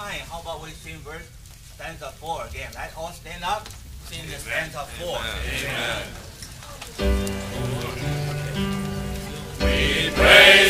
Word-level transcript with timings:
time, 0.00 0.20
how 0.30 0.40
about 0.40 0.62
we 0.62 0.70
sing 0.70 0.96
verse 1.04 1.28
stanza 1.74 2.10
four 2.12 2.46
again? 2.46 2.70
Let's 2.74 2.96
all 2.96 3.12
stand 3.12 3.44
up, 3.44 3.68
sing 4.08 4.24
the 4.30 4.36
stanza 4.36 4.86
four. 4.96 5.18
Amen. 5.44 6.06
We 9.60 10.10
praise 10.16 10.69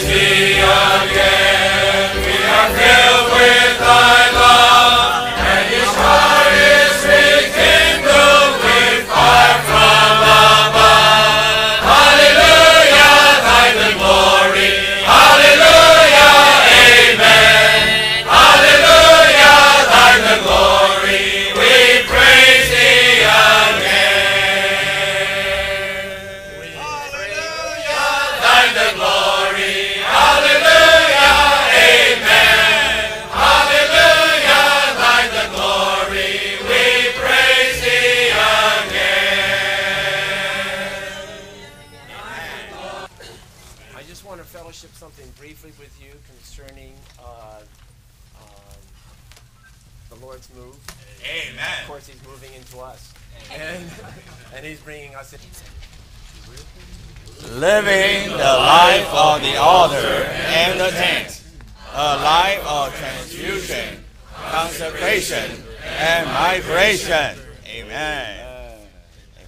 and 65.33 66.29
migration. 66.29 67.39
Amen. 67.67 68.79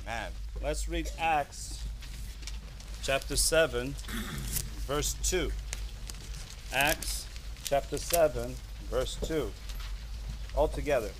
Amen. 0.03 0.31
Let's 0.63 0.89
read 0.89 1.11
Acts 1.19 1.83
chapter 3.03 3.35
7, 3.35 3.95
verse 4.87 5.15
2. 5.25 5.51
Acts 6.73 7.27
chapter 7.65 7.99
7, 7.99 8.55
verse 8.91 9.17
2. 9.23 9.51
All 10.55 10.69
together. 10.69 11.11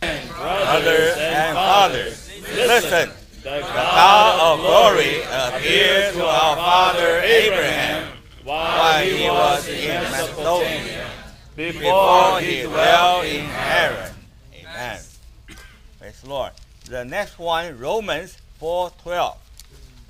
Brothers 0.00 1.16
and 1.16 1.54
fathers, 1.54 2.30
listen. 2.54 3.10
The 3.46 3.60
God 3.60 4.40
of 4.40 4.58
glory 4.58 5.22
appeared 5.22 6.14
to 6.14 6.26
our 6.26 6.56
father 6.56 7.20
Abraham 7.20 8.08
while 8.42 9.04
he 9.04 9.28
was 9.28 9.68
in 9.68 10.02
Mesopotamia, 10.02 11.08
before 11.54 12.40
he 12.40 12.62
dwelt 12.62 13.24
in 13.24 13.44
Haran. 13.44 14.12
Amen. 14.52 15.00
Praise 16.00 16.20
the 16.22 16.28
Lord. 16.28 16.50
The 16.86 17.04
next 17.04 17.38
one, 17.38 17.78
Romans 17.78 18.36
4.12. 18.60 19.36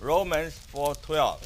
Romans 0.00 0.58
4.12. 0.72 1.36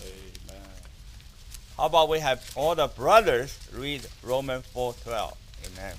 How 1.76 1.86
about 1.86 2.08
we 2.08 2.20
have 2.20 2.52
all 2.54 2.76
the 2.76 2.86
brothers 2.86 3.58
read 3.74 4.06
Romans 4.22 4.64
4.12. 4.76 5.34
Amen. 5.72 5.94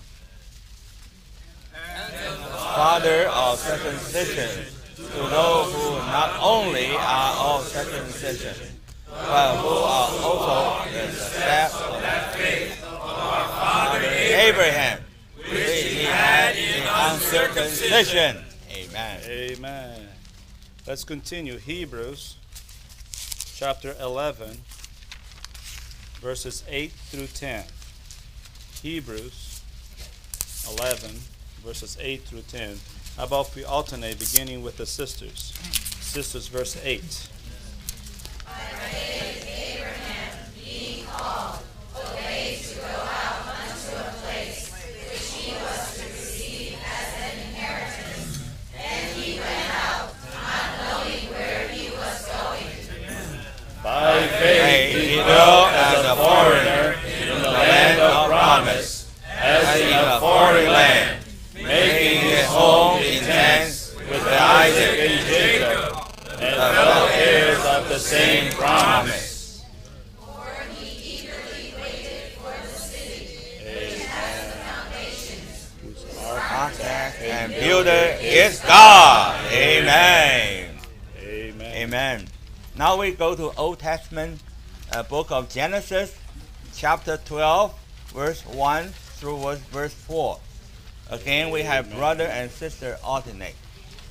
Father 2.53 3.27
of 3.27 3.59
circumcision, 3.59 4.67
to 5.09 5.17
those 5.29 5.73
who 5.73 5.95
not 6.11 6.37
only 6.41 6.87
are 6.95 7.55
of 7.55 7.67
circumcision, 7.67 8.55
but 9.09 9.57
who 9.57 9.67
are 9.67 10.09
also 10.23 10.89
the 10.91 11.11
steps 11.11 11.75
of 11.75 12.01
the 12.01 12.37
faith 12.37 12.83
of 12.83 12.93
our 12.93 13.47
father 13.47 14.07
Abraham, 14.07 14.99
which 15.37 15.83
he 15.83 16.03
had 16.03 16.55
in 16.55 16.83
uncircumcision. 16.87 18.43
Amen. 18.71 19.21
Amen. 19.25 20.07
Let's 20.87 21.03
continue. 21.03 21.57
Hebrews 21.57 22.37
chapter 23.55 23.95
11, 24.01 24.57
verses 26.21 26.63
8 26.67 26.91
through 26.91 27.27
10. 27.27 27.65
Hebrews 28.81 29.61
11, 30.77 31.11
verses 31.63 31.97
8 31.99 32.23
through 32.23 32.41
10. 32.41 32.79
How 33.17 33.25
about 33.25 33.49
if 33.49 33.55
we 33.55 33.63
alternate 33.63 34.19
beginning 34.19 34.63
with 34.63 34.77
the 34.77 34.85
sisters? 34.85 35.53
Sisters, 35.99 36.47
verse 36.47 36.77
8. 36.83 37.27
Of 85.41 85.49
Genesis, 85.49 86.15
chapter 86.75 87.17
12, 87.25 87.73
verse 88.13 88.45
1 88.45 88.89
through 88.89 89.39
verse, 89.39 89.59
verse 89.73 89.93
4. 89.93 90.39
Again, 91.09 91.49
we 91.49 91.63
have 91.63 91.91
brother 91.91 92.25
and 92.25 92.51
sister 92.51 92.99
alternate. 93.03 93.55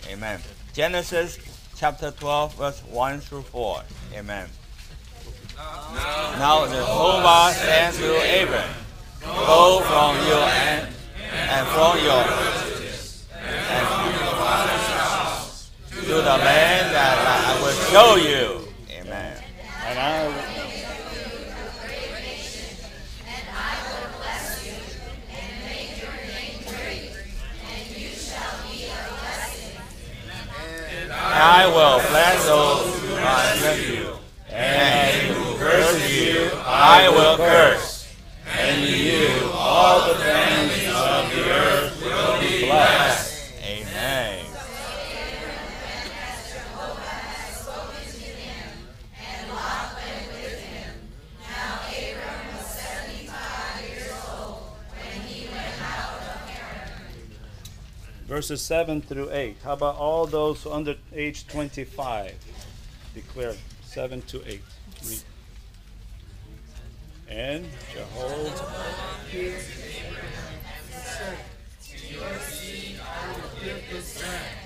Amen. 0.09 0.41
Genesis 0.73 1.39
chapter 1.77 2.11
12, 2.11 2.55
verse 2.57 2.81
1 2.81 3.21
through 3.21 3.43
4. 3.43 3.83
Amen. 4.15 4.49
Now 5.57 6.67
the 6.67 6.75
Jehovah 6.75 7.53
said 7.55 7.95
to 7.95 8.43
Abram, 8.43 8.75
Go 9.23 9.83
from 9.87 10.17
your 10.27 10.49
and, 10.67 10.89
and 11.31 11.69
from 11.69 11.97
your 12.03 12.25
and 13.63 13.87
to 16.01 16.15
the 16.17 16.23
land 16.23 16.93
that 16.93 17.19
I 17.25 17.63
will 17.63 17.79
show 17.93 18.17
you. 18.17 18.67
Amen. 18.91 19.43
And 19.87 19.99
I 19.99 20.60
I 31.33 31.67
will 31.67 32.01
bless 32.11 32.45
those 32.47 33.01
who 33.01 33.09
bless 33.09 33.89
you, 33.89 34.17
and 34.51 35.37
who 35.37 35.57
curse 35.59 36.11
you, 36.11 36.51
I 36.67 37.09
will 37.09 37.37
curse. 37.37 38.13
And 38.59 38.83
you 38.83 39.51
all 39.53 40.09
the 40.09 40.17
families 40.17 40.89
of 40.89 41.31
the 41.31 41.51
earth 41.51 42.03
will 42.03 42.41
be 42.41 42.67
blessed. 42.67 43.53
Amen. 43.63 44.50
Verses 58.31 58.63
7 58.63 59.03
through 59.03 59.29
8. 59.33 59.57
How 59.65 59.73
about 59.73 59.97
all 59.97 60.25
those 60.25 60.65
under 60.65 60.95
age 61.13 61.49
25? 61.49 62.33
Declare 63.13 63.55
7 63.83 64.23
to 64.23 64.49
8. 64.49 64.63
Read. 65.05 65.23
And 67.29 67.67
Jehovah. 67.93 68.71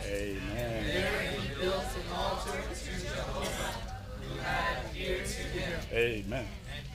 Amen. 0.07 0.85
There 0.87 1.21
he 1.21 1.49
built 1.59 1.75
an 1.75 2.13
altar 2.15 2.61
to 2.69 2.91
Jehovah, 3.03 3.73
who 4.21 4.39
had 4.41 4.85
appeared 4.85 5.25
to 5.25 5.41
him. 5.41 5.81
Amen. 5.91 6.47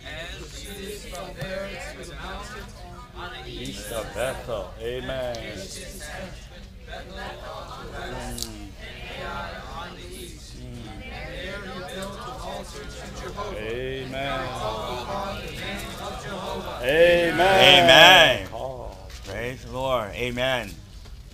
And 0.05 0.37
proceeded 0.37 0.99
from 0.99 1.29
there 1.39 1.69
to 1.93 2.09
the 2.09 2.15
mountain 2.15 2.63
on 3.15 3.31
the 3.43 3.51
east 3.51 3.91
of 3.91 4.05
Bethel. 4.13 4.71
Amen. 4.79 5.35
Amen. 13.61 14.39
Amen. 16.81 17.39
Amen. 17.39 18.47
Oh. 18.53 18.95
Praise 19.25 19.63
the 19.63 19.71
Lord. 19.71 20.11
Amen. 20.11 20.71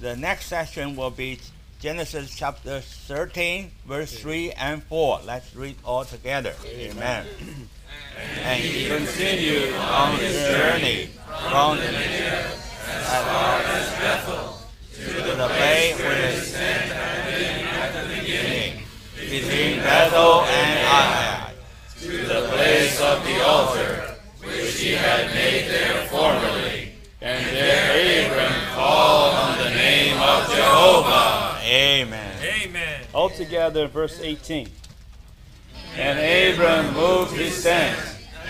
The 0.02 0.16
next 0.16 0.48
session 0.48 0.96
will 0.96 1.12
be 1.12 1.40
Genesis 1.80 2.36
chapter 2.36 2.82
13, 2.82 3.72
verse 3.86 4.20
3 4.20 4.52
and 4.52 4.84
4. 4.84 5.22
Let's 5.26 5.56
read 5.56 5.76
all 5.86 6.04
together. 6.04 6.54
Amen. 6.66 7.26
And 8.44 8.62
he 8.62 8.88
continued 8.88 9.74
on 9.76 10.18
his 10.18 10.36
journey 10.36 11.10
from 11.50 11.78
the 11.78 11.92
to 13.06 13.65
Amen. 33.36 33.48
Altogether, 33.48 33.88
verse 33.88 34.20
18. 34.22 34.70
And 35.98 36.20
Abram 36.20 36.94
moved 36.94 37.34
his 37.34 37.62
tent 37.64 37.98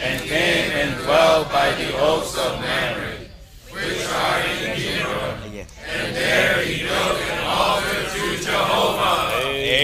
and 0.02 0.22
came 0.22 0.72
and 0.72 1.04
dwelt 1.04 1.52
by 1.52 1.72
the 1.72 1.98
oaks 2.00 2.38
of 2.38 2.60
Mamre. 2.62 3.12
which 3.72 4.06
are 4.08 4.40
in 4.40 4.78
Hebron. 4.78 5.54
Yes. 5.54 5.72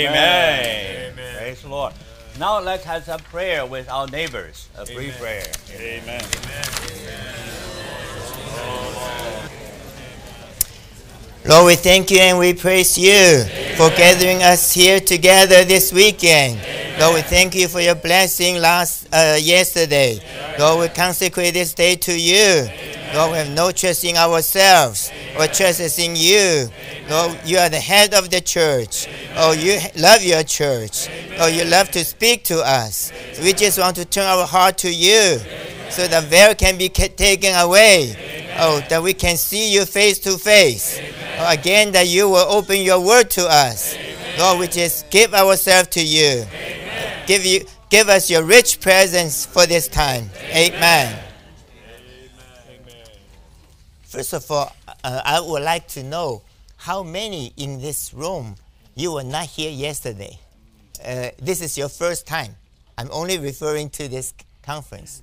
Amen. 0.07 1.13
Praise 1.15 1.61
the 1.61 1.69
Lord. 1.69 1.93
Now 2.39 2.59
let's 2.59 2.83
have 2.85 3.03
some 3.03 3.19
prayer 3.19 3.65
with 3.65 3.89
our 3.89 4.07
neighbors. 4.07 4.69
A 4.77 4.85
brief 4.85 5.17
prayer. 5.19 5.45
Amen. 5.75 6.23
Lord, 11.43 11.65
we 11.65 11.75
thank 11.75 12.11
you 12.11 12.19
and 12.19 12.37
we 12.37 12.53
praise 12.53 12.97
you 12.97 13.43
for 13.77 13.89
gathering 13.89 14.43
us 14.43 14.71
here 14.71 14.99
together 14.99 15.63
this 15.63 15.93
weekend. 15.93 16.59
Lord, 16.99 17.15
we 17.15 17.21
thank 17.21 17.55
you 17.55 17.67
for 17.67 17.79
your 17.79 17.95
blessing 17.95 18.57
last 18.57 19.07
uh, 19.13 19.37
yesterday. 19.39 20.19
Lord, 20.59 20.79
we 20.81 20.87
consecrate 20.89 21.53
this 21.53 21.73
day 21.73 21.95
to 21.95 22.19
you. 22.19 22.67
Lord, 23.13 23.31
we 23.31 23.37
have 23.37 23.49
no 23.49 23.71
trust 23.71 24.03
in 24.05 24.15
ourselves. 24.15 25.11
Our 25.37 25.47
trust 25.47 25.79
is 25.79 25.99
in 25.99 26.15
you. 26.15 26.69
Lord, 27.09 27.39
you 27.45 27.57
are 27.57 27.69
the 27.69 27.79
head 27.79 28.13
of 28.13 28.29
the 28.29 28.41
church. 28.41 29.07
Oh, 29.35 29.53
you 29.53 29.79
love 29.97 30.23
your 30.23 30.43
church. 30.43 31.09
Oh, 31.39 31.47
you 31.47 31.65
love 31.65 31.91
to 31.91 32.05
speak 32.05 32.43
to 32.45 32.59
us. 32.59 33.11
We 33.41 33.53
just 33.53 33.79
want 33.79 33.95
to 33.97 34.05
turn 34.05 34.25
our 34.25 34.45
heart 34.45 34.77
to 34.79 34.93
you 34.93 35.39
so 35.91 36.07
the 36.07 36.21
veil 36.21 36.55
can 36.55 36.77
be 36.77 36.89
taken 36.89 37.53
away. 37.55 38.15
Oh, 38.57 38.81
that 38.89 39.01
we 39.03 39.13
can 39.13 39.37
see 39.37 39.73
you 39.73 39.85
face 39.85 40.19
to 40.19 40.37
face. 40.37 40.99
Oh, 41.39 41.51
again, 41.51 41.91
that 41.91 42.07
you 42.07 42.29
will 42.29 42.47
open 42.49 42.81
your 42.81 42.99
word 43.05 43.29
to 43.31 43.43
us. 43.43 43.95
Lord, 44.39 44.59
we 44.59 44.67
just 44.67 45.09
give 45.09 45.33
ourselves 45.33 45.89
to 45.89 46.03
you. 46.03 46.45
Give 47.27 47.45
you, 47.45 47.65
give 47.89 48.09
us 48.09 48.29
your 48.29 48.43
rich 48.43 48.79
presence 48.79 49.45
for 49.45 49.65
this 49.65 49.87
time. 49.87 50.29
Amen. 50.53 51.19
First 54.03 54.33
of 54.33 54.49
all, 54.51 54.75
uh, 55.03 55.21
I 55.23 55.39
would 55.39 55.63
like 55.63 55.87
to 55.89 56.03
know 56.03 56.41
how 56.77 57.03
many 57.03 57.53
in 57.57 57.79
this 57.81 58.13
room 58.13 58.55
you 58.95 59.13
were 59.13 59.23
not 59.23 59.45
here 59.45 59.71
yesterday. 59.71 60.37
Uh, 61.03 61.29
this 61.41 61.61
is 61.61 61.77
your 61.77 61.89
first 61.89 62.27
time. 62.27 62.55
I'm 62.97 63.09
only 63.11 63.39
referring 63.39 63.89
to 63.91 64.07
this 64.07 64.33
conference. 64.61 65.21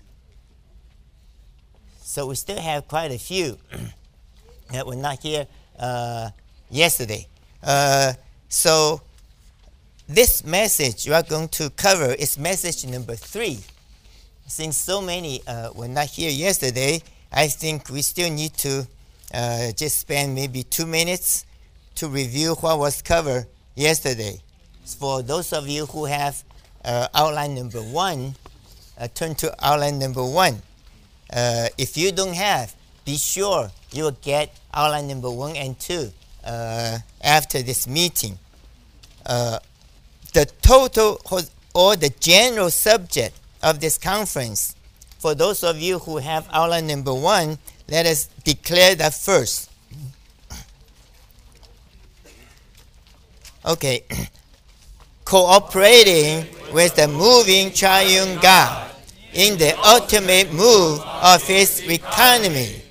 So 2.09 2.25
we 2.25 2.37
still 2.37 2.59
have 2.59 2.89
quite 2.89 3.13
a 3.13 3.19
few 3.19 3.59
that 4.73 4.87
were 4.87 4.97
not 4.97 5.21
here 5.21 5.47
uh, 5.79 6.31
yesterday. 6.71 7.27
Uh, 7.63 8.15
so 8.49 9.03
this 10.09 10.43
message 10.43 11.07
we 11.07 11.13
are 11.13 11.23
going 11.23 11.49
to 11.49 11.69
cover 11.69 12.15
is 12.15 12.39
message 12.39 12.87
number 12.87 13.15
three. 13.15 13.59
Since 14.47 14.79
so 14.79 15.03
many 15.03 15.43
uh, 15.47 15.73
were 15.75 15.87
not 15.87 16.07
here 16.07 16.31
yesterday, 16.31 17.03
I 17.31 17.49
think 17.49 17.91
we 17.91 18.01
still 18.01 18.31
need 18.33 18.55
to 18.55 18.87
uh, 19.35 19.73
just 19.73 19.99
spend 19.99 20.35
maybe 20.35 20.63
two 20.63 20.87
minutes 20.87 21.45
to 21.97 22.09
review 22.09 22.55
what 22.55 22.79
was 22.79 23.03
covered 23.03 23.49
yesterday. 23.75 24.41
For 24.87 25.21
those 25.21 25.53
of 25.53 25.69
you 25.69 25.85
who 25.85 26.07
have 26.07 26.43
uh, 26.83 27.09
outline 27.15 27.55
number 27.55 27.83
one, 27.83 28.35
uh, 28.97 29.09
turn 29.09 29.35
to 29.35 29.55
outline 29.63 29.99
number 29.99 30.25
one. 30.25 30.63
Uh, 31.33 31.69
if 31.77 31.97
you 31.97 32.13
don't 32.13 32.35
have, 32.35 32.75
be 33.05 33.17
sure 33.17 33.71
you 33.93 34.05
will 34.05 34.19
get 34.23 34.55
outline 34.73 35.09
number 35.09 35.31
one 35.31 35.57
and 35.57 35.79
two 35.79 36.11
uh, 36.45 36.99
after 37.23 37.63
this 37.63 37.87
meeting. 37.87 38.39
Uh, 39.25 39.59
the 40.33 40.47
total 40.63 41.21
or 41.75 41.97
the 41.97 42.11
general 42.21 42.71
subject 42.71 43.39
of 43.63 43.81
this 43.81 43.99
conference, 43.99 44.75
for 45.19 45.35
those 45.35 45.63
of 45.65 45.81
you 45.81 45.99
who 45.99 46.19
have 46.19 46.47
outline 46.53 46.87
number 46.87 47.15
one, 47.15 47.59
let 47.89 48.07
us 48.07 48.27
declare 48.45 48.95
that 48.95 49.15
first. 49.15 49.71
Okay. 53.65 54.05
Cooperating 55.25 56.47
with 56.73 56.97
the 56.97 57.07
moving 57.07 57.71
triune 57.73 58.39
God 58.41 58.88
in 59.33 59.59
the 59.59 59.79
ultimate 59.87 60.53
move 60.53 61.01
of 61.01 61.43
his 61.47 61.81
economy. 61.89 62.83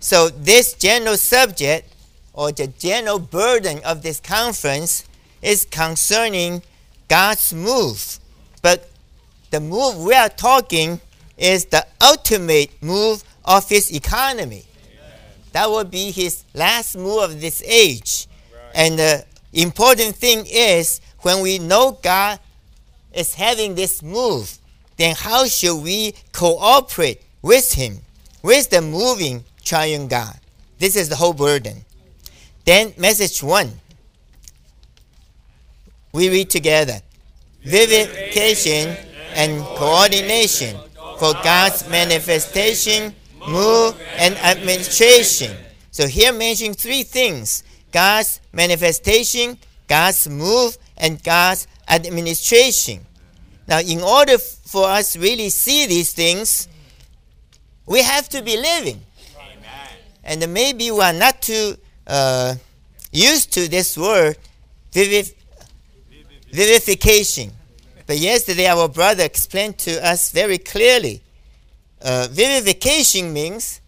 So, 0.00 0.28
this 0.28 0.74
general 0.74 1.16
subject 1.16 1.92
or 2.32 2.52
the 2.52 2.66
general 2.66 3.18
burden 3.18 3.80
of 3.84 4.02
this 4.02 4.20
conference 4.20 5.04
is 5.40 5.64
concerning 5.64 6.62
God's 7.08 7.52
move. 7.54 8.18
But 8.60 8.90
the 9.50 9.60
move 9.60 9.98
we 9.98 10.14
are 10.14 10.28
talking 10.28 11.00
is 11.36 11.66
the 11.66 11.86
ultimate 12.02 12.70
move 12.82 13.22
of 13.44 13.68
his 13.68 13.94
economy. 13.94 14.64
That 15.52 15.70
will 15.70 15.84
be 15.84 16.10
his 16.10 16.44
last 16.54 16.96
move 16.96 17.22
of 17.22 17.40
this 17.40 17.62
age. 17.62 18.26
And 18.74 18.98
the 18.98 19.24
important 19.52 20.16
thing 20.16 20.44
is 20.48 21.00
when 21.20 21.40
we 21.40 21.58
know 21.58 21.98
God 22.02 22.40
is 23.12 23.34
having 23.34 23.74
this 23.76 24.02
move, 24.02 24.58
then 24.96 25.14
how 25.16 25.46
should 25.46 25.82
we 25.82 26.14
cooperate 26.32 27.22
with 27.42 27.72
him, 27.72 27.98
with 28.42 28.70
the 28.70 28.80
moving 28.80 29.44
triune 29.64 30.08
God? 30.08 30.38
This 30.78 30.96
is 30.96 31.08
the 31.08 31.16
whole 31.16 31.32
burden. 31.32 31.84
Then, 32.64 32.92
message 32.96 33.42
one. 33.42 33.72
We 36.12 36.30
read 36.30 36.50
together 36.50 37.00
vivification 37.62 38.96
and 39.34 39.62
coordination 39.76 40.76
for 41.18 41.32
God's 41.42 41.88
manifestation, 41.88 43.14
move, 43.48 44.00
and 44.16 44.36
administration. 44.36 45.56
So, 45.90 46.06
here 46.06 46.32
mentioning 46.32 46.74
three 46.74 47.02
things 47.02 47.64
God's 47.92 48.40
manifestation, 48.52 49.58
God's 49.88 50.28
move, 50.28 50.76
and 50.96 51.22
God's 51.22 51.66
administration. 51.88 53.06
Now, 53.66 53.80
in 53.80 54.00
order 54.00 54.38
for 54.38 54.88
us 54.88 55.16
really 55.16 55.48
see 55.48 55.86
these 55.86 56.12
things, 56.12 56.68
we 57.86 58.02
have 58.02 58.28
to 58.30 58.42
be 58.42 58.56
living. 58.56 59.00
And 60.22 60.52
maybe 60.52 60.90
we 60.90 61.00
are 61.00 61.12
not 61.12 61.42
too 61.42 61.76
uh, 62.06 62.54
used 63.12 63.52
to 63.54 63.68
this 63.68 63.96
word, 63.96 64.36
vivif- 64.92 65.34
vivification. 66.50 67.52
But 68.06 68.18
yesterday, 68.18 68.66
our 68.66 68.88
brother 68.88 69.24
explained 69.24 69.78
to 69.78 70.06
us 70.06 70.30
very 70.32 70.58
clearly. 70.58 71.22
Uh, 72.00 72.28
vivification 72.30 73.32
means 73.32 73.80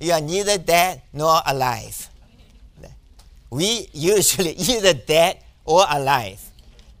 you 0.00 0.12
are 0.12 0.20
neither 0.20 0.58
dead 0.58 1.02
nor 1.12 1.40
alive. 1.46 2.08
We 3.50 3.88
usually 3.92 4.50
either 4.58 4.94
dead 4.94 5.38
or 5.64 5.84
alive. 5.88 6.42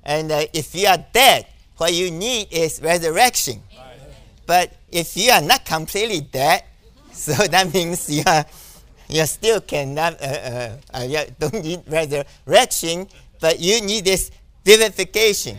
And 0.04 0.30
uh, 0.30 0.42
if 0.52 0.74
you 0.74 0.86
are 0.86 1.04
dead, 1.12 1.46
what 1.76 1.92
you 1.92 2.10
need 2.10 2.48
is 2.50 2.80
resurrection. 2.82 3.62
But 4.46 4.72
if 4.90 5.16
you 5.16 5.30
are 5.32 5.42
not 5.42 5.64
completely 5.64 6.20
dead, 6.20 6.64
so 7.12 7.32
that 7.32 7.72
means 7.72 8.08
you 8.10 8.22
are 8.26 8.44
you 9.08 9.24
still 9.26 9.60
cannot 9.60 10.20
uh, 10.20 10.26
uh, 10.26 10.76
uh, 10.94 11.06
you 11.06 11.20
don't 11.38 11.62
need 11.62 11.82
resurrection, 11.86 13.06
but 13.40 13.60
you 13.60 13.80
need 13.80 14.04
this 14.04 14.30
vivification. 14.64 15.56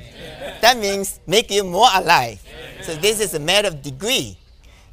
That 0.61 0.77
means 0.77 1.19
make 1.27 1.49
you 1.51 1.63
more 1.63 1.87
alive. 1.93 2.41
So 2.81 2.95
this 2.95 3.19
is 3.21 3.33
a 3.33 3.39
matter 3.39 3.69
of 3.69 3.81
degree. 3.81 4.37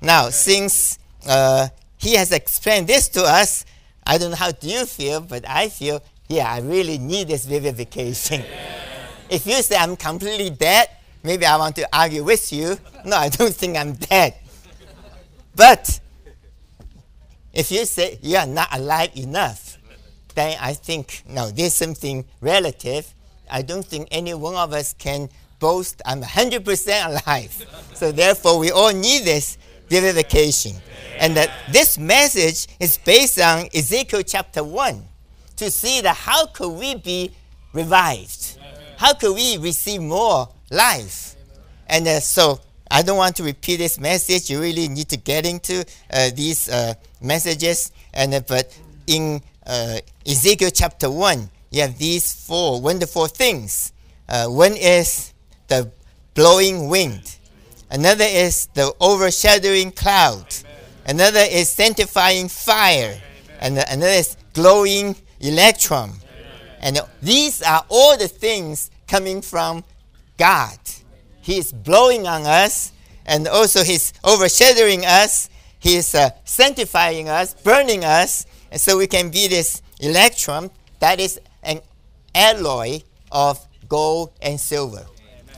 Now, 0.00 0.30
since 0.30 0.98
uh, 1.26 1.68
he 1.98 2.14
has 2.14 2.30
explained 2.30 2.86
this 2.86 3.08
to 3.10 3.22
us, 3.22 3.64
I 4.06 4.18
don't 4.18 4.30
know 4.30 4.36
how 4.36 4.52
do 4.52 4.68
you 4.68 4.86
feel, 4.86 5.20
but 5.20 5.48
I 5.48 5.68
feel, 5.68 6.02
yeah, 6.28 6.52
I 6.52 6.60
really 6.60 6.98
need 6.98 7.28
this 7.28 7.46
vivification. 7.46 8.44
If 9.30 9.46
you 9.46 9.54
say 9.62 9.76
I'm 9.76 9.96
completely 9.96 10.50
dead, 10.50 10.86
maybe 11.24 11.46
I 11.46 11.56
want 11.56 11.74
to 11.76 11.88
argue 11.92 12.22
with 12.22 12.52
you. 12.52 12.78
No, 13.04 13.16
I 13.16 13.28
don't 13.28 13.54
think 13.54 13.76
I'm 13.76 13.94
dead. 13.94 14.34
But 15.56 16.00
if 17.52 17.70
you 17.72 17.84
say 17.86 18.18
you 18.22 18.36
are 18.36 18.46
not 18.46 18.68
alive 18.72 19.10
enough, 19.16 19.78
then 20.34 20.56
I 20.60 20.74
think, 20.74 21.22
no, 21.28 21.50
there's 21.50 21.74
something 21.74 22.24
relative. 22.40 23.12
I 23.50 23.62
don't 23.62 23.84
think 23.84 24.08
any 24.10 24.34
one 24.34 24.54
of 24.54 24.72
us 24.72 24.94
can 24.94 25.28
boast, 25.60 26.02
I'm 26.04 26.22
100% 26.22 27.06
alive. 27.06 27.66
so 27.94 28.12
therefore, 28.12 28.58
we 28.58 28.70
all 28.70 28.92
need 28.92 29.24
this 29.24 29.58
vivification. 29.88 30.76
And 31.18 31.36
that 31.36 31.50
this 31.70 31.96
message 31.96 32.66
is 32.80 32.98
based 32.98 33.40
on 33.40 33.68
Ezekiel 33.74 34.22
chapter 34.22 34.64
1 34.64 35.02
to 35.56 35.70
see 35.70 36.00
that 36.00 36.16
how 36.16 36.46
could 36.46 36.70
we 36.70 36.96
be 36.96 37.30
revived? 37.72 38.58
How 38.96 39.14
could 39.14 39.34
we 39.34 39.58
receive 39.58 40.02
more 40.02 40.48
life? 40.70 41.36
And 41.86 42.06
uh, 42.06 42.20
so 42.20 42.60
I 42.90 43.02
don't 43.02 43.16
want 43.16 43.36
to 43.36 43.42
repeat 43.42 43.76
this 43.76 43.98
message. 43.98 44.50
You 44.50 44.60
really 44.60 44.88
need 44.88 45.08
to 45.08 45.16
get 45.16 45.46
into 45.46 45.84
uh, 46.12 46.30
these 46.34 46.68
uh, 46.68 46.94
messages. 47.20 47.92
And 48.12 48.34
uh, 48.34 48.40
but 48.46 48.78
in 49.06 49.42
uh, 49.66 49.98
Ezekiel 50.26 50.70
chapter 50.72 51.10
one, 51.10 51.50
you 51.70 51.82
have 51.82 51.98
these 51.98 52.32
four 52.32 52.80
wonderful 52.80 53.26
things. 53.26 53.92
Uh, 54.28 54.46
one 54.46 54.74
is 54.74 55.32
the 55.68 55.90
blowing 56.34 56.88
wind. 56.88 57.36
Another 57.90 58.24
is 58.26 58.66
the 58.74 58.94
overshadowing 59.00 59.92
cloud. 59.92 60.46
Another 61.06 61.44
is 61.50 61.68
sanctifying 61.68 62.48
fire. 62.48 63.20
And 63.60 63.78
another 63.78 64.12
is 64.12 64.36
glowing 64.52 65.16
electrum. 65.40 66.12
And 66.80 67.00
these 67.22 67.62
are 67.62 67.84
all 67.88 68.16
the 68.16 68.28
things 68.28 68.90
coming 69.06 69.42
from 69.42 69.84
God. 70.36 70.78
He 71.40 71.58
is 71.58 71.72
blowing 71.72 72.26
on 72.26 72.42
us, 72.42 72.92
and 73.26 73.46
also 73.48 73.84
He's 73.84 74.12
overshadowing 74.24 75.04
us. 75.04 75.50
He 75.78 75.96
is 75.96 76.14
uh, 76.14 76.30
sanctifying 76.44 77.28
us, 77.28 77.54
burning 77.54 78.04
us, 78.04 78.46
and 78.70 78.80
so 78.80 78.96
we 78.98 79.06
can 79.06 79.30
be 79.30 79.48
this 79.48 79.82
electrum 80.00 80.70
that 81.00 81.20
is 81.20 81.38
an 81.62 81.80
alloy 82.34 83.00
of 83.30 83.64
gold 83.88 84.32
and 84.40 84.58
silver. 84.58 85.04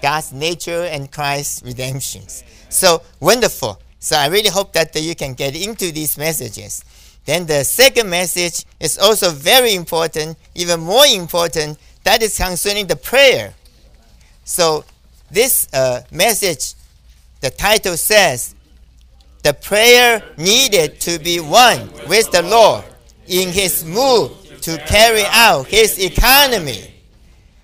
God's 0.03 0.33
nature 0.33 0.85
and 0.85 1.11
Christ's 1.11 1.63
redemptions. 1.63 2.45
So 2.69 3.03
wonderful. 3.21 3.81
So 3.99 4.17
I 4.17 4.27
really 4.27 4.51
hope 4.51 4.73
that 4.75 4.95
you 4.95 5.15
can 5.15 5.35
get 5.35 5.57
into 5.57 5.91
these 5.93 6.19
messages. 6.19 6.85
Then 7.25 7.47
the 7.47 7.65
second 7.65 8.09
message 8.09 8.65
is 8.79 8.99
also 8.99 9.31
very 9.31 9.75
important, 9.75 10.39
even 10.55 10.81
more 10.81 11.07
important. 11.07 11.79
That 12.05 12.23
is 12.23 12.37
concerning 12.37 12.87
the 12.87 12.97
prayer. 12.97 13.55
So 14.47 14.85
this 15.29 15.69
uh, 15.75 16.03
message, 16.13 16.75
the 17.41 17.51
title 17.51 17.97
says, 17.97 18.55
the 19.43 19.53
prayer 19.53 20.23
needed 20.39 21.01
to 21.01 21.19
be 21.19 21.41
one 21.41 21.91
with 22.09 22.31
the 22.31 22.43
Lord 22.43 22.85
in 23.27 23.49
his 23.49 23.85
move 23.85 24.31
to 24.63 24.79
carry 24.87 25.25
out 25.31 25.67
his 25.67 25.99
economy. 25.99 26.95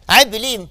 I 0.08 0.24
believe 0.24 0.68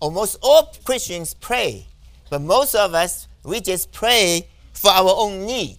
almost 0.00 0.38
all 0.42 0.72
Christians 0.84 1.32
pray, 1.32 1.86
but 2.28 2.42
most 2.42 2.74
of 2.74 2.94
us, 2.94 3.28
we 3.44 3.60
just 3.60 3.92
pray 3.92 4.48
for 4.72 4.90
our 4.90 5.14
own 5.16 5.46
need. 5.46 5.78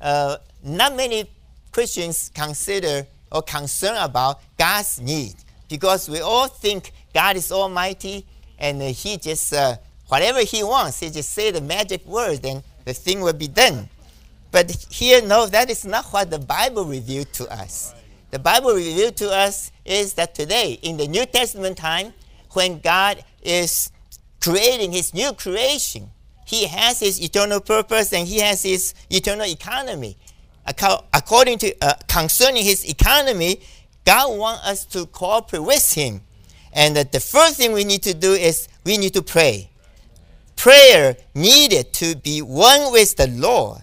Uh, 0.00 0.36
not 0.62 0.94
many 0.96 1.28
Christians 1.72 2.30
consider 2.32 3.08
or 3.32 3.42
concern 3.42 3.96
about 3.96 4.40
God's 4.56 5.00
need 5.00 5.34
because 5.68 6.08
we 6.08 6.20
all 6.20 6.46
think 6.46 6.92
God 7.12 7.36
is 7.36 7.50
almighty 7.50 8.24
and 8.58 8.80
he 8.82 9.16
just, 9.16 9.52
uh, 9.52 9.76
whatever 10.08 10.40
he 10.40 10.62
wants, 10.62 11.00
he 11.00 11.10
just 11.10 11.30
say 11.30 11.50
the 11.50 11.60
magic 11.60 12.04
word 12.06 12.44
and 12.44 12.62
the 12.84 12.94
thing 12.94 13.20
will 13.20 13.32
be 13.32 13.48
done. 13.48 13.88
But 14.50 14.70
here, 14.90 15.20
no, 15.20 15.46
that 15.46 15.70
is 15.70 15.84
not 15.84 16.06
what 16.06 16.30
the 16.30 16.38
Bible 16.38 16.84
revealed 16.84 17.32
to 17.34 17.52
us. 17.52 17.94
The 18.30 18.38
Bible 18.38 18.74
revealed 18.74 19.16
to 19.16 19.30
us 19.30 19.72
is 19.84 20.14
that 20.14 20.34
today, 20.34 20.78
in 20.82 20.96
the 20.96 21.08
New 21.08 21.26
Testament 21.26 21.76
time, 21.76 22.12
when 22.52 22.78
God 22.78 23.24
is 23.42 23.90
creating 24.40 24.92
his 24.92 25.12
new 25.14 25.32
creation, 25.32 26.10
he 26.46 26.66
has 26.66 27.00
his 27.00 27.22
eternal 27.22 27.60
purpose 27.60 28.12
and 28.12 28.28
he 28.28 28.38
has 28.40 28.62
his 28.62 28.94
eternal 29.10 29.46
economy. 29.46 30.16
According 30.66 31.58
to 31.58 31.74
uh, 31.82 31.94
concerning 32.08 32.64
his 32.64 32.88
economy, 32.88 33.60
God 34.04 34.38
wants 34.38 34.66
us 34.66 34.84
to 34.86 35.06
cooperate 35.06 35.60
with 35.60 35.94
him. 35.94 36.20
And 36.74 36.98
uh, 36.98 37.04
the 37.10 37.20
first 37.20 37.56
thing 37.56 37.72
we 37.72 37.84
need 37.84 38.02
to 38.02 38.12
do 38.12 38.32
is 38.32 38.68
we 38.84 38.98
need 38.98 39.14
to 39.14 39.22
pray. 39.22 39.70
Prayer 40.56 41.16
needed 41.34 41.92
to 41.94 42.16
be 42.16 42.42
one 42.42 42.92
with 42.92 43.16
the 43.16 43.28
Lord. 43.28 43.80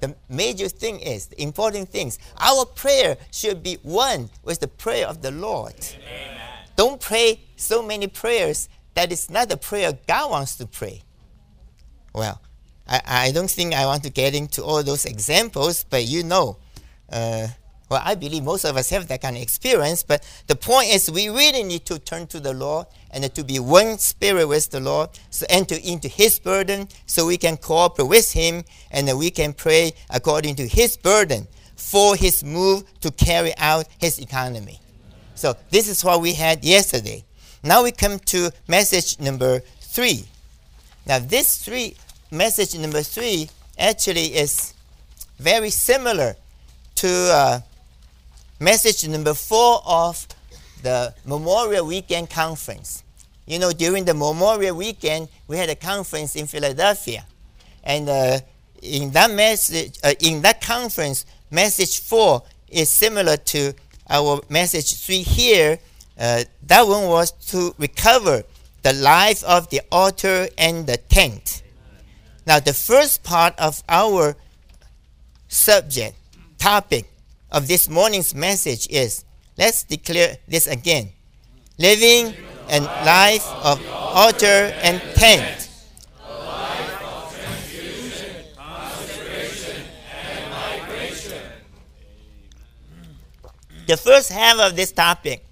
The 0.00 0.16
major 0.28 0.68
thing 0.68 0.98
is, 0.98 1.26
the 1.26 1.40
important 1.40 1.90
things, 1.90 2.18
our 2.38 2.64
prayer 2.64 3.16
should 3.30 3.62
be 3.62 3.78
one 3.82 4.30
with 4.42 4.58
the 4.58 4.66
prayer 4.66 5.06
of 5.06 5.22
the 5.22 5.30
Lord. 5.30 5.74
Amen. 5.94 6.38
Don't 6.74 7.00
pray 7.00 7.40
so 7.56 7.82
many 7.82 8.08
prayers 8.08 8.68
that 8.94 9.12
is 9.12 9.30
not 9.30 9.48
the 9.48 9.56
prayer 9.56 9.96
God 10.06 10.30
wants 10.30 10.56
to 10.56 10.66
pray. 10.66 11.02
Well, 12.14 12.40
I, 12.88 13.00
I 13.06 13.32
don't 13.32 13.50
think 13.50 13.74
I 13.74 13.86
want 13.86 14.02
to 14.04 14.10
get 14.10 14.34
into 14.34 14.64
all 14.64 14.82
those 14.82 15.04
examples, 15.04 15.84
but 15.84 16.04
you 16.04 16.24
know, 16.24 16.56
uh, 17.10 17.46
well, 17.92 18.02
I 18.02 18.14
believe 18.14 18.42
most 18.42 18.64
of 18.64 18.76
us 18.78 18.88
have 18.88 19.06
that 19.08 19.20
kind 19.20 19.36
of 19.36 19.42
experience, 19.42 20.02
but 20.02 20.26
the 20.46 20.56
point 20.56 20.88
is 20.88 21.10
we 21.10 21.28
really 21.28 21.62
need 21.62 21.84
to 21.86 21.98
turn 21.98 22.26
to 22.28 22.40
the 22.40 22.54
Lord 22.54 22.86
and 23.10 23.22
to 23.34 23.44
be 23.44 23.58
one 23.58 23.98
spirit 23.98 24.48
with 24.48 24.70
the 24.70 24.80
Lord, 24.80 25.10
so 25.28 25.44
enter 25.50 25.76
into 25.84 26.08
His 26.08 26.38
burden 26.38 26.88
so 27.04 27.26
we 27.26 27.36
can 27.36 27.58
cooperate 27.58 28.08
with 28.08 28.32
Him 28.32 28.64
and 28.90 29.18
we 29.18 29.30
can 29.30 29.52
pray 29.52 29.92
according 30.08 30.54
to 30.56 30.66
His 30.66 30.96
burden 30.96 31.46
for 31.76 32.16
His 32.16 32.42
move 32.42 32.84
to 33.02 33.10
carry 33.10 33.52
out 33.58 33.86
His 33.98 34.18
economy. 34.18 34.80
So 35.34 35.54
this 35.68 35.86
is 35.86 36.02
what 36.02 36.22
we 36.22 36.32
had 36.32 36.64
yesterday. 36.64 37.24
Now 37.62 37.82
we 37.82 37.92
come 37.92 38.18
to 38.20 38.50
message 38.68 39.20
number 39.20 39.60
three. 39.80 40.24
Now 41.06 41.18
this 41.18 41.62
three 41.62 41.96
message 42.30 42.74
number 42.78 43.02
three 43.02 43.50
actually 43.78 44.34
is 44.34 44.72
very 45.38 45.68
similar 45.68 46.36
to 46.94 47.08
uh, 47.08 47.60
message 48.62 49.06
number 49.08 49.34
four 49.34 49.82
of 49.84 50.26
the 50.82 51.12
Memorial 51.26 51.84
Weekend 51.84 52.30
Conference. 52.30 53.02
You 53.44 53.58
know, 53.58 53.72
during 53.72 54.04
the 54.04 54.14
Memorial 54.14 54.76
Weekend, 54.76 55.28
we 55.48 55.56
had 55.56 55.68
a 55.68 55.74
conference 55.74 56.36
in 56.36 56.46
Philadelphia, 56.46 57.24
and 57.82 58.08
uh, 58.08 58.38
in 58.80 59.10
that 59.10 59.32
message, 59.32 59.98
uh, 60.04 60.14
in 60.20 60.42
that 60.42 60.60
conference, 60.60 61.26
message 61.50 62.00
four 62.00 62.42
is 62.68 62.88
similar 62.88 63.36
to 63.36 63.74
our 64.08 64.40
message 64.48 65.00
three 65.00 65.22
here. 65.22 65.78
Uh, 66.18 66.44
that 66.62 66.86
one 66.86 67.08
was 67.08 67.32
to 67.32 67.74
recover 67.78 68.44
the 68.82 68.92
life 68.92 69.42
of 69.44 69.68
the 69.70 69.80
altar 69.90 70.48
and 70.56 70.86
the 70.86 70.96
tent. 70.96 71.62
Now, 72.46 72.60
the 72.60 72.72
first 72.72 73.24
part 73.24 73.58
of 73.58 73.82
our 73.88 74.36
subject, 75.48 76.16
topic 76.58 77.11
of 77.52 77.68
this 77.68 77.88
morning's 77.88 78.34
message 78.34 78.88
is 78.90 79.24
let's 79.56 79.84
declare 79.84 80.38
this 80.48 80.66
again 80.66 81.12
living 81.78 82.34
and 82.68 82.84
life 82.84 83.46
of 83.62 83.80
altar 83.90 84.72
and 84.82 85.00
tent. 85.14 85.68
The 93.86 93.96
first 93.96 94.30
half 94.30 94.58
of 94.58 94.76
this 94.76 94.92
topic 94.92 95.44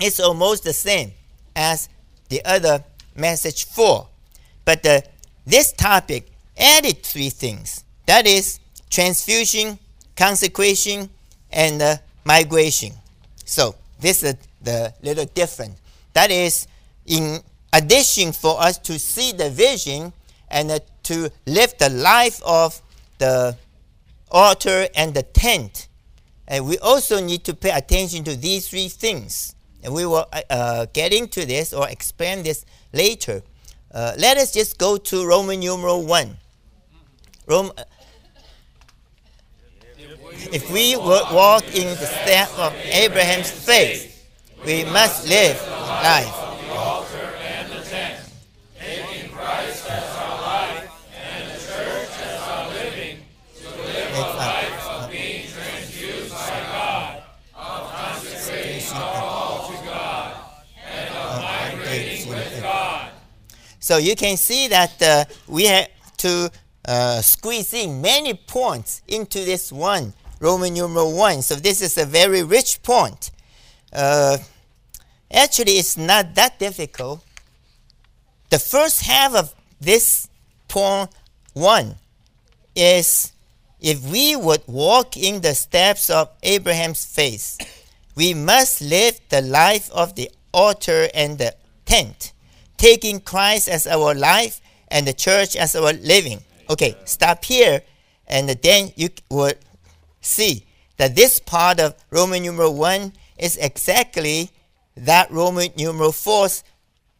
is 0.00 0.18
almost 0.18 0.64
the 0.64 0.72
same 0.72 1.12
as 1.54 1.88
the 2.30 2.44
other 2.44 2.82
message 3.14 3.66
four, 3.66 4.08
but 4.64 4.82
the, 4.82 5.04
this 5.46 5.72
topic 5.72 6.32
added 6.58 7.02
three 7.02 7.28
things. 7.30 7.84
That 8.06 8.26
is 8.26 8.58
transfusion, 8.88 9.78
consecration, 10.16 11.10
and 11.52 12.00
migration. 12.24 12.92
So 13.44 13.74
this 14.00 14.22
is 14.22 14.34
the 14.62 14.92
little 15.02 15.24
different. 15.26 15.74
That 16.12 16.30
is, 16.30 16.66
in 17.06 17.40
addition 17.72 18.32
for 18.32 18.60
us 18.60 18.78
to 18.78 18.98
see 18.98 19.32
the 19.32 19.50
vision 19.50 20.12
and 20.48 20.70
uh, 20.70 20.78
to 21.04 21.30
live 21.46 21.74
the 21.78 21.88
life 21.88 22.40
of 22.44 22.80
the 23.18 23.56
altar 24.30 24.88
and 24.94 25.14
the 25.14 25.22
tent, 25.22 25.88
and 26.48 26.66
we 26.66 26.78
also 26.78 27.24
need 27.24 27.44
to 27.44 27.54
pay 27.54 27.70
attention 27.70 28.24
to 28.24 28.36
these 28.36 28.68
three 28.68 28.88
things. 28.88 29.54
And 29.82 29.94
we 29.94 30.04
will 30.04 30.26
uh, 30.32 30.42
uh 30.50 30.86
get 30.92 31.12
into 31.12 31.46
this 31.46 31.72
or 31.72 31.88
explain 31.88 32.42
this 32.42 32.64
later. 32.92 33.42
uh, 33.92 34.14
let 34.18 34.36
us 34.36 34.52
just 34.52 34.78
go 34.78 34.96
to 34.96 35.26
Roman 35.26 35.60
numeral 35.60 36.04
1. 36.04 36.36
Rome, 37.46 37.72
if 40.52 40.70
we 40.70 40.96
would 40.96 41.32
walk 41.32 41.64
in 41.74 41.88
the 41.88 42.06
step 42.06 42.48
of 42.58 42.74
Abraham's 42.84 43.50
faith, 43.50 44.26
we 44.64 44.84
must 44.84 45.28
live 45.28 45.60
life. 46.02 46.40
So 63.90 63.96
you 63.96 64.14
can 64.14 64.36
see 64.36 64.68
that 64.68 65.02
uh, 65.02 65.24
we 65.48 65.64
have 65.64 65.88
to 66.18 66.48
uh, 66.84 67.20
squeeze 67.22 67.74
in 67.74 68.00
many 68.00 68.34
points 68.34 69.02
into 69.08 69.40
this 69.40 69.72
one, 69.72 70.12
Roman 70.40 70.74
numeral 70.74 71.14
1. 71.14 71.42
So 71.42 71.54
this 71.54 71.80
is 71.80 71.96
a 71.96 72.06
very 72.06 72.42
rich 72.42 72.82
point. 72.82 73.30
Uh, 73.92 74.38
actually, 75.32 75.72
it's 75.72 75.96
not 75.96 76.34
that 76.34 76.58
difficult. 76.58 77.24
The 78.48 78.58
first 78.58 79.02
half 79.02 79.34
of 79.34 79.54
this 79.80 80.28
point 80.66 81.10
1 81.52 81.94
is 82.74 83.32
if 83.80 84.02
we 84.10 84.34
would 84.34 84.62
walk 84.66 85.16
in 85.16 85.42
the 85.42 85.54
steps 85.54 86.10
of 86.10 86.30
Abraham's 86.42 87.04
faith, 87.04 87.58
we 88.16 88.34
must 88.34 88.80
live 88.80 89.20
the 89.28 89.42
life 89.42 89.90
of 89.92 90.14
the 90.16 90.30
altar 90.52 91.08
and 91.14 91.38
the 91.38 91.54
tent 91.84 92.32
taking 92.76 93.20
Christ 93.20 93.68
as 93.68 93.86
our 93.86 94.14
life 94.14 94.60
and 94.88 95.06
the 95.06 95.12
church 95.12 95.54
as 95.54 95.76
our 95.76 95.92
living. 95.92 96.40
Okay, 96.68 96.96
stop 97.04 97.44
here, 97.44 97.82
and 98.26 98.48
then 98.48 98.92
you 98.96 99.10
will 99.28 99.52
see 100.20 100.66
that 100.96 101.16
this 101.16 101.40
part 101.40 101.80
of 101.80 101.94
Roman 102.10 102.42
numeral 102.42 102.74
1 102.74 103.12
is 103.38 103.56
exactly 103.56 104.50
that 104.96 105.30
Roman 105.30 105.70
numeral 105.76 106.12
4 106.12 106.48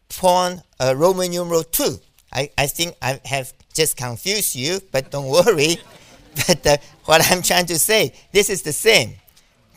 upon 0.09 0.61
uh, 0.79 0.93
Roman 0.95 1.31
numeral 1.31 1.63
2. 1.63 1.99
I, 2.33 2.49
I 2.57 2.67
think 2.67 2.95
I 3.01 3.19
have 3.25 3.53
just 3.73 3.97
confused 3.97 4.55
you, 4.55 4.79
but 4.91 5.11
don't 5.11 5.29
worry. 5.29 5.77
but 6.47 6.65
uh, 6.65 6.77
what 7.05 7.29
I'm 7.31 7.41
trying 7.41 7.65
to 7.67 7.79
say, 7.79 8.13
this 8.31 8.49
is 8.49 8.61
the 8.61 8.73
same. 8.73 9.15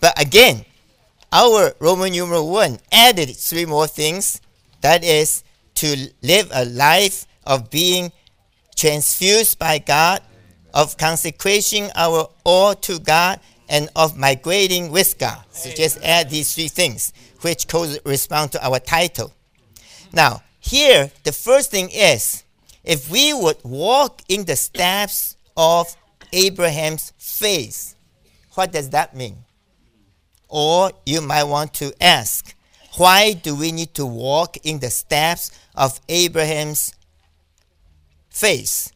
But 0.00 0.20
again, 0.20 0.64
our 1.32 1.74
Roman 1.80 2.12
numeral 2.12 2.50
1 2.50 2.78
added 2.92 3.34
three 3.36 3.66
more 3.66 3.86
things. 3.86 4.40
That 4.82 5.02
is 5.02 5.42
to 5.76 6.08
live 6.22 6.50
a 6.52 6.64
life 6.64 7.26
of 7.46 7.70
being 7.70 8.12
transfused 8.76 9.58
by 9.58 9.78
God, 9.78 10.20
of 10.74 10.98
consecration 10.98 11.88
our 11.94 12.28
all 12.44 12.74
to 12.74 12.98
God, 12.98 13.40
and 13.68 13.88
of 13.96 14.16
migrating 14.16 14.90
with 14.90 15.18
God. 15.18 15.42
So 15.50 15.70
just 15.70 16.02
add 16.02 16.28
these 16.28 16.54
three 16.54 16.68
things, 16.68 17.12
which 17.40 17.66
correspond 17.66 18.52
to 18.52 18.66
our 18.66 18.78
title. 18.78 19.32
Now, 20.12 20.42
here, 20.60 21.10
the 21.24 21.32
first 21.32 21.70
thing 21.70 21.88
is 21.90 22.44
if 22.82 23.10
we 23.10 23.32
would 23.32 23.56
walk 23.64 24.22
in 24.28 24.44
the 24.44 24.56
steps 24.56 25.36
of 25.56 25.96
Abraham's 26.32 27.12
faith, 27.16 27.94
what 28.52 28.72
does 28.72 28.90
that 28.90 29.16
mean? 29.16 29.38
Or 30.48 30.92
you 31.06 31.20
might 31.20 31.44
want 31.44 31.72
to 31.74 31.92
ask, 32.00 32.54
why 32.96 33.32
do 33.32 33.56
we 33.56 33.72
need 33.72 33.94
to 33.94 34.06
walk 34.06 34.56
in 34.62 34.78
the 34.78 34.90
steps 34.90 35.50
of 35.74 36.00
Abraham's 36.08 36.94
faith? 38.30 38.92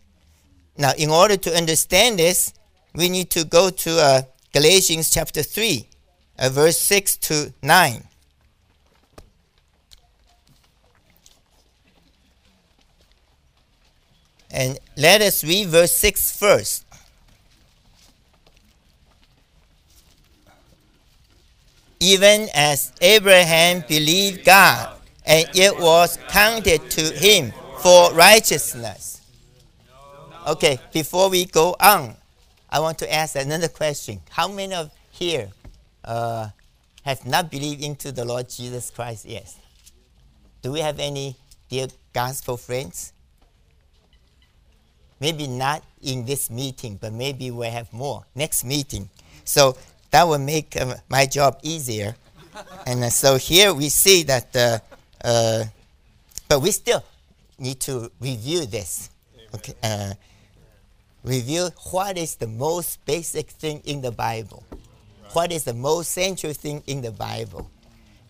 Now, 0.79 0.93
in 0.97 1.11
order 1.11 1.37
to 1.37 1.55
understand 1.55 2.19
this, 2.19 2.55
we 2.95 3.09
need 3.09 3.31
to 3.31 3.45
go 3.45 3.69
to 3.69 3.91
uh, 3.99 4.23
Galatians 4.53 5.11
chapter 5.11 5.43
3, 5.43 5.87
uh, 6.39 6.49
verse 6.49 6.79
6 6.79 7.17
to 7.17 7.53
9. 7.63 8.05
And 14.51 14.79
let 14.97 15.21
us 15.21 15.45
read 15.45 15.69
verse 15.69 15.93
6 15.93 16.39
first. 16.39 16.85
even 22.01 22.49
as 22.55 22.93
Abraham 23.01 23.85
believed 23.89 24.45
God, 24.45 24.97
and 25.27 25.49
it 25.55 25.79
was 25.79 26.19
counted 26.29 26.91
to 26.91 27.03
him 27.15 27.53
for 27.79 28.13
righteousness. 28.15 29.18
Okay, 30.49 30.81
before 30.95 31.29
we 31.29 31.45
go 31.45 31.77
on, 31.79 32.17
I 32.71 32.81
want 32.81 32.97
to 33.01 33.15
ask 33.15 33.37
another 33.37 33.69
question. 33.69 34.23
How 34.31 34.49
many 34.49 34.73
of 34.73 34.91
here 35.11 35.51
uh, 36.03 36.49
have 37.05 37.27
not 37.27 37.51
believed 37.51 37.85
into 37.85 38.13
the 38.13 38.25
Lord 38.25 38.49
Jesus 38.49 38.89
Christ 38.89 39.27
yet? 39.27 39.55
Do 40.63 40.73
we 40.73 40.81
have 40.81 40.99
any 41.01 41.37
dear 41.69 41.89
gospel 42.15 42.57
friends? 42.57 43.13
Maybe 45.21 45.47
not 45.49 45.85
in 46.01 46.25
this 46.25 46.49
meeting, 46.49 46.97
but 46.99 47.13
maybe 47.13 47.51
we'll 47.51 47.71
have 47.71 47.93
more 47.93 48.25
next 48.35 48.65
meeting. 48.65 49.11
So 49.45 49.77
that 50.13 50.27
will 50.27 50.39
make 50.39 50.81
uh, 50.81 50.95
my 51.11 51.27
job 51.27 51.61
easier. 51.63 52.17
and 52.87 53.05
uh, 53.05 53.11
so 53.11 53.37
here 53.37 53.75
we 53.75 53.91
see 53.91 54.23
that, 54.23 54.57
uh, 54.57 54.79
uh 55.23 55.65
but 56.49 56.63
we 56.63 56.71
still 56.71 57.05
need 57.59 57.81
to 57.81 58.11
review 58.19 58.65
this. 58.65 59.11
Okay, 59.55 59.75
uh, 61.25 61.29
review 61.29 61.69
what 61.91 62.19
is 62.19 62.37
the 62.37 62.47
most 62.47 63.05
basic 63.05 63.51
thing 63.51 63.83
in 63.85 64.01
the 64.01 64.11
Bible, 64.11 64.65
what 65.33 65.53
is 65.53 65.65
the 65.65 65.75
most 65.75 66.11
central 66.11 66.53
thing 66.53 66.83
in 66.87 67.01
the 67.01 67.13
Bible, 67.13 67.71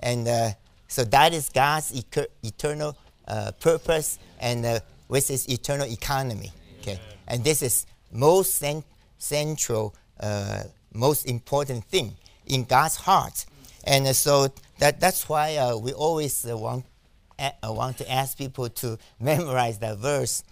and 0.00 0.26
uh, 0.28 0.50
so 0.88 1.04
that 1.04 1.32
is 1.32 1.48
God's 1.48 1.92
eternal 2.42 2.96
purpose 3.60 4.18
and 4.40 4.80
with 5.08 5.28
His 5.28 5.48
eternal 5.48 5.86
economy. 5.86 6.52
Okay, 6.80 6.98
and 7.26 7.44
this 7.44 7.62
is 7.62 7.86
most 8.10 8.56
cent- 8.56 8.84
central 9.18 9.94
most 10.92 11.26
important 11.26 11.84
thing 11.84 12.14
in 12.46 12.64
God's 12.64 12.96
heart. 12.96 13.46
And 13.84 14.06
uh, 14.06 14.12
so 14.12 14.48
that, 14.78 15.00
that's 15.00 15.28
why 15.28 15.56
uh, 15.56 15.76
we 15.76 15.92
always 15.92 16.46
uh, 16.48 16.56
want, 16.56 16.84
uh, 17.38 17.50
want 17.64 17.98
to 17.98 18.10
ask 18.10 18.36
people 18.36 18.68
to 18.68 18.98
memorize 19.20 19.78
that 19.78 19.98
verse. 19.98 20.42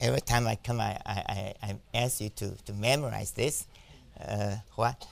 Every 0.00 0.20
time 0.20 0.46
I 0.46 0.56
come, 0.56 0.80
I, 0.80 0.98
I, 1.04 1.54
I 1.62 1.76
ask 1.92 2.20
you 2.20 2.30
to, 2.30 2.50
to 2.64 2.72
memorize 2.72 3.32
this. 3.32 3.66
Uh, 4.18 4.56
what? 4.74 5.06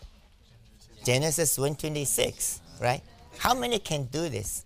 Genesis 1.04 1.58
126, 1.58 2.60
right? 2.80 3.02
How 3.38 3.54
many 3.54 3.78
can 3.78 4.04
do 4.04 4.28
this? 4.28 4.64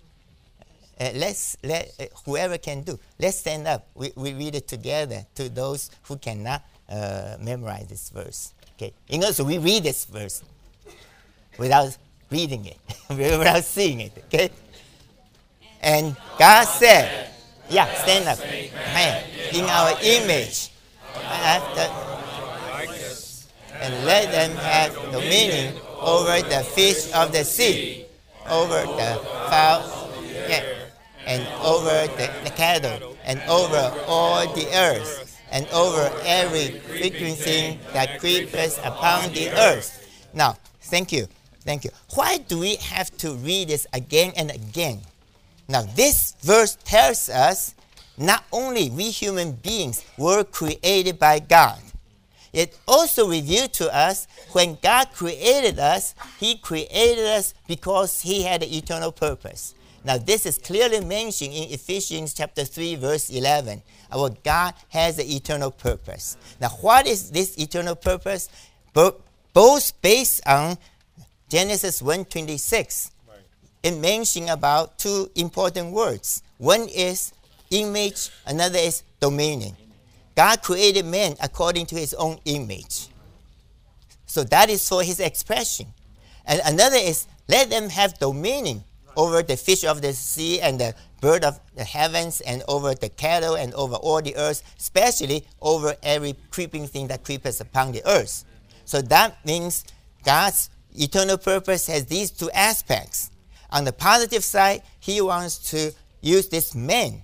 Uh, 1.00 1.10
let's 1.14 1.56
let 1.64 1.92
uh, 1.98 2.04
whoever 2.24 2.58
can 2.58 2.82
do. 2.82 2.98
Let's 3.18 3.38
stand 3.38 3.66
up. 3.66 3.88
We, 3.94 4.12
we 4.14 4.34
read 4.34 4.54
it 4.54 4.68
together 4.68 5.26
to 5.34 5.48
those 5.48 5.90
who 6.02 6.16
cannot 6.16 6.62
uh, 6.88 7.36
memorize 7.40 7.88
this 7.88 8.10
verse. 8.10 8.54
Okay. 8.76 8.92
In 9.08 9.20
words, 9.20 9.42
we 9.42 9.58
read 9.58 9.82
this 9.82 10.04
verse 10.04 10.42
without 11.58 11.96
reading 12.30 12.66
it, 12.66 12.78
without 13.10 13.64
seeing 13.64 14.00
it. 14.00 14.12
Okay. 14.26 14.50
And 15.80 16.16
God 16.38 16.64
said, 16.64 17.31
"Yeah, 17.72 17.88
stand 18.04 18.28
up, 18.28 18.38
man, 18.92 19.24
in 19.52 19.64
our 19.64 19.96
image, 20.02 20.68
after, 21.16 21.88
and 23.80 24.04
let 24.04 24.30
them 24.30 24.52
have 24.56 24.94
dominion 25.10 25.74
over 26.00 26.40
the 26.42 26.62
fish 26.62 27.10
of 27.12 27.32
the 27.32 27.44
sea, 27.44 28.04
over 28.48 28.82
the 29.00 29.10
fowl, 29.48 30.10
yeah, 30.48 30.64
and 31.26 31.42
over 31.64 32.06
the, 32.18 32.30
the 32.44 32.50
cattle, 32.50 33.16
and 33.24 33.40
over 33.48 33.82
all 34.06 34.46
the 34.54 34.68
earth." 34.76 35.32
and 35.52 35.68
over 35.68 36.10
every 36.24 36.80
creeping 36.88 37.36
thing 37.36 37.78
that 37.92 38.18
creepeth 38.18 38.78
upon 38.84 39.30
the 39.34 39.50
earth. 39.50 40.00
Now, 40.32 40.56
thank 40.80 41.12
you. 41.12 41.28
Thank 41.60 41.84
you. 41.84 41.90
Why 42.14 42.38
do 42.38 42.58
we 42.58 42.76
have 42.76 43.14
to 43.18 43.34
read 43.34 43.68
this 43.68 43.86
again 43.92 44.32
and 44.34 44.50
again? 44.50 45.02
Now, 45.72 45.80
this 45.80 46.36
verse 46.42 46.76
tells 46.84 47.30
us 47.30 47.74
not 48.18 48.44
only 48.52 48.90
we 48.90 49.04
human 49.04 49.52
beings 49.52 50.04
were 50.18 50.44
created 50.44 51.18
by 51.18 51.38
God, 51.38 51.80
it 52.52 52.78
also 52.86 53.26
revealed 53.26 53.72
to 53.80 53.88
us 53.90 54.26
when 54.52 54.76
God 54.82 55.08
created 55.14 55.78
us, 55.78 56.14
He 56.38 56.58
created 56.58 57.24
us 57.24 57.54
because 57.66 58.20
He 58.20 58.42
had 58.42 58.62
an 58.62 58.68
eternal 58.68 59.12
purpose. 59.12 59.74
Now, 60.04 60.18
this 60.18 60.44
is 60.44 60.58
clearly 60.58 61.00
mentioned 61.00 61.54
in 61.54 61.72
Ephesians 61.72 62.34
chapter 62.34 62.66
3, 62.66 62.96
verse 62.96 63.30
11. 63.30 63.80
Our 64.12 64.28
God 64.44 64.74
has 64.90 65.18
an 65.18 65.26
eternal 65.26 65.70
purpose. 65.70 66.36
Now, 66.60 66.68
what 66.68 67.06
is 67.06 67.30
this 67.30 67.56
eternal 67.56 67.96
purpose? 67.96 68.50
both 68.92 70.02
based 70.02 70.46
on 70.46 70.76
Genesis 71.48 72.02
1:26. 72.02 73.11
It 73.82 73.98
mentions 73.98 74.50
about 74.50 74.98
two 74.98 75.30
important 75.34 75.92
words. 75.92 76.42
One 76.58 76.88
is 76.88 77.32
image, 77.70 78.30
another 78.46 78.78
is 78.78 79.02
dominion. 79.20 79.76
God 80.36 80.62
created 80.62 81.04
man 81.04 81.36
according 81.42 81.86
to 81.86 81.96
his 81.96 82.14
own 82.14 82.38
image. 82.44 83.08
So 84.26 84.44
that 84.44 84.70
is 84.70 84.88
for 84.88 85.02
his 85.02 85.20
expression. 85.20 85.86
And 86.46 86.60
another 86.64 86.96
is 86.96 87.26
let 87.48 87.70
them 87.70 87.90
have 87.90 88.18
dominion 88.18 88.84
over 89.16 89.42
the 89.42 89.56
fish 89.56 89.84
of 89.84 90.00
the 90.00 90.12
sea 90.12 90.60
and 90.60 90.80
the 90.80 90.94
bird 91.20 91.44
of 91.44 91.60
the 91.74 91.84
heavens 91.84 92.40
and 92.40 92.62
over 92.68 92.94
the 92.94 93.08
cattle 93.08 93.56
and 93.56 93.74
over 93.74 93.96
all 93.96 94.22
the 94.22 94.36
earth, 94.36 94.62
especially 94.78 95.44
over 95.60 95.94
every 96.02 96.34
creeping 96.50 96.86
thing 96.86 97.08
that 97.08 97.24
creepeth 97.24 97.60
upon 97.60 97.92
the 97.92 98.02
earth. 98.06 98.44
So 98.84 99.02
that 99.02 99.44
means 99.44 99.84
God's 100.24 100.70
eternal 100.94 101.36
purpose 101.36 101.86
has 101.88 102.06
these 102.06 102.30
two 102.30 102.50
aspects. 102.52 103.31
On 103.72 103.84
the 103.84 103.92
positive 103.92 104.44
side, 104.44 104.82
he 105.00 105.20
wants 105.20 105.70
to 105.70 105.92
use 106.20 106.48
this 106.48 106.74
man 106.74 107.22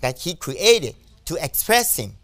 that 0.00 0.18
he 0.18 0.34
created 0.34 0.94
to 1.26 1.36
express 1.44 1.96
him. 1.96 2.14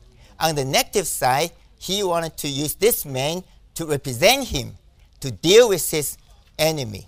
On 0.40 0.54
the 0.54 0.64
negative 0.64 1.06
side, 1.06 1.50
he 1.78 2.02
wanted 2.02 2.36
to 2.38 2.48
use 2.48 2.74
this 2.74 3.04
man 3.04 3.42
to 3.74 3.84
represent 3.84 4.46
him, 4.46 4.76
to 5.20 5.30
deal 5.30 5.68
with 5.68 5.90
his 5.90 6.16
enemy. 6.58 7.06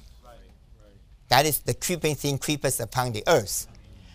That 1.28 1.46
is 1.46 1.60
the 1.60 1.74
creeping 1.74 2.16
thing 2.16 2.38
creepers 2.38 2.80
upon 2.80 3.12
the 3.12 3.22
earth. 3.26 3.66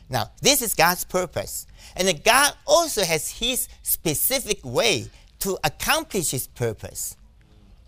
Now, 0.09 0.31
this 0.41 0.61
is 0.61 0.73
God's 0.73 1.03
purpose. 1.03 1.65
And 1.95 2.23
God 2.23 2.53
also 2.65 3.03
has 3.03 3.29
his 3.29 3.67
specific 3.83 4.63
way 4.63 5.07
to 5.39 5.57
accomplish 5.63 6.31
his 6.31 6.47
purpose. 6.47 7.15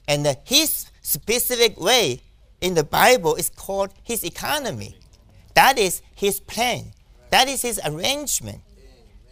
And 0.08 0.26
his 0.46 0.88
specific 1.02 1.80
way 1.80 2.22
in 2.62 2.74
the 2.74 2.84
Bible 2.84 3.36
is 3.36 3.50
called 3.50 3.94
his 4.04 4.24
economy. 4.24 4.98
That 5.54 5.78
is 5.78 6.02
his 6.16 6.40
plan. 6.40 6.92
That 7.30 7.48
is 7.48 7.62
his 7.62 7.80
arrangement. 7.86 8.62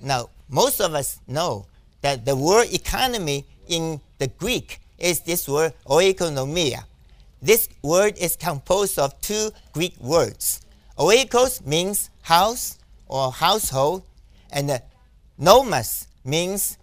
Now, 0.02 0.30
most 0.50 0.80
of 0.82 0.94
us 0.94 1.20
know 1.28 1.66
that 2.02 2.26
the 2.26 2.36
word 2.36 2.68
economy 2.72 3.46
in 3.68 4.02
the 4.20 4.28
Greek 4.28 4.80
is 4.98 5.22
this 5.22 5.48
word 5.48 5.74
oikonomia. 5.86 6.84
This 7.42 7.70
word 7.82 8.18
is 8.18 8.36
composed 8.36 9.00
of 9.00 9.20
two 9.22 9.52
Greek 9.74 10.00
words. 10.00 10.62
Oikos 10.98 11.66
means 11.66 12.10
house 12.22 12.78
or 13.08 13.32
household, 13.32 14.04
and 14.52 14.82
nomos 15.38 16.08
means 16.24 16.78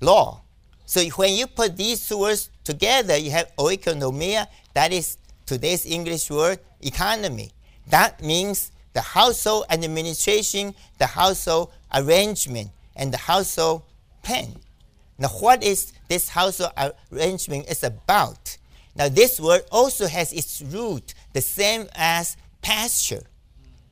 law. 0.00 0.40
So 0.86 1.02
when 1.16 1.34
you 1.34 1.46
put 1.46 1.76
these 1.76 2.08
two 2.08 2.18
words 2.18 2.50
together, 2.64 3.16
you 3.16 3.30
have 3.32 3.50
oikonomia, 3.56 4.46
that 4.74 4.92
is 4.92 5.18
today's 5.46 5.86
English 5.86 6.30
word, 6.30 6.58
economy. 6.80 7.52
That 7.88 8.22
means 8.22 8.72
the 8.92 9.00
household 9.00 9.66
administration, 9.70 10.74
the 10.98 11.06
household 11.06 11.70
arrangement, 11.94 12.70
and 12.94 13.12
the 13.12 13.18
household 13.18 13.82
plan. 14.22 14.56
Now, 15.18 15.28
what 15.28 15.62
is 15.62 15.92
this 16.08 16.28
household 16.28 16.72
arrangement 17.12 17.70
is 17.70 17.82
about? 17.82 18.58
Now, 18.96 19.08
this 19.08 19.40
word 19.40 19.62
also 19.70 20.06
has 20.06 20.32
its 20.32 20.62
root 20.62 21.14
the 21.32 21.40
same 21.40 21.88
as 21.94 22.36
pasture. 22.62 23.22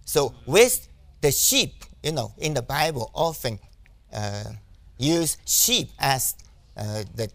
So, 0.05 0.35
with 0.47 0.88
the 1.21 1.31
sheep, 1.31 1.85
you 2.03 2.12
know, 2.12 2.33
in 2.38 2.55
the 2.55 2.62
Bible, 2.62 3.11
often 3.14 3.59
uh, 4.12 4.45
use 4.99 5.37
sheep 5.47 5.90
as 5.99 6.35
uh, 6.77 7.05
the 7.14 7.31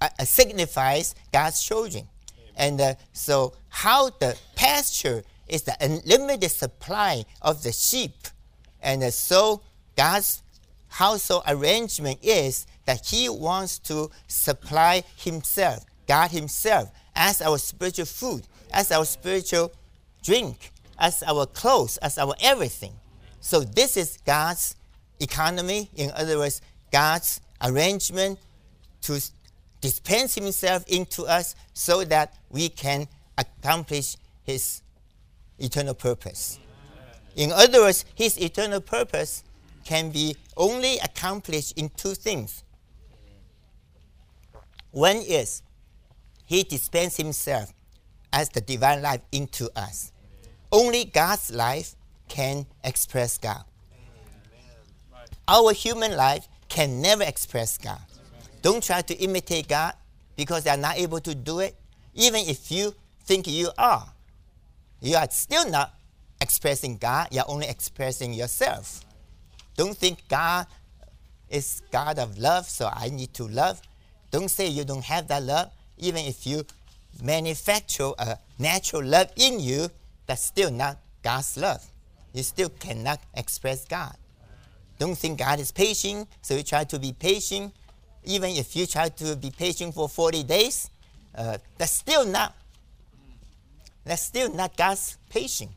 uh, 0.00 0.24
signifies 0.24 1.14
God's 1.32 1.62
children. 1.62 2.08
And 2.56 2.80
uh, 2.80 2.94
so, 3.12 3.52
how 3.68 4.10
the 4.10 4.36
pasture 4.54 5.22
is 5.46 5.62
the 5.62 5.76
unlimited 5.80 6.50
supply 6.50 7.24
of 7.42 7.62
the 7.62 7.72
sheep, 7.72 8.14
and 8.82 9.02
uh, 9.02 9.10
so 9.10 9.62
God's 9.96 10.42
household 10.88 11.42
arrangement 11.46 12.18
is 12.22 12.66
that 12.86 13.06
He 13.06 13.28
wants 13.28 13.78
to 13.80 14.10
supply 14.26 15.04
Himself, 15.16 15.84
God 16.08 16.30
Himself, 16.30 16.90
as 17.14 17.42
our 17.42 17.58
spiritual 17.58 18.06
food, 18.06 18.46
as 18.72 18.90
our 18.90 19.04
spiritual 19.04 19.72
drink, 20.22 20.72
as 20.98 21.22
our 21.22 21.46
clothes, 21.46 21.98
as 21.98 22.16
our 22.16 22.34
everything. 22.40 22.92
So, 23.40 23.60
this 23.60 23.96
is 23.96 24.18
God's 24.24 24.74
economy, 25.20 25.90
in 25.94 26.10
other 26.12 26.38
words, 26.38 26.62
God's 26.90 27.40
arrangement 27.62 28.38
to 29.02 29.20
dispense 29.80 30.34
Himself 30.34 30.84
into 30.86 31.24
us 31.24 31.54
so 31.74 32.04
that 32.04 32.34
we 32.50 32.68
can 32.68 33.06
accomplish 33.38 34.16
His 34.42 34.82
eternal 35.58 35.94
purpose. 35.94 36.58
In 37.34 37.52
other 37.52 37.80
words, 37.80 38.04
His 38.14 38.38
eternal 38.40 38.80
purpose 38.80 39.44
can 39.84 40.10
be 40.10 40.36
only 40.56 40.98
accomplished 40.98 41.76
in 41.78 41.90
two 41.90 42.14
things. 42.14 42.64
One 44.90 45.16
is 45.16 45.62
He 46.46 46.62
dispenses 46.62 47.18
Himself 47.18 47.72
as 48.32 48.48
the 48.48 48.60
divine 48.60 49.02
life 49.02 49.20
into 49.32 49.70
us. 49.76 50.12
Only 50.72 51.04
God's 51.04 51.52
life 51.52 51.94
can 52.28 52.66
express 52.82 53.38
God. 53.38 53.64
Our 55.48 55.72
human 55.72 56.16
life 56.16 56.48
can 56.68 57.00
never 57.00 57.22
express 57.22 57.78
God. 57.78 58.00
Don't 58.66 58.82
try 58.82 59.00
to 59.00 59.14
imitate 59.14 59.68
God 59.68 59.94
because 60.34 60.64
they 60.64 60.70
are 60.70 60.76
not 60.76 60.98
able 60.98 61.20
to 61.20 61.36
do 61.36 61.60
it. 61.60 61.76
Even 62.14 62.40
if 62.48 62.72
you 62.72 62.92
think 63.22 63.46
you 63.46 63.70
are, 63.78 64.04
you 65.00 65.14
are 65.14 65.30
still 65.30 65.70
not 65.70 65.94
expressing 66.40 66.96
God, 66.96 67.28
you 67.30 67.38
are 67.38 67.44
only 67.46 67.68
expressing 67.68 68.34
yourself. 68.34 69.04
Don't 69.76 69.96
think 69.96 70.18
God 70.28 70.66
is 71.48 71.80
God 71.92 72.18
of 72.18 72.38
love, 72.38 72.66
so 72.66 72.90
I 72.92 73.08
need 73.08 73.32
to 73.34 73.46
love. 73.46 73.80
Don't 74.32 74.50
say 74.50 74.66
you 74.66 74.82
don't 74.82 75.04
have 75.04 75.28
that 75.28 75.44
love. 75.44 75.70
Even 75.98 76.24
if 76.24 76.44
you 76.44 76.66
manufacture 77.22 78.10
a 78.18 78.36
natural 78.58 79.04
love 79.04 79.30
in 79.36 79.60
you, 79.60 79.86
that's 80.26 80.42
still 80.42 80.72
not 80.72 80.98
God's 81.22 81.56
love. 81.56 81.88
You 82.32 82.42
still 82.42 82.70
cannot 82.70 83.20
express 83.32 83.84
God. 83.84 84.16
Don't 84.98 85.16
think 85.16 85.38
God 85.38 85.60
is 85.60 85.70
patient, 85.70 86.26
so 86.42 86.56
you 86.56 86.64
try 86.64 86.82
to 86.82 86.98
be 86.98 87.12
patient 87.12 87.72
even 88.26 88.50
if 88.50 88.76
you 88.76 88.86
try 88.86 89.08
to 89.08 89.36
be 89.36 89.50
patient 89.50 89.94
for 89.94 90.08
40 90.08 90.42
days, 90.42 90.90
uh, 91.34 91.58
that's 91.78 91.92
still 91.92 92.26
not 92.26 92.54
that's 94.04 94.22
still 94.22 94.52
not 94.54 94.76
God's 94.76 95.18
patience. 95.30 95.72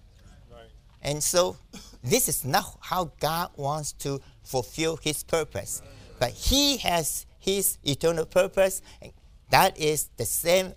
Right. 0.51 0.69
And 1.01 1.23
so 1.23 1.57
this 2.03 2.29
is 2.29 2.45
not 2.45 2.77
how 2.79 3.11
God 3.19 3.49
wants 3.55 3.91
to 4.03 4.21
fulfill 4.43 4.97
his 4.97 5.23
purpose. 5.23 5.81
But 6.19 6.31
he 6.31 6.77
has 6.77 7.25
his 7.39 7.79
eternal 7.83 8.25
purpose. 8.25 8.83
And 9.01 9.11
that 9.49 9.79
is 9.79 10.09
the 10.17 10.25
same 10.25 10.73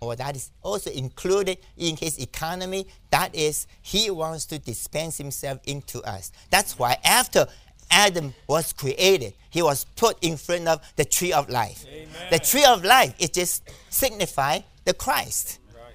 or 0.00 0.14
that 0.16 0.36
is 0.36 0.50
also 0.62 0.90
included 0.90 1.58
in 1.76 1.96
his 1.96 2.18
economy. 2.18 2.86
That 3.10 3.34
is, 3.34 3.66
he 3.80 4.10
wants 4.10 4.44
to 4.46 4.58
dispense 4.58 5.16
himself 5.16 5.60
into 5.64 6.02
us. 6.02 6.32
That's 6.50 6.78
why 6.78 6.98
after 7.04 7.46
Adam 7.90 8.34
was 8.46 8.72
created, 8.72 9.34
he 9.50 9.62
was 9.62 9.84
put 9.96 10.22
in 10.22 10.36
front 10.36 10.68
of 10.68 10.80
the 10.96 11.04
tree 11.04 11.32
of 11.32 11.48
life. 11.48 11.84
Amen. 11.88 12.08
The 12.30 12.38
tree 12.38 12.64
of 12.64 12.84
life, 12.84 13.14
it 13.18 13.32
just 13.32 13.68
signifies 13.90 14.62
the 14.84 14.94
Christ. 14.94 15.60
Right. 15.74 15.94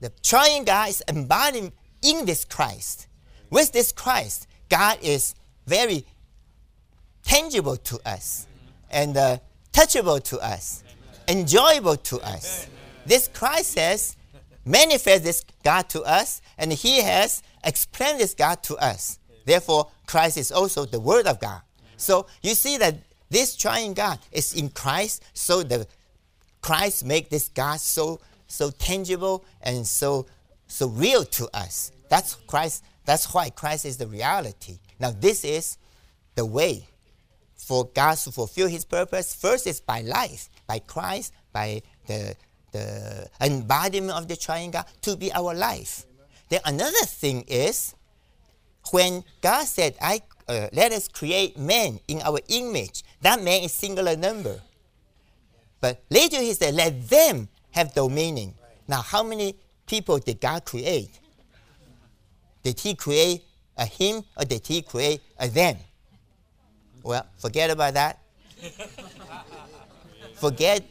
The 0.00 0.10
triune 0.22 0.64
God 0.64 0.88
is 0.88 1.02
embodied 1.08 1.72
in 2.02 2.24
this 2.24 2.44
Christ. 2.44 3.06
With 3.50 3.72
this 3.72 3.92
Christ, 3.92 4.46
God 4.68 4.98
is 5.02 5.34
very 5.66 6.04
tangible 7.22 7.76
to 7.76 8.00
us 8.06 8.46
and 8.90 9.16
uh, 9.16 9.38
touchable 9.72 10.22
to 10.24 10.38
us, 10.38 10.82
enjoyable 11.28 11.96
to 11.96 12.20
us. 12.20 12.66
This 13.06 13.28
Christ 13.28 13.72
says, 13.72 14.16
manifest 14.64 15.24
this 15.24 15.44
God 15.62 15.88
to 15.90 16.02
us, 16.02 16.40
and 16.58 16.72
He 16.72 17.02
has 17.02 17.42
explained 17.64 18.20
this 18.20 18.34
God 18.34 18.62
to 18.64 18.76
us. 18.76 19.18
Therefore, 19.44 19.90
Christ 20.06 20.36
is 20.36 20.52
also 20.52 20.84
the 20.84 21.00
Word 21.00 21.26
of 21.26 21.40
God. 21.40 21.60
So 21.96 22.26
you 22.42 22.54
see 22.54 22.78
that 22.78 22.96
this 23.30 23.56
triune 23.56 23.94
God 23.94 24.18
is 24.30 24.52
in 24.54 24.68
Christ, 24.68 25.24
so 25.34 25.62
the 25.62 25.86
Christ 26.60 27.04
make 27.04 27.30
this 27.30 27.48
God 27.48 27.80
so 27.80 28.20
so 28.46 28.70
tangible 28.70 29.44
and 29.62 29.86
so 29.86 30.26
so 30.66 30.88
real 30.88 31.24
to 31.24 31.48
us. 31.54 31.92
That's 32.08 32.34
Christ. 32.46 32.84
That's 33.04 33.32
why 33.32 33.50
Christ 33.50 33.84
is 33.84 33.96
the 33.96 34.06
reality. 34.06 34.78
Now 35.00 35.10
this 35.10 35.44
is 35.44 35.78
the 36.34 36.44
way 36.44 36.86
for 37.56 37.86
God 37.94 38.16
to 38.18 38.32
fulfill 38.32 38.68
His 38.68 38.84
purpose. 38.84 39.34
First 39.34 39.66
is 39.66 39.80
by 39.80 40.02
life, 40.02 40.48
by 40.66 40.78
Christ, 40.80 41.32
by 41.52 41.82
the 42.06 42.36
the 42.72 43.28
embodiment 43.40 44.16
of 44.16 44.28
the 44.28 44.36
triune 44.36 44.70
God 44.70 44.86
to 45.02 45.16
be 45.16 45.32
our 45.32 45.54
life. 45.54 46.06
Then 46.48 46.60
another 46.64 47.06
thing 47.06 47.44
is 47.46 47.94
when 48.90 49.24
God 49.40 49.66
said, 49.66 49.96
I, 50.00 50.22
uh, 50.48 50.68
let 50.72 50.92
us 50.92 51.08
create 51.08 51.58
man 51.58 52.00
in 52.08 52.20
our 52.22 52.40
image, 52.48 53.04
that 53.20 53.42
man 53.42 53.62
is 53.62 53.72
singular 53.72 54.16
number. 54.16 54.60
But 55.80 56.02
later 56.10 56.38
he 56.38 56.52
said, 56.54 56.74
let 56.74 57.08
them 57.08 57.48
have 57.72 57.94
dominion. 57.94 58.54
Now, 58.86 59.02
how 59.02 59.22
many 59.22 59.56
people 59.86 60.18
did 60.18 60.40
God 60.40 60.64
create? 60.64 61.10
Did 62.62 62.78
he 62.78 62.94
create 62.94 63.42
a 63.76 63.86
him 63.86 64.22
or 64.36 64.44
did 64.44 64.66
he 64.66 64.82
create 64.82 65.20
a 65.38 65.48
them? 65.48 65.76
Well, 67.02 67.26
forget 67.38 67.70
about 67.70 67.94
that. 67.94 68.18
forget 70.34 70.84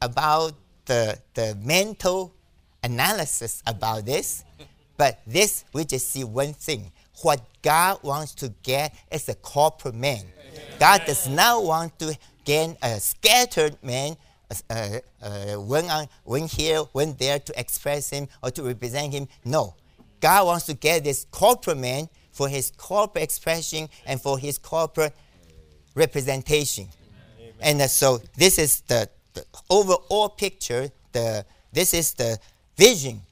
about 0.00 0.54
the, 0.86 1.18
the 1.34 1.56
mental 1.62 2.34
analysis 2.82 3.62
about 3.66 4.04
this. 4.04 4.44
But 4.96 5.20
this, 5.26 5.64
we 5.72 5.84
just 5.84 6.10
see 6.10 6.24
one 6.24 6.52
thing. 6.52 6.90
What 7.22 7.40
God 7.62 8.02
wants 8.02 8.34
to 8.36 8.52
get 8.62 8.94
is 9.10 9.28
a 9.28 9.34
corporate 9.34 9.94
man. 9.94 10.24
God 10.78 11.02
does 11.06 11.28
not 11.28 11.64
want 11.64 11.98
to 12.00 12.16
get 12.44 12.76
a 12.82 12.98
scattered 13.00 13.76
man, 13.82 14.16
uh, 14.68 14.98
uh, 15.22 15.54
one, 15.54 15.86
on, 15.86 16.08
one 16.24 16.46
here, 16.46 16.80
one 16.92 17.14
there 17.18 17.38
to 17.38 17.58
express 17.58 18.10
him 18.10 18.28
or 18.42 18.50
to 18.50 18.62
represent 18.64 19.12
him. 19.12 19.28
No. 19.44 19.74
God 20.20 20.46
wants 20.46 20.66
to 20.66 20.74
get 20.74 21.04
this 21.04 21.26
corporate 21.30 21.78
man 21.78 22.08
for 22.32 22.48
his 22.48 22.72
corporate 22.76 23.24
expression 23.24 23.88
and 24.06 24.20
for 24.20 24.38
his 24.38 24.58
corporate 24.58 25.14
representation. 25.94 26.88
Amen. 27.38 27.52
And 27.60 27.82
uh, 27.82 27.88
so 27.88 28.20
this 28.36 28.58
is 28.58 28.80
the, 28.82 29.08
the, 29.34 29.44
overall 29.70 30.28
picture. 30.28 30.90
The, 31.12 31.44
this 31.72 31.94
is 31.94 32.14
the 32.14 32.38
vision 32.76 33.22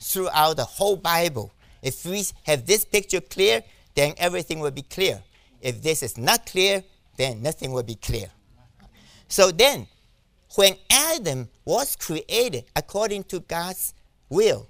throughout 0.00 0.56
the 0.56 0.64
whole 0.64 0.96
Bible. 0.96 1.52
If 1.82 2.04
we 2.04 2.24
have 2.44 2.66
this 2.66 2.84
picture 2.84 3.20
clear, 3.20 3.62
then 3.94 4.14
everything 4.18 4.60
will 4.60 4.70
be 4.70 4.82
clear. 4.82 5.22
If 5.60 5.82
this 5.82 6.02
is 6.02 6.16
not 6.16 6.46
clear, 6.46 6.82
then 7.16 7.42
nothing 7.42 7.72
will 7.72 7.82
be 7.82 7.96
clear. 7.96 8.30
So 9.28 9.50
then, 9.50 9.86
when 10.56 10.74
Adam 10.90 11.48
was 11.64 11.96
created 11.96 12.64
according 12.74 13.24
to 13.24 13.40
God's 13.40 13.94
will, 14.28 14.68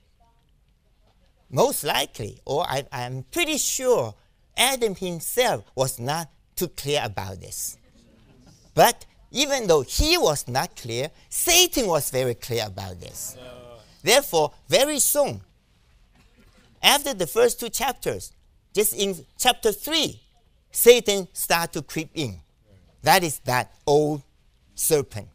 most 1.49 1.83
likely, 1.85 2.41
or 2.45 2.65
I, 2.69 2.85
am 2.93 3.25
pretty 3.31 3.57
sure, 3.57 4.15
Adam 4.57 4.95
himself 4.95 5.65
was 5.75 5.99
not 5.99 6.29
too 6.55 6.69
clear 6.69 7.01
about 7.03 7.41
this. 7.41 7.79
But 8.75 9.07
even 9.31 9.67
though 9.67 9.83
he 9.83 10.19
was 10.19 10.47
not 10.47 10.77
clear, 10.77 11.11
Satan 11.29 11.87
was 11.87 12.11
very 12.11 12.35
clear 12.35 12.67
about 12.67 13.01
this. 13.01 13.37
Therefore, 14.03 14.53
very 14.69 14.99
soon, 14.99 15.41
after 16.83 17.15
the 17.15 17.27
first 17.27 17.61
two 17.61 17.69
chapters, 17.69 18.33
just 18.75 18.95
in 18.95 19.15
chapter 19.39 19.73
3, 19.73 20.21
Satan 20.71 21.29
started 21.33 21.73
to 21.73 21.83
creep 21.83 22.11
in. 22.15 22.41
That 23.03 23.23
is 23.23 23.41
that 23.41 23.75
old 23.87 24.23
serpent, 24.75 25.29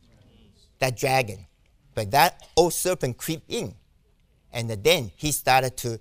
that 0.79 0.97
dragon. 0.97 1.45
But 1.93 2.11
that 2.11 2.47
old 2.55 2.73
serpent 2.73 3.17
creep 3.17 3.43
in. 3.47 3.73
And 4.51 4.69
then 4.69 5.11
he 5.15 5.31
started 5.31 5.75
to 5.77 5.99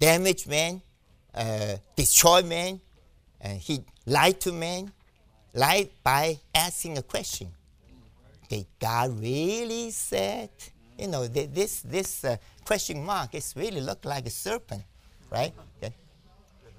damage 0.00 0.46
man, 0.46 0.82
uh, 1.34 1.76
destroy 1.96 2.42
man, 2.42 2.80
and 3.40 3.58
he 3.58 3.84
lied 4.06 4.40
to 4.40 4.52
man, 4.52 4.92
lied 5.52 5.90
by 6.02 6.38
asking 6.54 6.98
a 6.98 7.02
question. 7.02 7.52
Did 8.48 8.66
God 8.80 9.20
really 9.20 9.90
said? 9.90 10.50
You 10.98 11.08
know, 11.08 11.26
this, 11.26 11.82
this 11.82 12.24
uh, 12.24 12.36
question 12.64 13.04
mark, 13.04 13.34
it 13.34 13.52
really 13.56 13.80
look 13.80 14.04
like 14.04 14.26
a 14.26 14.30
serpent, 14.30 14.82
right? 15.30 15.52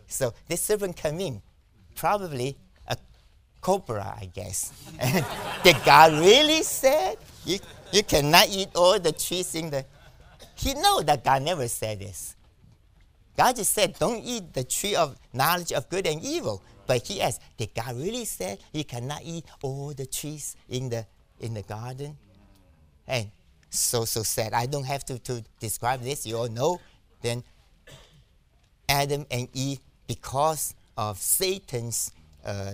So 0.07 0.33
this 0.47 0.61
serpent 0.61 0.95
come 0.95 1.19
in, 1.19 1.41
probably 1.95 2.55
a 2.87 2.97
cobra, 3.61 4.15
I 4.19 4.25
guess. 4.25 4.71
And 4.99 5.25
did 5.63 5.77
God 5.85 6.13
really 6.13 6.63
said 6.63 7.17
you, 7.45 7.59
you 7.91 8.03
cannot 8.03 8.47
eat 8.49 8.69
all 8.75 8.99
the 8.99 9.11
trees 9.11 9.55
in 9.55 9.69
the... 9.69 9.85
He 10.55 10.73
know 10.73 11.01
that 11.01 11.23
God 11.23 11.41
never 11.41 11.67
said 11.67 11.99
this. 11.99 12.35
God 13.35 13.57
just 13.57 13.73
said, 13.73 13.97
don't 13.99 14.23
eat 14.23 14.53
the 14.53 14.63
tree 14.63 14.95
of 14.95 15.17
knowledge 15.33 15.73
of 15.73 15.89
good 15.89 16.07
and 16.07 16.23
evil. 16.23 16.63
But 16.87 17.05
he 17.05 17.21
asked, 17.21 17.41
did 17.57 17.73
God 17.73 17.95
really 17.97 18.25
say 18.25 18.57
you 18.71 18.85
cannot 18.85 19.21
eat 19.23 19.45
all 19.61 19.93
the 19.93 20.05
trees 20.05 20.55
in 20.69 20.89
the, 20.89 21.05
in 21.39 21.53
the 21.53 21.63
garden? 21.63 22.15
And 23.07 23.29
so 23.79 24.05
so 24.05 24.23
sad. 24.23 24.53
I 24.53 24.65
don't 24.65 24.85
have 24.85 25.05
to, 25.05 25.19
to 25.19 25.43
describe 25.59 26.01
this. 26.01 26.25
You 26.25 26.37
all 26.37 26.49
know. 26.49 26.79
Then 27.21 27.43
Adam 28.87 29.25
and 29.31 29.47
Eve, 29.53 29.79
because 30.07 30.75
of 30.97 31.17
Satan's 31.17 32.11
uh, 32.45 32.73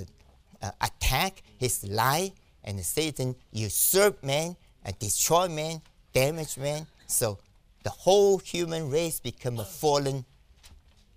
uh, 0.61 0.71
attack, 0.81 1.41
his 1.57 1.87
lie, 1.87 2.33
and 2.63 2.79
Satan 2.81 3.35
usurped 3.51 4.23
man 4.23 4.55
and 4.83 4.97
destroyed 4.99 5.51
man, 5.51 5.81
damaged 6.13 6.57
man. 6.57 6.87
So 7.07 7.39
the 7.83 7.89
whole 7.89 8.37
human 8.37 8.89
race 8.89 9.19
become 9.19 9.59
a 9.59 9.65
fallen 9.65 10.25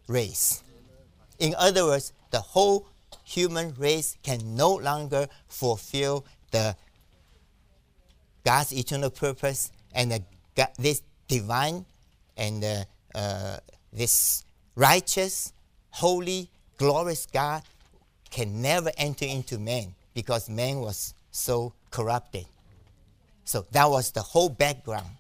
race. 0.09 0.63
In 1.39 1.55
other 1.59 1.85
words, 1.85 2.13
the 2.31 2.41
whole 2.41 2.87
human 3.25 3.75
race 3.75 4.17
can 4.23 4.55
no 4.57 4.75
longer 4.75 5.29
fulfill 5.49 6.25
the 6.51 6.77
God's 8.45 8.73
eternal 8.73 9.11
purpose 9.11 9.73
and 9.95 10.13
uh, 10.13 10.19
God, 10.55 10.69
this 10.79 11.03
divine 11.29 11.85
and 12.37 12.63
uh, 12.63 12.85
uh, 13.15 13.57
this 13.93 14.45
righteous, 14.77 15.53
holy, 15.91 16.51
glorious 16.77 17.27
God 17.27 17.63
can 18.31 18.61
never 18.61 18.91
enter 18.99 19.25
into 19.25 19.59
man 19.59 19.95
because 20.13 20.49
man 20.51 20.81
was 20.81 21.15
so 21.31 21.73
corrupted. 21.91 22.47
So 23.45 23.67
that 23.73 23.89
was 23.89 24.11
the 24.11 24.23
whole 24.23 24.49
background. 24.49 25.11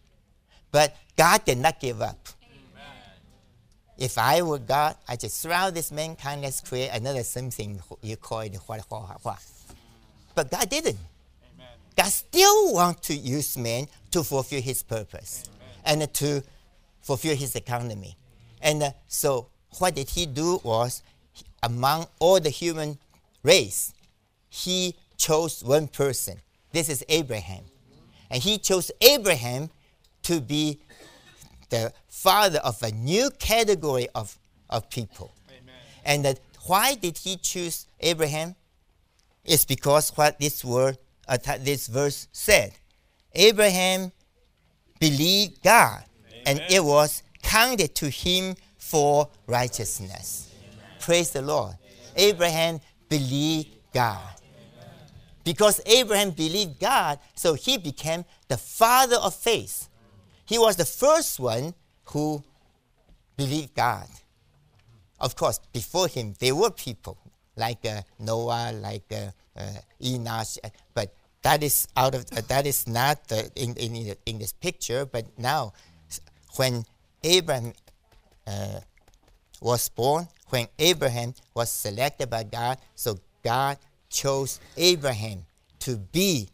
But 0.71 0.97
God 1.17 1.45
did 1.45 1.59
not 1.59 1.79
give 1.79 2.03
up. 2.03 2.19
Amen. 2.43 2.85
If 3.97 4.19
I 4.19 4.43
were 4.43 4.59
God, 4.59 4.97
I 5.07 5.17
just 5.17 5.39
surround 5.39 5.77
this 5.77 5.93
mankind, 5.93 6.43
let's 6.43 6.61
create 6.61 6.91
another 6.93 7.23
something 7.23 7.81
you 8.03 8.17
call 8.17 8.41
it. 8.41 8.57
But 10.35 10.51
God 10.51 10.69
didn't. 10.69 10.99
God 11.97 12.09
still 12.09 12.73
wants 12.75 13.07
to 13.09 13.15
use 13.15 13.57
man 13.57 13.87
to 14.11 14.25
fulfill 14.25 14.61
his 14.61 14.83
purpose 14.83 15.45
Amen. 15.87 16.03
and 16.03 16.15
to 16.15 16.43
fulfill 17.03 17.37
his 17.37 17.55
economy. 17.55 18.17
And 18.61 18.83
uh, 18.83 18.91
so 19.07 19.49
what 19.79 19.95
did 19.95 20.11
he 20.11 20.27
do 20.27 20.61
was 20.63 21.03
among 21.63 22.07
all 22.19 22.41
the 22.41 22.51
human 22.51 22.99
race, 23.43 23.93
he 24.49 24.95
chose 25.17 25.63
one 25.63 25.89
person. 25.89 26.41
This 26.73 26.89
is 26.89 27.05
Abraham. 27.09 27.65
And 28.31 28.43
he 28.43 28.59
chose 28.59 28.91
Abraham 29.01 29.71
to 30.23 30.41
be 30.41 30.81
the 31.71 31.93
father 32.09 32.59
of 32.59 32.83
a 32.83 32.91
new 32.91 33.31
category 33.39 34.09
of, 34.15 34.37
of 34.71 34.89
people. 34.91 35.35
Amen. 35.49 36.25
And 36.27 36.41
why 36.67 36.95
did 36.95 37.19
he 37.19 37.37
choose 37.37 37.87
Abraham? 38.01 38.57
It's 39.45 39.65
because 39.65 40.11
what 40.17 40.39
this 40.41 40.65
word 40.65 40.97
uh, 40.97 41.04
this 41.61 41.87
verse 41.87 42.29
said. 42.33 42.73
Abraham 43.33 44.13
believed 45.01 45.63
God, 45.63 46.05
Amen. 46.31 46.43
and 46.47 46.63
it 46.71 46.85
was 46.85 47.23
counted 47.43 47.95
to 47.97 48.09
him 48.09 48.55
for 48.77 49.29
righteousness. 49.47 50.53
Amen. 50.53 50.79
Praise 51.01 51.31
the 51.31 51.43
Lord. 51.43 51.75
Abraham 52.17 52.81
believed 53.09 53.71
God. 53.93 54.35
Because 55.43 55.81
Abraham 55.85 56.31
believed 56.31 56.81
God, 56.81 57.19
so 57.35 57.55
he 57.55 57.77
became 57.77 58.25
the 58.49 58.57
father 58.57 59.17
of 59.17 59.35
faith. 59.35 59.89
He 60.47 60.59
was 60.59 60.77
the 60.77 60.87
first 60.87 61.39
one 61.39 61.75
who 62.07 62.43
believed 63.37 63.75
God. 63.75 64.09
Of 65.21 65.37
course, 65.37 65.61
before 65.73 66.09
him, 66.09 66.35
there 66.39 66.55
were 66.55 66.71
people 66.71 67.19
like 67.57 67.85
uh, 67.85 68.03
Noah, 68.19 68.73
like 68.73 69.05
uh, 69.13 69.31
uh, 69.57 69.81
Enoch, 70.03 70.59
but 70.95 71.15
that 71.43 71.63
is 71.63 71.87
out 71.97 72.15
of 72.15 72.25
uh, 72.33 72.41
that 72.49 72.67
is 72.67 72.89
not 72.89 73.21
in, 73.55 73.75
in 73.77 74.17
in 74.27 74.39
this 74.39 74.53
picture. 74.53 75.05
But 75.05 75.27
now, 75.39 75.73
when 76.57 76.85
Abraham 77.23 77.73
uh, 78.47 78.81
was 79.61 79.89
born, 79.89 80.27
when 80.49 80.67
Abraham 80.79 81.35
was 81.55 81.71
selected 81.71 82.31
by 82.31 82.45
God, 82.45 82.79
so 82.95 83.19
God 83.43 83.79
chose 84.09 84.59
Abraham 84.77 85.45
to 85.81 85.99
be 85.99 86.49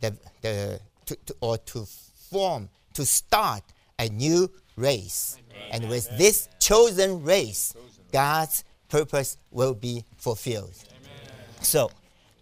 the 0.00 0.16
the 0.42 0.80
to, 1.06 1.16
to, 1.26 1.36
or 1.40 1.58
to 1.58 1.84
form 2.30 2.68
to 2.94 3.04
start 3.04 3.62
a 3.98 4.08
new 4.08 4.50
race, 4.76 5.38
Amen. 5.50 5.68
and 5.72 5.88
with 5.90 6.08
this 6.16 6.48
chosen 6.60 7.22
race, 7.24 7.74
God's 8.12 8.64
purpose 8.88 9.36
will 9.50 9.74
be 9.74 10.04
fulfilled. 10.16 10.74
Amen. 10.88 11.62
So 11.62 11.90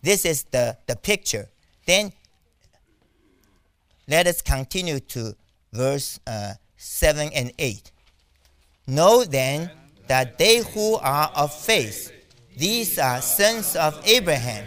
this 0.05 0.25
is 0.25 0.45
the, 0.45 0.77
the 0.87 0.97
picture. 0.97 1.49
Then 1.87 2.13
let 4.07 4.27
us 4.27 4.43
continue 4.43 5.01
to 5.01 5.35
verse 5.73 6.21
uh, 6.27 6.55
7 6.77 7.31
and 7.35 7.53
8. 7.59 7.91
Know 8.87 9.25
then 9.25 9.71
that 10.07 10.37
they 10.37 10.59
who 10.59 10.97
are 10.97 11.31
of 11.35 11.53
faith, 11.55 12.13
these 12.57 12.99
are 12.99 13.23
sons 13.23 13.75
of 13.77 13.99
Abraham, 14.05 14.67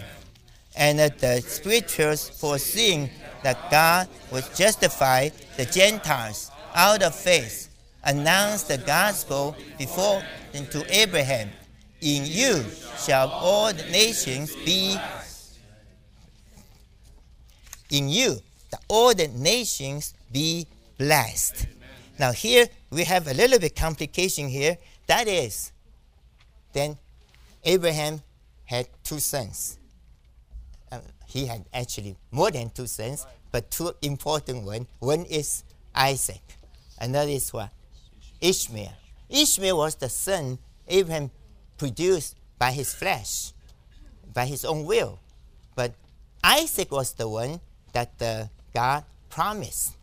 and 0.76 1.00
the 1.00 1.41
scriptures 1.41 2.30
foreseeing 2.30 3.10
that 3.43 3.69
God 3.69 4.10
would 4.32 4.45
justify 4.56 5.30
the 5.56 5.65
Gentiles 5.65 6.52
out 6.73 7.04
of 7.04 7.13
faith, 7.15 7.69
announced 8.04 8.67
the 8.67 8.80
gospel 8.80 9.56
before 9.78 10.23
to 10.65 10.84
Abraham, 10.89 11.50
In 12.02 12.26
you 12.26 12.65
shall 13.06 13.30
all 13.30 13.71
the 13.71 13.84
nations 13.91 14.56
be. 14.65 14.97
In 17.89 18.10
you, 18.10 18.38
the, 18.71 18.80
all 18.88 19.13
the 19.13 19.28
nations 19.28 20.13
be 20.32 20.67
blessed. 20.97 21.67
Now 22.19 22.32
here 22.32 22.67
we 22.89 23.04
have 23.04 23.28
a 23.28 23.34
little 23.34 23.60
bit 23.60 23.76
complication 23.76 24.50
here. 24.50 24.78
That 25.08 25.28
is, 25.28 25.71
then 26.73 26.97
Abraham 27.63 28.21
had 28.65 28.88
two 29.04 29.19
sons. 29.19 29.78
Uh, 30.91 31.00
he 31.28 31.45
had 31.45 31.65
actually 31.73 32.17
more 32.32 32.52
than 32.52 32.69
two 32.69 32.88
sons, 32.88 33.26
but 33.52 33.71
two 33.71 33.93
important 34.02 34.65
ones. 34.65 34.88
One 35.00 35.23
is 35.26 35.63
Isaac, 35.95 36.41
another 37.00 37.32
is 37.32 37.54
what? 37.54 37.69
Ishmael. 38.41 38.93
Ishmael 39.30 39.78
was 39.78 39.95
the 39.95 40.10
son 40.10 40.60
Abraham 40.88 41.32
produced 41.78 42.36
by 42.60 42.71
his 42.71 42.93
flesh, 42.93 43.54
by 44.34 44.45
his 44.45 44.65
own 44.65 44.86
will. 44.86 45.19
But 45.76 45.93
Isaac 46.43 46.91
was 46.91 47.13
the 47.13 47.28
one 47.28 47.60
that 48.18 48.50
God 48.74 49.04
promised. 49.30 49.96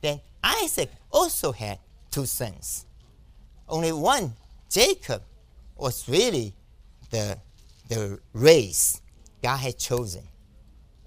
Then 0.00 0.20
Isaac 0.42 0.90
also 1.10 1.52
had 1.52 1.78
two 2.10 2.26
sons. 2.26 2.86
Only 3.68 3.92
one, 3.92 4.34
Jacob, 4.68 5.22
was 5.76 6.08
really 6.08 6.52
the, 7.10 7.38
the 7.88 8.18
race 8.32 9.00
God 9.42 9.56
had 9.56 9.78
chosen. 9.78 10.22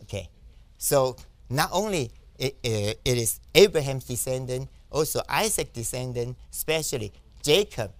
Okay, 0.04 0.30
so 0.78 1.16
not 1.50 1.70
only 1.72 2.12
it, 2.38 2.58
it 2.64 3.00
is 3.06 3.40
Abraham's 3.54 4.06
descendant, 4.06 4.70
also 4.92 5.22
Isaac's 5.28 5.72
descendant, 5.72 6.38
especially 6.52 7.12
Jacob, 7.44 7.92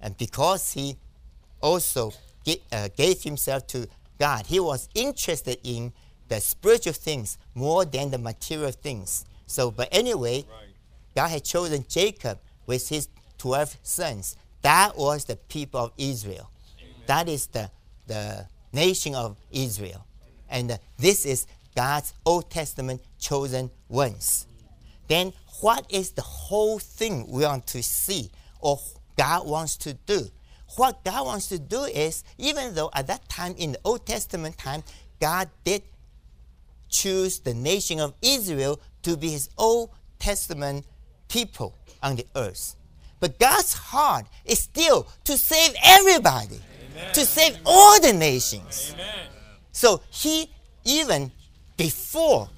and 0.00 0.16
because 0.16 0.72
he 0.72 0.96
also 1.60 2.12
uh, 2.72 2.88
gave 2.96 3.22
himself 3.22 3.66
to 3.68 3.86
God, 4.18 4.46
he 4.46 4.60
was 4.60 4.88
interested 4.94 5.58
in 5.62 5.92
the 6.30 6.40
spiritual 6.40 6.92
things 6.92 7.36
more 7.54 7.84
than 7.84 8.10
the 8.10 8.18
material 8.18 8.70
things. 8.70 9.26
So, 9.46 9.70
but 9.72 9.88
anyway, 9.90 10.36
right. 10.48 10.68
God 11.14 11.28
had 11.28 11.44
chosen 11.44 11.84
Jacob 11.88 12.38
with 12.66 12.88
his 12.88 13.08
12 13.38 13.76
sons. 13.82 14.36
That 14.62 14.96
was 14.96 15.24
the 15.24 15.34
people 15.36 15.80
of 15.80 15.92
Israel. 15.98 16.48
Amen. 16.78 16.94
That 17.06 17.28
is 17.28 17.48
the, 17.48 17.68
the 18.06 18.46
nation 18.72 19.16
of 19.16 19.36
Israel. 19.50 20.06
And 20.48 20.70
uh, 20.70 20.76
this 20.96 21.26
is 21.26 21.48
God's 21.74 22.14
Old 22.24 22.48
Testament 22.48 23.02
chosen 23.18 23.68
ones. 23.88 24.46
Then, 25.08 25.32
what 25.62 25.84
is 25.90 26.12
the 26.12 26.22
whole 26.22 26.78
thing 26.78 27.26
we 27.28 27.42
want 27.42 27.66
to 27.68 27.82
see 27.82 28.30
or 28.60 28.78
God 29.18 29.48
wants 29.48 29.76
to 29.78 29.94
do? 29.94 30.28
What 30.76 31.04
God 31.04 31.26
wants 31.26 31.48
to 31.48 31.58
do 31.58 31.82
is, 31.82 32.22
even 32.38 32.74
though 32.74 32.90
at 32.94 33.08
that 33.08 33.28
time 33.28 33.56
in 33.58 33.72
the 33.72 33.80
Old 33.84 34.06
Testament 34.06 34.56
time, 34.56 34.84
God 35.20 35.50
did 35.64 35.82
choose 36.90 37.38
the 37.40 37.54
nation 37.54 38.00
of 38.00 38.14
Israel 38.20 38.80
to 39.02 39.16
be 39.16 39.30
his 39.30 39.48
Old 39.56 39.90
Testament 40.18 40.84
people 41.28 41.74
on 42.02 42.16
the 42.16 42.26
earth. 42.36 42.76
But 43.20 43.38
God's 43.38 43.74
heart 43.74 44.26
is 44.44 44.58
still 44.58 45.06
to 45.24 45.36
save 45.36 45.74
everybody, 45.84 46.60
Amen. 46.92 47.14
to 47.14 47.26
save 47.26 47.58
all 47.64 48.00
the 48.00 48.12
nations. 48.12 48.92
Amen. 48.94 49.28
So 49.72 50.02
he 50.10 50.50
even 50.84 51.30
before 51.76 52.48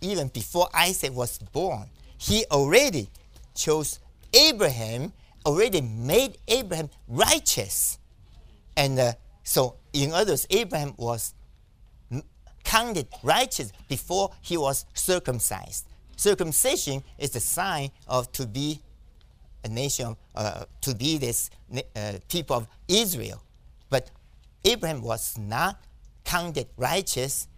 even 0.00 0.28
before 0.28 0.68
Isaac 0.74 1.12
was 1.14 1.38
born, 1.38 1.86
he 2.16 2.44
already 2.50 3.08
chose 3.54 3.98
Abraham, 4.32 5.12
already 5.44 5.80
made 5.80 6.38
Abraham 6.48 6.90
righteous. 7.08 7.98
And 8.76 8.98
uh, 8.98 9.12
so, 9.42 9.76
in 9.92 10.12
others, 10.12 10.46
Abraham 10.50 10.94
was 10.96 11.34
counted 12.64 13.08
righteous 13.22 13.72
before 13.88 14.30
he 14.40 14.56
was 14.56 14.86
circumcised. 14.94 15.86
Circumcision 16.16 17.02
is 17.18 17.30
the 17.30 17.40
sign 17.40 17.90
of 18.06 18.30
to 18.32 18.46
be 18.46 18.80
a 19.64 19.68
nation, 19.68 20.16
uh, 20.34 20.64
to 20.80 20.94
be 20.94 21.18
this 21.18 21.50
uh, 21.96 22.12
people 22.28 22.56
of 22.56 22.68
Israel. 22.88 23.42
But 23.88 24.10
Abraham 24.64 25.02
was 25.02 25.36
not 25.38 25.82
counted 26.24 26.66
righteous 26.76 27.48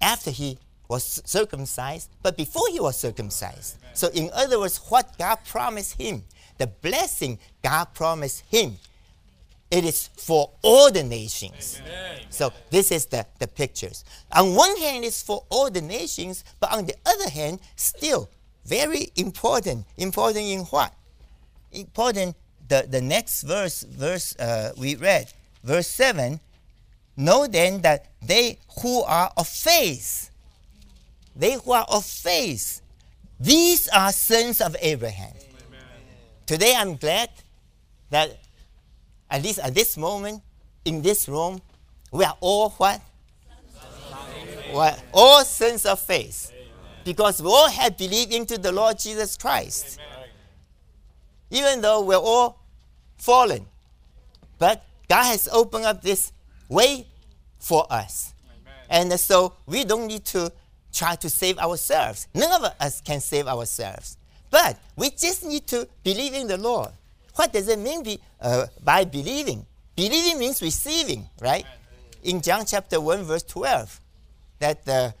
after 0.00 0.30
he 0.30 0.58
was 0.88 1.20
circumcised, 1.24 2.10
but 2.22 2.36
before 2.36 2.68
he 2.70 2.80
was 2.80 2.96
circumcised. 2.96 3.76
So, 3.92 4.08
in 4.08 4.30
other 4.32 4.58
words, 4.58 4.80
what 4.88 5.18
God 5.18 5.38
promised 5.46 6.00
him, 6.00 6.24
the 6.56 6.66
blessing 6.66 7.38
God 7.62 7.92
promised 7.94 8.44
him, 8.48 8.78
it 9.70 9.84
is 9.84 10.08
for 10.16 10.50
all 10.62 10.90
the 10.90 11.02
nations. 11.02 11.80
Amen. 11.82 12.20
So, 12.30 12.52
this 12.70 12.90
is 12.90 13.06
the, 13.06 13.26
the 13.38 13.46
pictures. 13.46 14.04
On 14.32 14.54
one 14.54 14.76
hand, 14.78 15.04
it's 15.04 15.22
for 15.22 15.44
all 15.50 15.70
the 15.70 15.82
nations, 15.82 16.44
but 16.60 16.72
on 16.72 16.86
the 16.86 16.94
other 17.04 17.28
hand, 17.28 17.60
still 17.76 18.28
very 18.64 19.08
important. 19.16 19.86
Important 19.96 20.44
in 20.44 20.60
what? 20.60 20.92
Important, 21.72 22.36
the, 22.68 22.86
the 22.88 23.00
next 23.00 23.42
verse, 23.42 23.82
verse 23.82 24.36
uh, 24.36 24.72
we 24.76 24.96
read, 24.96 25.32
verse 25.64 25.88
7 25.88 26.40
Know 27.16 27.48
then 27.48 27.80
that 27.80 28.06
they 28.22 28.58
who 28.80 29.02
are 29.02 29.32
of 29.36 29.48
faith, 29.48 30.30
they 31.34 31.54
who 31.54 31.72
are 31.72 31.84
of 31.88 32.04
faith, 32.04 32.80
these 33.40 33.88
are 33.88 34.12
sons 34.12 34.60
of 34.60 34.76
Abraham. 34.80 35.32
Amen. 35.34 35.80
Today 36.46 36.74
I'm 36.76 36.96
glad 36.96 37.30
that 38.10 38.38
at 39.30 39.42
least 39.42 39.58
at 39.58 39.74
this 39.74 39.96
moment 39.96 40.42
in 40.84 41.02
this 41.02 41.28
room, 41.28 41.60
we 42.10 42.24
are 42.24 42.36
all 42.40 42.70
what? 42.70 43.00
Well, 44.72 44.98
all 45.12 45.44
sons 45.44 45.86
of 45.86 46.00
faith. 46.00 46.52
Because 47.04 47.40
we 47.40 47.48
all 47.48 47.70
have 47.70 47.96
believed 47.96 48.32
into 48.32 48.58
the 48.58 48.70
Lord 48.70 48.98
Jesus 48.98 49.36
Christ. 49.36 49.98
Amen. 49.98 50.28
Even 51.50 51.80
though 51.80 52.02
we're 52.02 52.16
all 52.16 52.60
fallen. 53.16 53.64
But 54.58 54.84
God 55.08 55.24
has 55.24 55.48
opened 55.50 55.86
up 55.86 56.02
this 56.02 56.32
way 56.68 57.06
for 57.58 57.86
us. 57.90 58.34
Amen. 58.90 59.10
And 59.10 59.20
so 59.20 59.54
we 59.66 59.84
don't 59.84 60.06
need 60.06 60.24
to 60.26 60.52
try 60.92 61.14
to 61.16 61.30
save 61.30 61.58
ourselves. 61.58 62.28
None 62.34 62.52
of 62.52 62.72
us 62.78 63.00
can 63.00 63.20
save 63.20 63.46
ourselves. 63.46 64.18
But 64.50 64.78
we 64.96 65.10
just 65.10 65.44
need 65.44 65.66
to 65.68 65.88
believe 66.02 66.34
in 66.34 66.46
the 66.46 66.58
Lord. 66.58 66.90
What 67.38 67.52
does 67.52 67.68
it 67.68 67.78
mean 67.78 68.02
be, 68.02 68.18
uh, 68.40 68.66
by 68.82 69.04
believing? 69.04 69.64
Believing 69.94 70.40
means 70.40 70.60
receiving, 70.60 71.28
right? 71.40 71.64
In 72.24 72.42
John 72.42 72.64
chapter 72.66 73.00
1, 73.00 73.22
verse 73.22 73.44
12, 73.44 74.00
that 74.58 74.88
uh, 74.88 75.12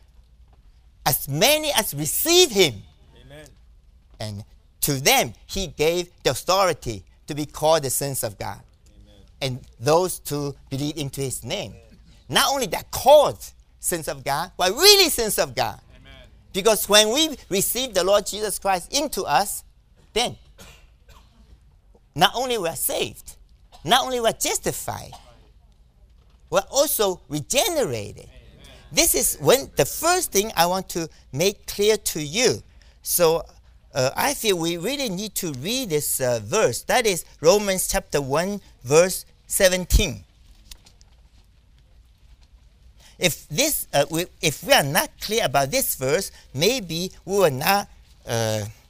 as 1.06 1.28
many 1.28 1.70
as 1.76 1.94
receive 1.94 2.50
him, 2.50 2.74
Amen. 3.24 3.46
and 4.18 4.44
to 4.80 4.94
them 4.94 5.32
he 5.46 5.68
gave 5.68 6.10
the 6.24 6.30
authority 6.30 7.04
to 7.28 7.36
be 7.36 7.46
called 7.46 7.84
the 7.84 7.90
sons 7.90 8.24
of 8.24 8.36
God. 8.36 8.62
Amen. 8.90 9.22
And 9.40 9.60
those 9.78 10.18
to 10.30 10.56
believe 10.70 10.96
into 10.96 11.20
his 11.20 11.44
name 11.44 11.72
not 12.28 12.52
only 12.52 12.66
that 12.66 12.90
called 12.90 13.38
sons 13.78 14.08
of 14.08 14.24
God, 14.24 14.50
but 14.56 14.72
really 14.72 15.08
sons 15.08 15.38
of 15.38 15.54
God. 15.54 15.80
Amen. 15.96 16.12
Because 16.52 16.88
when 16.88 17.12
we 17.14 17.36
receive 17.48 17.94
the 17.94 18.02
Lord 18.02 18.26
Jesus 18.26 18.58
Christ 18.58 18.92
into 18.92 19.22
us, 19.22 19.62
then 20.12 20.36
not 22.18 22.32
only 22.34 22.58
we 22.58 22.68
are 22.68 22.76
saved, 22.76 23.36
not 23.84 24.04
only 24.04 24.20
we 24.20 24.28
are 24.28 24.32
justified, 24.32 25.12
we're 26.50 26.60
also 26.70 27.20
regenerated. 27.28 28.26
Amen. 28.26 28.66
This 28.92 29.14
is 29.14 29.36
when 29.40 29.70
the 29.76 29.84
first 29.84 30.32
thing 30.32 30.50
I 30.56 30.66
want 30.66 30.88
to 30.90 31.08
make 31.32 31.66
clear 31.66 31.96
to 31.96 32.22
you. 32.22 32.62
So 33.02 33.44
uh, 33.94 34.10
I 34.16 34.34
feel 34.34 34.58
we 34.58 34.76
really 34.76 35.08
need 35.08 35.34
to 35.36 35.52
read 35.54 35.90
this 35.90 36.20
uh, 36.20 36.40
verse. 36.42 36.82
That 36.82 37.06
is 37.06 37.24
Romans 37.40 37.88
chapter 37.88 38.20
1, 38.20 38.60
verse 38.84 39.24
17 39.46 40.24
if 43.18 43.48
this, 43.48 43.88
uh, 43.92 44.04
we, 44.10 44.26
if 44.40 44.62
we 44.62 44.72
are 44.72 44.84
not 44.84 45.10
clear 45.20 45.44
about 45.44 45.70
this 45.70 45.96
verse, 45.96 46.30
maybe 46.54 47.10
we 47.24 47.38
will 47.38 47.50
not, 47.50 47.88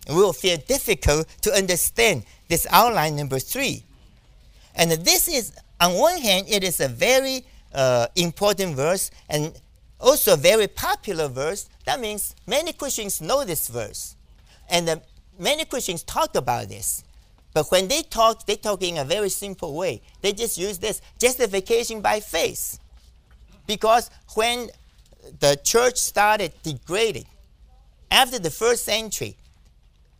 uh, 0.08 0.14
we 0.14 0.20
will 0.20 0.32
feel 0.32 0.56
difficult 0.66 1.28
to 1.42 1.52
understand 1.52 2.24
this 2.48 2.66
outline 2.70 3.16
number 3.16 3.38
three. 3.38 3.84
And 4.74 4.90
this 4.90 5.28
is, 5.28 5.52
on 5.80 5.94
one 5.94 6.18
hand, 6.18 6.46
it 6.48 6.64
is 6.64 6.80
a 6.80 6.88
very 6.88 7.44
uh, 7.74 8.06
important 8.16 8.76
verse 8.76 9.10
and 9.28 9.52
also 10.00 10.34
a 10.34 10.36
very 10.36 10.68
popular 10.68 11.28
verse. 11.28 11.68
That 11.84 12.00
means 12.00 12.34
many 12.46 12.72
Christians 12.72 13.20
know 13.20 13.44
this 13.44 13.68
verse, 13.68 14.16
and 14.70 14.88
uh, 14.88 14.96
many 15.38 15.64
Christians 15.64 16.02
talk 16.02 16.36
about 16.36 16.68
this. 16.68 17.04
But 17.54 17.70
when 17.70 17.88
they 17.88 18.02
talk, 18.02 18.46
they 18.46 18.56
talk 18.56 18.82
in 18.82 18.98
a 18.98 19.04
very 19.04 19.30
simple 19.30 19.74
way. 19.74 20.02
They 20.20 20.32
just 20.32 20.58
use 20.58 20.78
this 20.78 21.00
justification 21.18 22.00
by 22.00 22.20
faith. 22.20 22.78
Because 23.66 24.10
when 24.34 24.70
the 25.40 25.58
church 25.64 25.96
started 25.96 26.52
degrading, 26.62 27.26
after 28.10 28.38
the 28.38 28.50
first 28.50 28.84
century, 28.84 29.36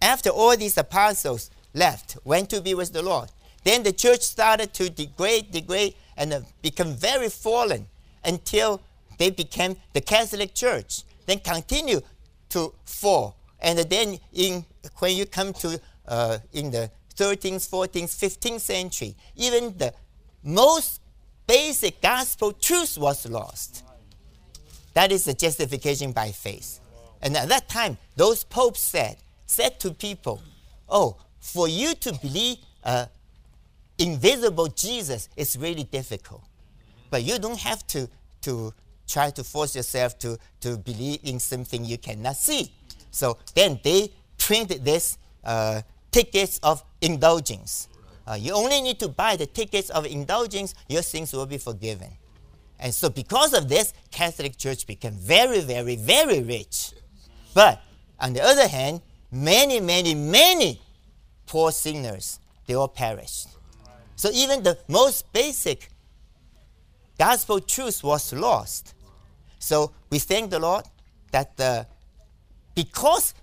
after 0.00 0.30
all 0.30 0.56
these 0.56 0.76
apostles 0.76 1.50
left, 1.74 2.16
went 2.24 2.50
to 2.50 2.60
be 2.60 2.74
with 2.74 2.92
the 2.92 3.02
Lord, 3.02 3.30
then 3.64 3.82
the 3.82 3.92
church 3.92 4.22
started 4.22 4.72
to 4.74 4.88
degrade, 4.88 5.50
degrade, 5.50 5.94
and 6.16 6.32
uh, 6.32 6.40
become 6.62 6.94
very 6.94 7.28
fallen 7.28 7.86
until 8.24 8.80
they 9.18 9.30
became 9.30 9.76
the 9.92 10.00
Catholic 10.00 10.54
Church. 10.54 11.02
Then 11.26 11.40
continue 11.40 12.00
to 12.50 12.72
fall, 12.84 13.36
and 13.60 13.78
then 13.78 14.18
in 14.32 14.64
when 14.98 15.16
you 15.16 15.26
come 15.26 15.52
to 15.54 15.80
uh, 16.06 16.38
in 16.52 16.70
the 16.70 16.90
13th, 17.16 17.68
14th, 17.68 18.16
15th 18.16 18.60
century, 18.60 19.14
even 19.36 19.76
the 19.76 19.92
most 20.42 21.00
basic 21.46 22.00
gospel 22.00 22.52
truth 22.52 22.96
was 22.96 23.28
lost. 23.28 23.84
That 24.94 25.12
is 25.12 25.24
the 25.24 25.34
justification 25.34 26.12
by 26.12 26.30
faith. 26.30 26.80
And 27.20 27.36
at 27.36 27.48
that 27.48 27.68
time, 27.68 27.98
those 28.16 28.44
popes 28.44 28.80
said, 28.80 29.16
said 29.48 29.80
to 29.80 29.90
people, 29.92 30.40
oh, 30.88 31.16
for 31.40 31.66
you 31.66 31.94
to 31.94 32.12
believe 32.22 32.58
uh, 32.84 33.06
invisible 33.98 34.68
Jesus 34.68 35.28
is 35.36 35.56
really 35.56 35.84
difficult. 35.84 36.42
But 37.10 37.24
you 37.24 37.38
don't 37.38 37.58
have 37.58 37.84
to, 37.88 38.08
to 38.42 38.72
try 39.08 39.30
to 39.30 39.42
force 39.42 39.74
yourself 39.74 40.18
to, 40.20 40.38
to 40.60 40.76
believe 40.76 41.20
in 41.24 41.40
something 41.40 41.84
you 41.84 41.98
cannot 41.98 42.36
see. 42.36 42.70
So 43.10 43.38
then 43.54 43.80
they 43.82 44.12
printed 44.36 44.84
this 44.84 45.18
uh, 45.42 45.80
tickets 46.12 46.60
of 46.62 46.84
indulgence. 47.00 47.88
Uh, 48.26 48.34
you 48.34 48.52
only 48.52 48.82
need 48.82 49.00
to 49.00 49.08
buy 49.08 49.36
the 49.36 49.46
tickets 49.46 49.88
of 49.88 50.04
indulgence, 50.04 50.74
your 50.88 51.02
sins 51.02 51.32
will 51.32 51.46
be 51.46 51.56
forgiven. 51.56 52.10
And 52.78 52.94
so, 52.94 53.08
because 53.08 53.54
of 53.54 53.68
this, 53.68 53.92
Catholic 54.12 54.56
Church 54.56 54.86
became 54.86 55.14
very, 55.14 55.60
very, 55.60 55.96
very 55.96 56.42
rich. 56.42 56.92
But 57.54 57.82
on 58.20 58.34
the 58.34 58.42
other 58.42 58.68
hand, 58.68 59.00
many, 59.30 59.80
many, 59.80 60.14
many 60.14 60.80
poor 61.46 61.72
sinners, 61.72 62.38
they 62.66 62.74
all 62.74 62.88
perished. 62.88 63.48
So 64.16 64.30
even 64.32 64.62
the 64.62 64.78
most 64.88 65.32
basic 65.32 65.90
gospel 67.18 67.60
truth 67.60 68.02
was 68.02 68.32
lost. 68.32 68.94
So 69.58 69.92
we 70.10 70.18
thank 70.18 70.50
the 70.50 70.58
Lord 70.58 70.84
that 71.32 71.56
the, 71.56 71.86
because 72.74 73.34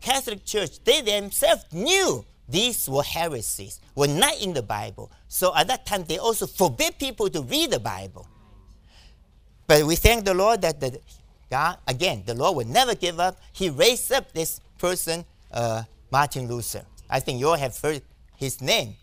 Catholic 0.00 0.44
Church, 0.44 0.82
they 0.84 1.00
themselves 1.00 1.64
knew 1.72 2.24
these 2.48 2.88
were 2.88 3.02
heresies, 3.02 3.80
were 3.94 4.08
not 4.08 4.40
in 4.40 4.54
the 4.54 4.62
Bible. 4.62 5.10
So 5.28 5.54
at 5.54 5.68
that 5.68 5.84
time, 5.84 6.04
they 6.04 6.18
also 6.18 6.46
forbid 6.46 6.98
people 6.98 7.28
to 7.30 7.42
read 7.42 7.70
the 7.70 7.80
Bible. 7.80 8.26
But 9.66 9.84
we 9.84 9.96
thank 9.96 10.24
the 10.24 10.34
Lord 10.34 10.62
that 10.62 10.80
the, 10.80 10.98
God, 11.50 11.76
again, 11.86 12.22
the 12.24 12.34
Lord 12.34 12.56
will 12.56 12.66
never 12.66 12.94
give 12.94 13.20
up. 13.20 13.38
He 13.52 13.68
raised 13.68 14.10
up 14.12 14.32
this 14.32 14.60
person, 14.78 15.24
uh, 15.52 15.82
Martin 16.10 16.48
Luther. 16.48 16.84
I 17.10 17.20
think 17.20 17.40
you 17.40 17.48
all 17.48 17.56
have 17.56 17.76
heard 17.78 18.02
his 18.36 18.60
name. 18.60 18.94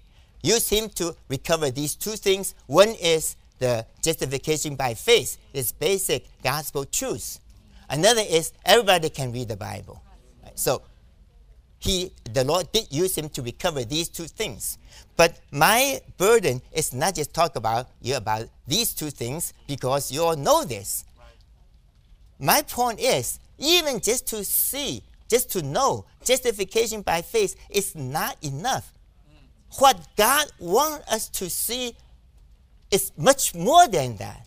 Use 0.42 0.70
him 0.70 0.90
to 0.90 1.16
recover 1.28 1.72
these 1.72 1.96
two 1.96 2.12
things. 2.12 2.56
One 2.68 2.90
is 2.90 3.36
the 3.60 3.86
justification 4.02 4.76
by 4.76 4.94
faith, 4.94 5.38
it's 5.54 5.72
basic 5.72 6.26
gospel 6.42 6.86
truth. 6.86 7.40
Another 7.90 8.22
is 8.28 8.52
everybody 8.66 9.10
can 9.10 9.32
read 9.32 9.48
the 9.48 9.56
Bible. 9.56 10.02
So 10.56 10.82
he, 11.80 12.12
the 12.34 12.44
Lord 12.44 12.72
did 12.72 12.92
use 12.92 13.16
him 13.18 13.30
to 13.30 13.42
recover 13.42 13.84
these 13.84 14.10
two 14.10 14.26
things. 14.26 14.78
But 15.16 15.40
my 15.52 16.02
burden 16.18 16.62
is 16.72 16.94
not 16.94 17.16
just 17.16 17.34
talk 17.34 17.56
about 17.56 17.90
you 18.02 18.16
about 18.16 18.48
these 18.68 18.94
two 18.94 19.10
things 19.10 19.54
because 19.68 20.12
you 20.12 20.24
all 20.24 20.36
know 20.36 20.64
this. 20.64 21.06
My 22.40 22.62
point 22.64 23.00
is, 23.00 23.40
even 23.58 24.02
just 24.02 24.28
to 24.28 24.44
see, 24.44 25.04
just 25.28 25.52
to 25.52 25.62
know, 25.62 26.06
justification 26.24 27.02
by 27.02 27.22
faith 27.22 27.56
is 27.70 27.96
not 27.96 28.38
enough. 28.44 28.92
What 29.78 30.08
God 30.16 30.48
wants 30.60 31.12
us 31.12 31.28
to 31.30 31.50
see 31.50 31.96
is 32.92 33.12
much 33.18 33.54
more 33.56 33.88
than 33.88 34.18
that. 34.18 34.46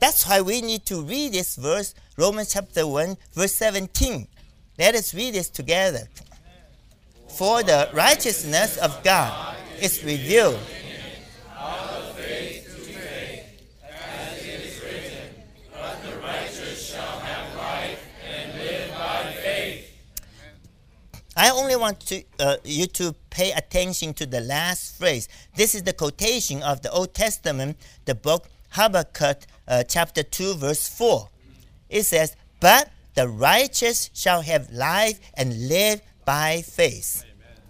That's 0.00 0.26
why 0.28 0.40
we 0.40 0.60
need 0.60 0.84
to 0.86 1.02
read 1.02 1.32
this 1.32 1.56
verse, 1.56 1.94
Romans 2.16 2.52
chapter 2.52 2.86
1, 2.86 3.16
verse 3.34 3.52
17. 3.54 4.28
Let 4.78 4.94
us 4.94 5.12
read 5.14 5.34
this 5.34 5.50
together. 5.50 6.08
For 7.28 7.62
the 7.62 7.90
righteousness 7.92 8.76
of 8.78 9.02
God 9.02 9.56
is 9.80 10.04
revealed 10.04 10.60
I 21.38 21.50
only 21.50 21.76
want 21.76 22.00
to, 22.00 22.24
uh, 22.40 22.56
you 22.64 22.86
to 22.98 23.14
pay 23.30 23.52
attention 23.52 24.12
to 24.14 24.26
the 24.26 24.40
last 24.40 24.98
phrase. 24.98 25.28
This 25.54 25.76
is 25.76 25.84
the 25.84 25.92
quotation 25.92 26.64
of 26.64 26.82
the 26.82 26.90
Old 26.90 27.14
Testament, 27.14 27.76
the 28.06 28.16
book 28.16 28.48
Habakkuk, 28.70 29.42
uh, 29.68 29.84
chapter 29.84 30.24
2, 30.24 30.54
verse 30.54 30.88
4. 30.88 31.28
It 31.90 32.02
says, 32.02 32.34
But 32.58 32.90
the 33.14 33.28
righteous 33.28 34.10
shall 34.14 34.42
have 34.42 34.68
life 34.72 35.20
and 35.34 35.68
live 35.68 36.02
by 36.24 36.62
faith. 36.62 37.22
Amen. 37.22 37.62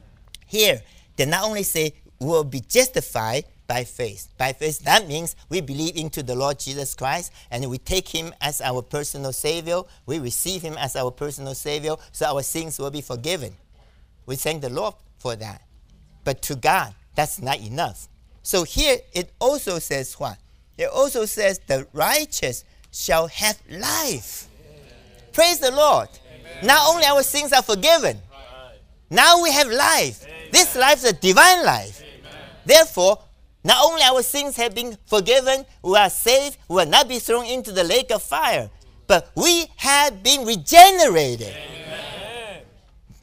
Here, 0.47 0.81
they 1.17 1.27
not 1.27 1.45
only 1.45 1.63
say, 1.63 1.93
will 2.19 2.45
be 2.45 2.61
justified 2.61 3.45
by 3.69 3.85
faith. 3.85 4.29
By 4.39 4.55
faith, 4.55 4.81
that 4.81 5.07
means 5.07 5.37
we 5.49 5.61
believe 5.61 5.95
into 5.95 6.23
the 6.23 6.35
Lord 6.35 6.59
Jesus 6.59 6.95
Christ 6.95 7.33
and 7.51 7.71
we 7.71 7.79
take 7.79 8.09
him 8.09 8.35
as 8.41 8.61
our 8.61 8.83
personal 8.83 9.33
Savior. 9.33 9.83
We 10.07 10.19
receive 10.19 10.63
him 10.63 10.77
as 10.79 10.97
our 10.97 11.13
personal 11.13 11.55
Savior, 11.55 11.95
so 12.11 12.27
our 12.27 12.43
sins 12.43 12.79
will 12.79 12.91
be 12.91 13.03
forgiven. 13.03 13.55
We 14.27 14.37
thank 14.37 14.63
the 14.63 14.71
Lord 14.71 14.95
for 15.19 15.37
that. 15.37 15.63
But 16.25 16.43
to 16.43 16.57
God, 16.57 16.95
that's 17.15 17.41
not 17.41 17.61
enough. 17.61 18.09
So 18.43 18.65
here 18.65 18.97
it 19.13 19.31
also 19.39 19.79
says 19.79 20.15
what? 20.15 20.39
It 20.79 20.89
also 20.89 21.27
says 21.27 21.61
the 21.67 21.87
righteous 21.93 22.65
shall 22.91 23.27
have 23.29 23.61
life. 23.71 24.49
Amen. 24.65 25.33
Praise 25.33 25.59
the 25.59 25.73
Lord. 25.73 26.09
Amen. 26.41 26.67
Not 26.67 26.89
only 26.89 27.05
our 27.05 27.23
sins 27.23 27.53
are 27.53 27.63
forgiven, 27.63 28.17
right. 28.33 28.79
now 29.11 29.43
we 29.43 29.53
have 29.53 29.69
life. 29.69 30.25
Amen. 30.25 30.49
This 30.53 30.75
life 30.75 30.99
is 30.99 31.05
a 31.05 31.13
divine 31.13 31.65
life. 31.65 32.03
Therefore, 32.65 33.19
not 33.69 33.85
only 33.85 34.03
our 34.03 34.23
sins 34.23 34.57
have 34.57 34.75
been 34.75 34.97
forgiven, 35.05 35.67
we 35.83 35.95
are 35.99 36.09
saved, 36.09 36.57
we 36.71 36.77
will 36.77 36.87
not 36.87 37.07
be 37.07 37.19
thrown 37.19 37.45
into 37.45 37.71
the 37.71 37.85
lake 37.85 38.11
of 38.11 38.23
fire, 38.23 38.71
but 39.07 39.31
we 39.35 39.67
have 39.77 40.23
been 40.23 40.47
regenerated. 40.47 41.55
Amen. 41.55 42.63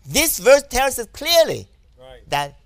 This 0.05 0.37
verse 0.37 0.61
tells 0.69 0.99
us 0.99 1.07
clearly 1.11 1.67
right. 1.99 2.21
that 2.29 2.59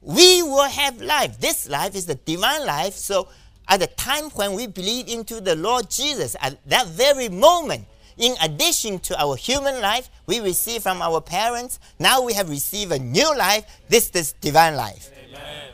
we 0.00 0.44
will 0.44 0.68
have 0.68 1.02
life. 1.02 1.40
This 1.40 1.68
life 1.68 1.96
is 1.96 2.06
the 2.06 2.14
divine 2.14 2.64
life. 2.64 2.94
So, 2.94 3.26
at 3.66 3.80
the 3.80 3.88
time 3.88 4.30
when 4.30 4.52
we 4.52 4.68
believe 4.68 5.08
into 5.08 5.40
the 5.40 5.56
Lord 5.56 5.90
Jesus, 5.90 6.36
at 6.40 6.64
that 6.68 6.86
very 6.86 7.28
moment, 7.28 7.86
in 8.18 8.36
addition 8.40 9.00
to 9.00 9.20
our 9.20 9.34
human 9.34 9.80
life, 9.80 10.10
we 10.26 10.38
receive 10.38 10.84
from 10.84 11.02
our 11.02 11.20
parents. 11.20 11.80
Now 11.98 12.22
we 12.22 12.34
have 12.34 12.48
received 12.48 12.92
a 12.92 13.00
new 13.00 13.36
life. 13.36 13.64
This 13.88 14.10
is 14.10 14.32
divine 14.34 14.76
life. 14.76 15.10
Amen. 15.26 15.70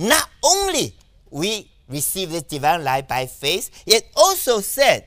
Not 0.00 0.30
only 0.42 0.94
we 1.30 1.70
receive 1.86 2.30
this 2.30 2.44
divine 2.44 2.82
life 2.82 3.06
by 3.06 3.26
faith, 3.26 3.82
it 3.86 4.08
also 4.16 4.60
said, 4.60 5.06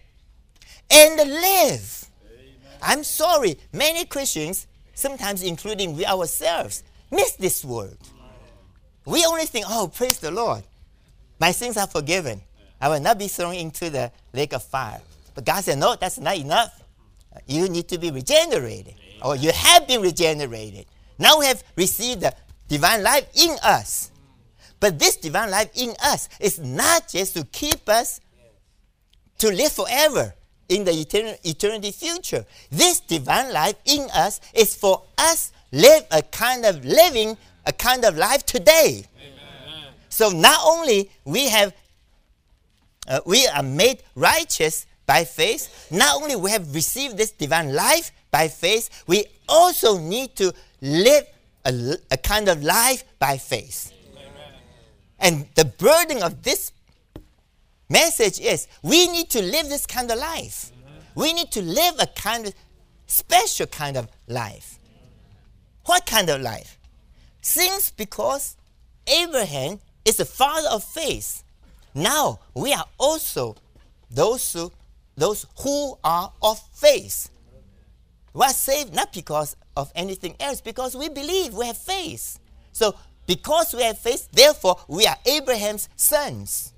and 0.92 1.18
live. 1.18 2.06
Amen. 2.24 2.54
I'm 2.80 3.04
sorry, 3.04 3.58
many 3.74 4.06
Christians, 4.06 4.68
sometimes 4.94 5.42
including 5.42 5.98
we 5.98 6.06
ourselves, 6.06 6.84
miss 7.10 7.32
this 7.32 7.66
word. 7.66 7.98
We 9.06 9.26
only 9.26 9.46
think, 9.46 9.66
oh, 9.68 9.92
praise 9.94 10.20
the 10.20 10.30
Lord. 10.30 10.64
My 11.40 11.52
sins 11.52 11.76
are 11.76 11.88
forgiven. 11.88 12.42
I 12.80 12.90
will 12.90 13.00
not 13.00 13.18
be 13.18 13.28
thrown 13.28 13.56
into 13.56 13.90
the 13.90 14.12
lake 14.32 14.54
of 14.54 14.62
fire. 14.62 15.02
But 15.34 15.46
God 15.46 15.64
said, 15.64 15.80
no, 15.80 15.96
that's 15.96 16.20
not 16.20 16.38
enough. 16.38 16.84
You 17.48 17.68
need 17.68 17.88
to 17.88 17.98
be 17.98 18.12
regenerated, 18.12 18.94
or 19.24 19.36
you 19.36 19.52
have 19.52 19.88
been 19.88 20.02
regenerated. 20.02 20.86
Now 21.18 21.40
we 21.40 21.48
have 21.48 21.64
received 21.76 22.22
the 22.22 22.36
divine 22.68 23.02
life 23.02 23.28
in 23.34 23.58
us. 23.64 24.12
But 24.84 25.00
this 25.00 25.16
divine 25.16 25.50
life 25.50 25.70
in 25.76 25.96
us 26.04 26.28
is 26.42 26.60
not 26.60 27.08
just 27.08 27.36
to 27.36 27.46
keep 27.46 27.88
us 27.88 28.20
to 29.38 29.48
live 29.48 29.72
forever 29.72 30.34
in 30.68 30.84
the 30.84 30.92
etern- 30.92 31.38
eternity 31.46 31.92
future. 31.92 32.46
This 32.70 33.00
divine 33.00 33.54
life 33.54 33.76
in 33.86 34.10
us 34.14 34.42
is 34.54 34.76
for 34.76 35.04
us 35.18 35.54
live 35.72 36.04
a 36.12 36.22
kind 36.22 36.66
of 36.66 36.84
living 36.84 37.38
a 37.66 37.72
kind 37.72 38.04
of 38.04 38.18
life 38.18 38.46
today. 38.46 39.06
Amen. 39.16 39.94
So 40.10 40.32
not 40.32 40.60
only 40.66 41.10
we 41.24 41.48
have 41.48 41.74
uh, 43.08 43.22
we 43.26 43.48
are 43.48 43.64
made 43.64 44.04
righteous 44.16 44.86
by 45.06 45.24
faith, 45.24 45.88
not 45.92 46.22
only 46.22 46.36
we 46.36 46.52
have 46.52 46.76
received 46.76 47.18
this 47.18 47.32
divine 47.32 47.74
life 47.74 48.12
by 48.32 48.50
faith, 48.50 49.06
we 49.08 49.28
also 49.48 49.98
need 49.98 50.36
to 50.36 50.54
live 50.82 51.24
a, 51.64 51.96
a 52.12 52.18
kind 52.18 52.50
of 52.50 52.62
life 52.62 53.06
by 53.18 53.38
faith. 53.38 53.93
And 55.24 55.48
the 55.56 55.64
burden 55.64 56.22
of 56.22 56.44
this 56.44 56.74
message 57.90 58.42
is 58.42 58.68
we 58.84 59.08
need 59.08 59.30
to 59.30 59.42
live 59.42 59.70
this 59.70 59.86
kind 59.86 60.12
of 60.12 60.20
life. 60.20 60.72
We 61.16 61.32
need 61.32 61.50
to 61.52 61.62
live 61.62 61.96
a 62.00 62.08
kind 62.08 62.48
of 62.48 62.54
special 63.08 63.68
kind 63.68 63.96
of 63.96 64.10
life. 64.28 64.80
What 65.86 66.06
kind 66.06 66.30
of 66.30 66.42
life? 66.42 66.78
Since 67.42 67.92
because 67.92 68.58
Abraham 69.08 69.80
is 70.04 70.18
the 70.18 70.26
father 70.26 70.68
of 70.70 70.84
faith. 70.84 71.44
Now 71.96 72.42
we 72.54 72.74
are 72.74 72.86
also 72.98 73.56
those 74.12 74.52
who, 74.52 74.74
those 75.16 75.46
who 75.60 75.98
are 76.04 76.34
of 76.42 76.60
faith. 76.74 77.30
We 78.34 78.44
are 78.44 78.50
saved 78.50 78.94
not 78.94 79.14
because 79.14 79.56
of 79.78 79.90
anything 79.96 80.36
else, 80.42 80.60
because 80.60 80.98
we 80.98 81.08
believe, 81.08 81.54
we 81.54 81.68
have 81.68 81.78
faith. 81.78 82.40
So, 82.74 82.96
because 83.26 83.74
we 83.74 83.84
have 83.84 83.98
faith, 83.98 84.30
therefore, 84.32 84.78
we 84.88 85.06
are 85.06 85.18
Abraham's 85.26 85.90
sons. 85.96 86.74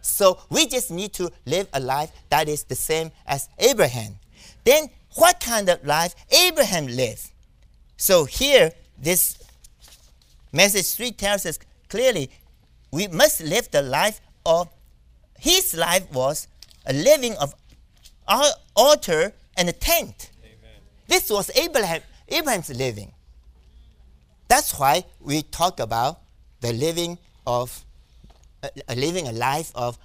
So, 0.00 0.38
we 0.50 0.66
just 0.66 0.90
need 0.90 1.12
to 1.14 1.30
live 1.46 1.68
a 1.72 1.80
life 1.80 2.10
that 2.28 2.48
is 2.48 2.64
the 2.64 2.74
same 2.74 3.10
as 3.26 3.48
Abraham. 3.58 4.16
Then, 4.64 4.90
what 5.16 5.40
kind 5.40 5.68
of 5.68 5.84
life 5.84 6.14
Abraham 6.30 6.86
lived? 6.86 7.30
So, 7.96 8.24
here, 8.24 8.72
this 8.98 9.38
message 10.52 10.94
3 10.94 11.12
tells 11.12 11.46
us 11.46 11.58
clearly 11.88 12.30
we 12.90 13.08
must 13.08 13.40
live 13.40 13.70
the 13.70 13.82
life 13.82 14.20
of 14.44 14.68
his 15.38 15.74
life 15.74 16.10
was 16.12 16.48
a 16.86 16.92
living 16.92 17.34
of 17.36 17.54
our 18.28 18.44
altar 18.76 19.32
and 19.56 19.68
a 19.68 19.72
tent. 19.72 20.30
Amen. 20.44 20.80
This 21.06 21.30
was 21.30 21.50
Abraham, 21.56 22.02
Abraham's 22.28 22.70
living. 22.70 23.13
That's 24.54 24.78
why 24.78 25.04
we 25.18 25.42
talk 25.42 25.80
about 25.80 26.20
the 26.60 26.72
living 26.72 27.18
of 27.44 27.84
uh, 28.62 28.68
living 28.94 29.26
a 29.26 29.32
life 29.32 29.72
of 29.74 29.98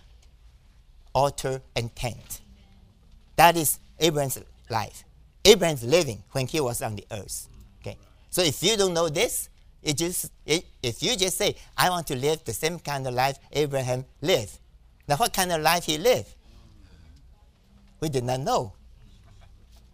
altar 1.13 1.61
and 1.75 1.95
tent. 1.95 2.41
That 3.35 3.55
is 3.55 3.77
Abraham's 3.99 4.39
life. 4.67 5.03
Abraham's 5.45 5.83
living 5.83 6.23
when 6.31 6.47
he 6.47 6.59
was 6.61 6.81
on 6.81 6.95
the 6.95 7.05
earth. 7.11 7.47
Okay. 7.79 7.95
So 8.31 8.41
if 8.41 8.63
you 8.63 8.75
don't 8.75 8.95
know 8.95 9.07
this, 9.07 9.49
it 9.83 9.95
just 9.97 10.31
it, 10.47 10.65
if 10.81 11.03
you 11.03 11.15
just 11.15 11.37
say, 11.37 11.55
I 11.77 11.91
want 11.91 12.07
to 12.07 12.15
live 12.15 12.43
the 12.43 12.53
same 12.53 12.79
kind 12.79 13.05
of 13.05 13.13
life 13.13 13.37
Abraham 13.51 14.03
lived. 14.19 14.57
Now 15.07 15.17
what 15.17 15.31
kind 15.31 15.51
of 15.51 15.61
life 15.61 15.85
he 15.85 15.99
lived? 15.99 16.33
We 17.99 18.09
did 18.09 18.23
not 18.23 18.39
know. 18.39 18.73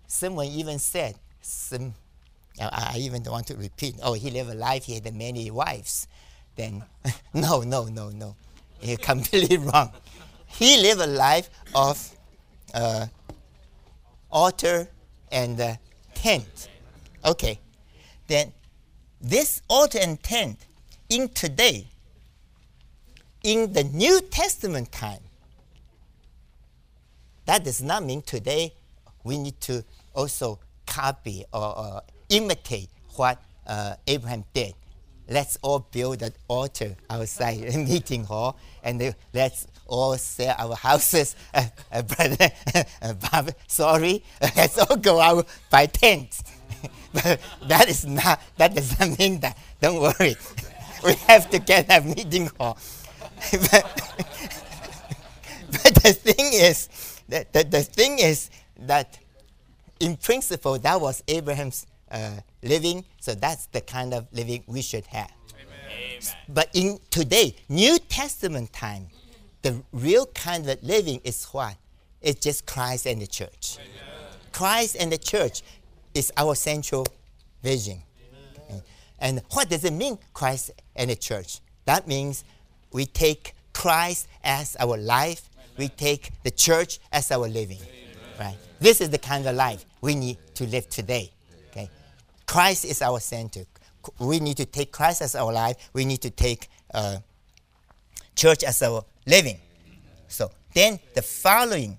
Someone 0.08 0.48
even 0.48 0.80
said, 0.80 1.16
some, 1.42 1.94
I 2.60 2.98
even 3.00 3.24
don't 3.24 3.34
want 3.34 3.48
to 3.48 3.56
repeat, 3.58 3.96
oh, 4.02 4.14
he 4.14 4.32
lived 4.32 4.50
a 4.50 4.56
life, 4.56 4.86
he 4.86 4.96
had 4.96 5.14
many 5.14 5.52
wives. 5.52 6.08
Then, 6.56 6.84
no, 7.34 7.62
no, 7.62 7.86
no, 7.86 8.10
no. 8.10 8.36
You're 8.82 8.98
completely 9.12 9.58
wrong. 9.70 9.92
He 10.48 10.82
lived 10.82 11.02
a 11.02 11.08
life 11.08 11.50
of 11.74 12.16
uh, 12.74 13.08
altar 14.32 14.88
and 15.32 15.60
uh, 15.60 15.76
tent. 16.14 16.70
Okay. 17.26 17.60
Then, 18.28 18.54
this 19.22 19.62
altar 19.70 20.00
and 20.02 20.22
tent 20.22 20.60
in 21.10 21.30
today, 21.30 21.88
in 23.44 23.74
the 23.74 23.84
New 23.84 24.22
Testament 24.22 24.92
time, 24.92 25.20
that 27.46 27.64
does 27.64 27.82
not 27.82 28.04
mean 28.04 28.22
today 28.22 28.74
we 29.24 29.38
need 29.38 29.60
to 29.62 29.84
also 30.16 30.60
copy 30.86 31.44
or, 31.52 31.78
or 31.78 32.02
imitate 32.30 32.90
what 33.16 33.42
uh, 33.68 33.96
Abraham 34.08 34.44
did. 34.54 34.74
Let's 35.28 35.58
all 35.62 35.80
build 35.92 36.22
an 36.22 36.34
altar 36.48 36.96
outside 37.10 37.62
the 37.62 37.78
meeting 37.90 38.24
hall 38.24 38.58
and 38.84 39.02
uh, 39.02 39.12
let's 39.34 39.68
all 39.88 40.18
sell 40.18 40.56
our 40.58 40.76
houses. 40.76 41.36
Uh, 41.56 41.64
uh, 41.92 42.02
brother, 42.02 42.50
uh, 43.02 43.14
Bob, 43.14 43.50
sorry, 43.68 44.22
let's 44.42 44.78
all 44.78 44.98
go 44.98 45.22
out 45.22 45.48
by 45.70 45.86
tents. 45.86 46.44
but 47.14 47.40
that 47.68 47.88
is 47.88 48.06
not, 48.06 48.42
that 48.58 48.76
does 48.76 49.00
not 49.00 49.18
mean 49.18 49.40
that. 49.40 49.58
Don't 49.80 50.02
worry. 50.02 50.36
we 51.06 51.14
have 51.28 51.50
to 51.50 51.60
get 51.60 51.86
a 51.90 52.02
meeting 52.02 52.50
hall. 52.58 52.78
but, 53.52 54.02
but 55.72 55.96
the 56.04 56.14
thing 56.14 56.50
is, 56.52 56.90
the, 57.30 57.46
the, 57.54 57.64
the 57.64 57.84
thing 57.84 58.20
is 58.20 58.50
that 58.80 59.18
in 60.02 60.18
principle, 60.18 60.78
that 60.80 61.00
was 61.00 61.24
Abraham's 61.28 61.88
uh, 62.12 62.32
living, 62.64 63.04
so 63.20 63.34
that's 63.36 63.68
the 63.68 63.82
kind 63.82 64.14
of 64.14 64.28
living 64.32 64.64
we 64.68 64.82
should 64.82 65.06
have. 65.08 65.32
Amen. 65.54 66.22
But 66.50 66.70
in 66.74 67.00
today, 67.10 67.56
New 67.70 67.98
Testament 68.00 68.74
time, 68.74 69.08
the 69.62 69.82
real 69.92 70.26
kind 70.28 70.70
of 70.70 70.82
living 70.84 71.22
is 71.24 71.46
what? 71.46 71.76
It's 72.22 72.40
just 72.40 72.66
Christ 72.66 73.06
and 73.06 73.22
the 73.22 73.28
church. 73.28 73.78
Amen. 73.78 74.38
Christ 74.52 74.98
and 75.00 75.12
the 75.12 75.18
church 75.18 75.62
is 76.14 76.32
our 76.38 76.56
central 76.56 77.06
vision. 77.62 78.02
Amen. 78.70 78.82
And 79.20 79.42
what 79.52 79.70
does 79.70 79.84
it 79.84 79.94
mean, 79.94 80.18
Christ 80.34 80.72
and 80.96 81.10
the 81.10 81.16
church? 81.16 81.60
That 81.86 82.08
means 82.08 82.44
we 82.92 83.06
take 83.06 83.54
Christ 83.74 84.28
as 84.44 84.76
our 84.80 84.98
life 84.98 85.50
we 85.78 85.90
take 85.90 86.32
the 86.44 86.52
church 86.52 87.00
as 87.12 87.32
our 87.32 87.48
living. 87.48 87.80
Right? 88.40 88.56
This 88.80 89.02
is 89.02 89.10
the 89.10 89.18
kind 89.18 89.46
of 89.48 89.56
life 89.56 89.86
we 90.02 90.16
need 90.16 90.38
to 90.56 90.66
live 90.66 90.90
today. 90.90 91.32
Christ 92.46 92.86
is 92.86 93.02
our 93.02 93.20
center. 93.20 93.66
We 94.20 94.40
need 94.40 94.58
to 94.58 94.66
take 94.66 94.92
Christ 94.92 95.22
as 95.22 95.36
our 95.36 95.52
life. 95.52 95.90
We 95.94 96.06
need 96.06 96.22
to 96.22 96.30
take 96.30 96.70
uh, 96.94 97.18
church 98.36 98.64
as 98.64 98.82
our 98.82 99.04
living. 99.26 99.60
So 100.28 100.52
then 100.74 101.00
the 101.14 101.22
following 101.22 101.98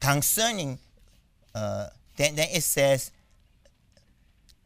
concerning, 0.00 0.78
uh, 1.54 1.88
then, 2.16 2.34
then 2.36 2.48
it 2.52 2.62
says, 2.62 3.10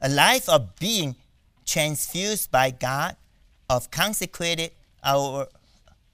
a 0.00 0.08
life 0.08 0.48
of 0.48 0.76
being 0.76 1.16
transfused 1.64 2.50
by 2.50 2.70
God, 2.70 3.16
of 3.70 3.90
consecrated 3.90 4.70
our 5.02 5.48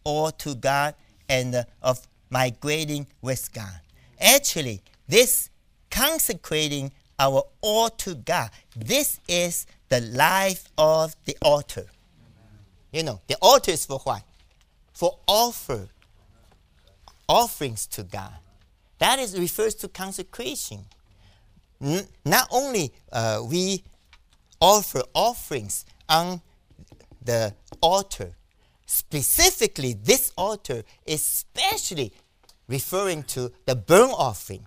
all 0.04 0.30
to 0.30 0.54
God 0.54 0.94
and 1.28 1.54
uh, 1.54 1.64
of 1.82 2.06
migrating 2.30 3.06
with 3.20 3.52
God. 3.52 3.80
Actually, 4.20 4.82
this 5.08 5.50
consecrating 5.90 6.92
our 7.20 7.44
all 7.60 7.90
to 7.90 8.16
God, 8.16 8.50
this 8.74 9.20
is 9.28 9.66
the 9.88 10.00
life 10.00 10.64
of 10.76 11.14
the 11.26 11.36
altar. 11.42 11.86
You 12.92 13.04
know, 13.04 13.20
the 13.28 13.36
altar 13.40 13.70
is 13.70 13.86
for 13.86 14.00
what? 14.00 14.22
For 14.92 15.18
offer 15.28 15.88
offerings 17.28 17.86
to 17.88 18.02
God. 18.02 18.32
That 18.98 19.20
is 19.20 19.38
refers 19.38 19.76
to 19.76 19.88
consecration. 19.88 20.80
Not 22.24 22.48
only 22.50 22.92
uh, 23.12 23.42
we 23.48 23.84
offer 24.60 25.02
offerings 25.14 25.84
on 26.08 26.42
the 27.22 27.54
altar, 27.80 28.34
Specifically, 28.92 29.92
this 29.92 30.32
altar 30.36 30.82
is 31.06 31.20
especially 31.20 32.12
referring 32.66 33.22
to 33.22 33.52
the 33.64 33.76
burnt 33.76 34.12
offering. 34.18 34.66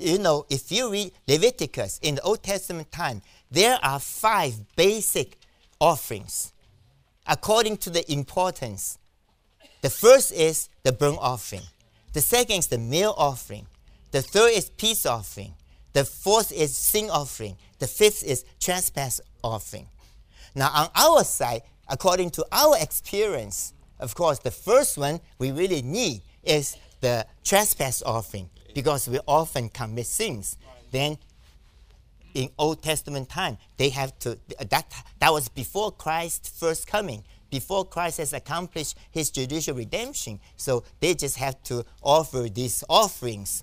You 0.00 0.18
know, 0.18 0.46
if 0.48 0.72
you 0.72 0.90
read 0.90 1.12
Leviticus 1.28 2.00
in 2.00 2.14
the 2.14 2.22
Old 2.22 2.42
Testament 2.42 2.90
time, 2.90 3.20
there 3.50 3.78
are 3.82 4.00
five 4.00 4.54
basic 4.74 5.36
offerings 5.78 6.54
according 7.26 7.76
to 7.76 7.90
the 7.90 8.10
importance. 8.10 8.98
The 9.82 9.90
first 9.90 10.32
is 10.32 10.70
the 10.84 10.92
burnt 10.92 11.18
offering. 11.20 11.64
The 12.14 12.22
second 12.22 12.60
is 12.60 12.66
the 12.68 12.78
meal 12.78 13.14
offering. 13.18 13.66
The 14.10 14.22
third 14.22 14.52
is 14.54 14.70
peace 14.70 15.04
offering. 15.04 15.52
The 15.92 16.06
fourth 16.06 16.50
is 16.50 16.74
sin 16.74 17.10
offering. 17.10 17.56
The 17.78 17.86
fifth 17.86 18.24
is 18.24 18.46
trespass 18.58 19.20
offering. 19.44 19.86
Now, 20.54 20.70
on 20.74 20.88
our 20.96 21.24
side, 21.24 21.60
according 21.88 22.30
to 22.30 22.46
our 22.50 22.78
experience, 22.80 23.74
of 23.98 24.14
course, 24.14 24.38
the 24.38 24.50
first 24.50 24.96
one 24.96 25.20
we 25.38 25.52
really 25.52 25.82
need 25.82 26.22
is 26.42 26.78
the 27.02 27.26
trespass 27.44 28.02
offering 28.02 28.48
because 28.74 29.08
we 29.08 29.18
often 29.26 29.68
commit 29.68 30.06
sins. 30.06 30.56
Then 30.90 31.18
in 32.34 32.48
Old 32.58 32.82
Testament 32.82 33.28
time, 33.28 33.58
they 33.76 33.88
have 33.90 34.18
to 34.20 34.38
that 34.58 34.92
that 35.18 35.32
was 35.32 35.48
before 35.48 35.92
Christ's 35.92 36.48
first 36.48 36.86
coming, 36.86 37.24
before 37.50 37.84
Christ 37.84 38.18
has 38.18 38.32
accomplished 38.32 38.96
his 39.10 39.30
judicial 39.30 39.76
redemption. 39.76 40.40
So 40.56 40.84
they 41.00 41.14
just 41.14 41.36
have 41.36 41.62
to 41.64 41.84
offer 42.02 42.48
these 42.48 42.84
offerings. 42.88 43.62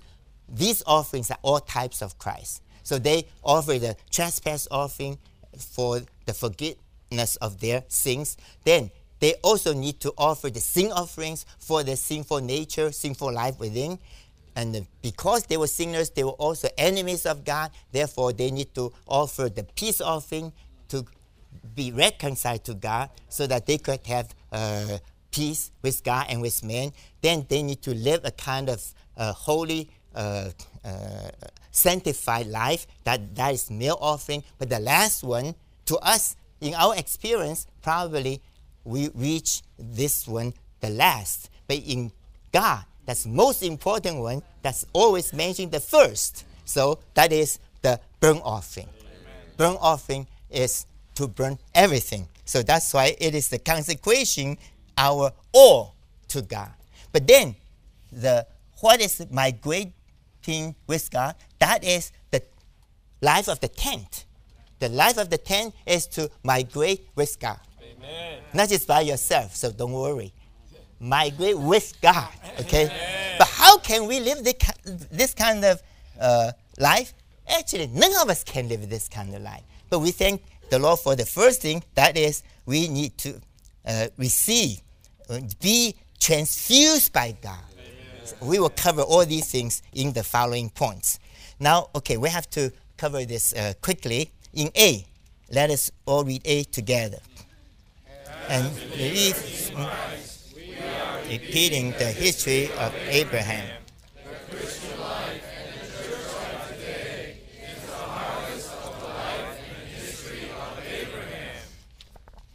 These 0.50 0.84
offerings 0.86 1.32
are 1.32 1.40
all 1.42 1.60
types 1.60 2.02
of 2.02 2.18
Christ. 2.18 2.62
So 2.84 2.98
they 2.98 3.28
offer 3.44 3.80
the 3.80 3.96
trespass 4.12 4.68
offering 4.72 5.18
for 5.58 6.02
the 6.26 6.34
forgiveness 6.34 7.36
of 7.42 7.60
their 7.60 7.84
sins, 7.88 8.38
then 8.64 8.92
they 9.20 9.34
also 9.44 9.74
need 9.74 10.00
to 10.02 10.14
offer 10.18 10.50
the 10.50 10.60
sin 10.60 10.92
offerings 10.92 11.46
for 11.60 11.84
the 11.84 11.96
sinful 11.96 12.42
nature, 12.42 12.92
sinful 12.92 13.34
life 13.34 13.60
within. 13.60 13.98
And 14.58 14.88
because 15.04 15.44
they 15.44 15.56
were 15.56 15.68
sinners, 15.68 16.10
they 16.10 16.24
were 16.24 16.32
also 16.32 16.68
enemies 16.80 17.28
of 17.28 17.46
God. 17.46 17.70
Therefore, 17.92 18.34
they 18.34 18.50
need 18.50 18.74
to 18.74 18.92
offer 19.08 19.50
the 19.50 19.64
peace 19.64 20.02
offering 20.02 20.52
to 20.90 21.06
be 21.76 21.92
reconciled 21.92 22.64
to 22.64 22.74
God 22.74 23.12
so 23.30 23.46
that 23.46 23.68
they 23.68 23.78
could 23.78 24.06
have 24.08 24.34
uh, 24.52 24.98
peace 25.30 25.70
with 25.84 26.04
God 26.04 26.26
and 26.30 26.42
with 26.42 26.64
men. 26.64 26.92
Then 27.22 27.46
they 27.48 27.62
need 27.62 27.84
to 27.84 27.94
live 27.94 28.22
a 28.26 28.32
kind 28.32 28.68
of 28.70 28.84
uh, 29.16 29.32
holy, 29.32 29.92
uh, 30.16 30.50
uh 30.84 31.30
sanctified 31.70 32.48
life. 32.48 32.88
That, 33.04 33.36
that 33.36 33.54
is 33.54 33.70
meal 33.70 34.00
offering. 34.02 34.44
But 34.58 34.72
the 34.72 34.80
last 34.80 35.24
one, 35.24 35.54
to 35.86 35.98
us, 35.98 36.36
in 36.62 36.74
our 36.74 36.96
experience, 36.96 37.68
probably 37.84 38.42
we 38.84 39.12
reach 39.14 39.62
this 39.78 40.28
one 40.28 40.56
the 40.80 40.90
last. 40.90 41.52
But 41.68 41.78
in 41.78 42.12
God, 42.52 42.86
that's 43.08 43.26
most 43.26 43.64
important 43.64 44.20
one. 44.20 44.44
That's 44.62 44.86
always 44.92 45.32
mentioned 45.32 45.72
the 45.72 45.80
first. 45.80 46.44
So 46.66 47.00
that 47.14 47.32
is 47.32 47.58
the 47.82 48.02
burnt 48.20 48.42
offering. 48.44 48.90
Burnt 49.56 49.78
offering 49.80 50.28
is 50.52 50.86
to 51.16 51.30
burn 51.30 51.58
everything. 51.74 52.28
So 52.44 52.62
that's 52.62 52.94
why 52.94 53.16
it 53.18 53.34
is 53.34 53.48
the 53.48 53.60
consecration, 53.60 54.58
our 54.98 55.32
all 55.54 55.96
to 56.28 56.42
God. 56.42 56.72
But 57.14 57.26
then 57.26 57.56
the 58.12 58.46
what 58.82 59.00
is 59.00 59.26
migrating 59.32 60.76
with 60.86 61.10
God? 61.10 61.36
That 61.60 61.86
is 61.86 62.12
the 62.30 62.44
life 63.22 63.48
of 63.48 63.62
the 63.62 63.70
tent. 63.70 64.26
The 64.80 64.90
life 64.90 65.18
of 65.18 65.30
the 65.30 65.38
tent 65.38 65.74
is 65.86 66.08
to 66.08 66.30
migrate 66.44 67.08
with 67.16 67.40
God. 67.40 67.60
Amen. 67.82 68.42
Not 68.54 68.68
just 68.68 68.86
by 68.86 69.02
yourself, 69.02 69.56
so 69.56 69.72
don't 69.72 69.94
worry. 69.94 70.34
Migrate 71.00 71.58
with 71.58 71.94
God. 72.02 72.30
Okay? 72.60 72.86
Amen. 72.86 73.36
But 73.38 73.48
how 73.48 73.78
can 73.78 74.08
we 74.08 74.20
live 74.20 74.44
this 75.12 75.34
kind 75.34 75.64
of 75.64 75.82
uh, 76.20 76.52
life? 76.80 77.14
Actually, 77.48 77.88
none 77.88 78.12
of 78.22 78.30
us 78.30 78.44
can 78.44 78.68
live 78.68 78.90
this 78.90 79.08
kind 79.08 79.34
of 79.34 79.42
life. 79.42 79.64
But 79.90 80.00
we 80.00 80.12
thank 80.12 80.42
the 80.70 80.80
Lord 80.80 81.00
for 81.00 81.16
the 81.16 81.26
first 81.26 81.62
thing 81.62 81.84
that 81.96 82.18
is, 82.18 82.44
we 82.66 82.88
need 82.88 83.18
to 83.20 83.40
uh, 83.86 84.08
receive, 84.18 84.82
be 85.62 85.96
transfused 86.20 87.14
by 87.14 87.38
God. 87.42 87.60
So 88.26 88.36
we 88.42 88.60
will 88.60 88.70
cover 88.70 89.02
all 89.02 89.26
these 89.26 89.50
things 89.50 89.82
in 89.94 90.12
the 90.12 90.24
following 90.24 90.70
points. 90.70 91.20
Now, 91.60 91.90
okay, 91.96 92.18
we 92.18 92.30
have 92.30 92.50
to 92.52 92.72
cover 92.98 93.24
this 93.24 93.54
uh, 93.54 93.74
quickly. 93.82 94.32
In 94.54 94.70
A, 94.76 95.06
let 95.52 95.70
us 95.70 95.92
all 96.06 96.26
read 96.26 96.42
A 96.44 96.64
together. 96.66 97.20
And 98.50 98.66
read, 98.98 99.36
repeating 101.30 101.92
the 101.92 102.12
history 102.12 102.72
of 102.74 102.94
Abraham. 103.10 103.70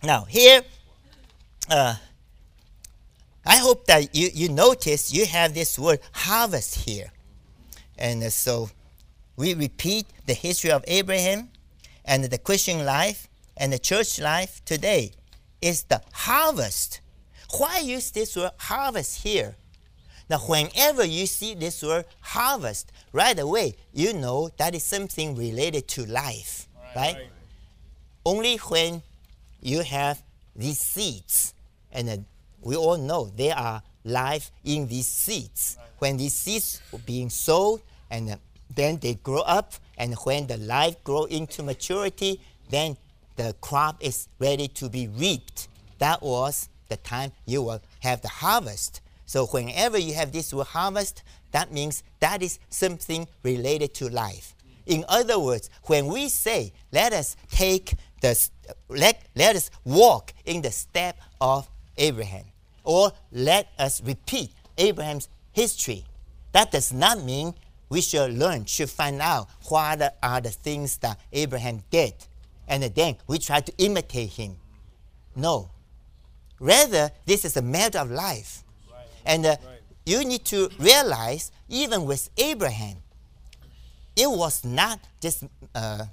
Now, 0.05 0.25
here, 0.25 0.63
uh, 1.71 1.95
I 3.47 3.57
hope 3.57 3.87
that 3.87 4.15
you, 4.15 4.31
you 4.35 4.49
notice 4.49 5.13
you 5.13 5.27
have 5.27 5.55
this 5.55 5.79
word 5.79 6.01
harvest 6.13 6.87
here. 6.87 7.13
And 7.99 8.23
uh, 8.25 8.31
so 8.31 8.71
we 9.37 9.55
repeat 9.55 10.07
the 10.27 10.35
history 10.35 10.73
of 10.73 10.85
Abraham 10.89 11.51
and 12.05 12.25
the 12.25 12.39
Christian 12.39 12.85
life 12.85 13.29
and 13.57 13.73
the 13.73 13.79
church 13.79 14.19
life 14.21 14.65
today 14.65 15.13
is 15.61 15.85
the 15.85 16.03
harvest. 16.13 17.02
Why 17.59 17.79
use 17.79 18.11
this 18.11 18.37
word 18.37 18.53
harvest 18.57 19.23
here? 19.23 19.55
Now, 20.31 20.39
whenever 20.39 21.05
you 21.05 21.27
see 21.27 21.55
this 21.55 21.83
word 21.83 22.07
harvest, 22.21 22.91
right 23.13 23.39
away 23.39 23.75
you 23.93 24.15
know 24.15 24.49
that 24.57 24.75
is 24.75 24.85
something 24.85 25.37
related 25.37 25.87
to 25.89 26.07
life, 26.07 26.67
right? 26.97 27.15
right? 27.15 27.31
Only 28.25 28.57
when 28.57 29.03
you 29.61 29.83
have 29.83 30.23
these 30.57 30.81
seeds, 30.81 31.55
and 31.91 32.09
uh, 32.09 32.17
we 32.63 32.77
all 32.77 32.97
know 32.97 33.31
there 33.37 33.57
are 33.57 33.83
life 34.05 34.51
in 34.65 34.87
these 34.87 35.09
seeds. 35.09 35.77
Right. 35.79 35.89
When 35.99 36.17
these 36.17 36.35
seeds 36.35 36.81
are 36.93 36.99
being 37.01 37.29
sowed, 37.29 37.83
and 38.11 38.31
uh, 38.31 38.37
then 38.75 38.99
they 38.99 39.15
grow 39.15 39.41
up, 39.41 39.75
and 39.99 40.15
when 40.25 40.47
the 40.47 40.57
life 40.57 41.03
grow 41.05 41.25
into 41.25 41.63
maturity, 41.63 42.41
then 42.71 42.97
the 43.37 43.55
crop 43.61 43.97
is 44.01 44.29
ready 44.39 44.69
to 44.69 44.89
be 44.89 45.09
reaped. 45.09 45.69
That 45.99 46.23
was 46.23 46.69
the 46.93 46.99
time 46.99 47.33
you 47.47 47.63
will 47.63 47.81
have 48.01 48.21
the 48.21 48.29
harvest. 48.29 49.01
So 49.25 49.47
whenever 49.47 49.99
you 49.99 50.15
have 50.15 50.31
this 50.33 50.53
word 50.53 50.67
harvest, 50.69 51.23
that 51.53 51.73
means 51.73 52.03
that 52.21 52.43
is 52.43 52.59
something 52.69 53.27
related 53.43 53.95
to 53.95 54.09
life. 54.09 54.55
In 54.85 55.05
other 55.09 55.39
words, 55.39 55.71
when 55.85 56.07
we 56.07 56.29
say, 56.29 56.73
let 56.93 57.13
us 57.13 57.37
take 57.51 57.95
the, 58.21 58.49
let, 58.89 59.23
let 59.35 59.57
us 59.57 59.71
walk 59.85 60.35
in 60.45 60.61
the 60.63 60.71
step 60.71 61.19
of 61.41 61.69
Abraham, 61.97 62.45
or 62.85 63.13
let 63.31 63.69
us 63.79 64.03
repeat 64.03 64.51
Abraham's 64.77 65.29
history, 65.53 66.05
that 66.53 66.73
does 66.73 66.93
not 66.93 67.23
mean 67.23 67.55
we 67.89 68.01
should 68.01 68.33
learn, 68.33 68.65
should 68.65 68.91
find 68.91 69.21
out 69.21 69.49
what 69.69 70.17
are 70.23 70.41
the 70.41 70.51
things 70.51 70.99
that 70.99 71.19
Abraham 71.33 71.83
did, 71.91 72.15
and 72.67 72.83
then 72.83 73.17
we 73.27 73.39
try 73.39 73.61
to 73.61 73.73
imitate 73.79 74.31
him. 74.31 74.57
No. 75.37 75.71
Rather, 76.63 77.11
this 77.27 77.45
is 77.45 77.57
a 77.57 77.63
matter 77.63 77.99
of 77.99 78.09
life. 78.09 78.63
Right. 78.89 79.05
And 79.27 79.45
uh, 79.45 79.49
right. 79.49 79.81
you 80.07 80.25
need 80.25 80.45
to 80.45 80.71
realize, 80.79 81.51
even 81.69 82.05
with 82.05 82.31
Abraham, 82.39 82.99
it 84.15 84.31
was 84.31 84.65
not 84.65 85.01
just 85.21 85.43
uh, 85.75 86.05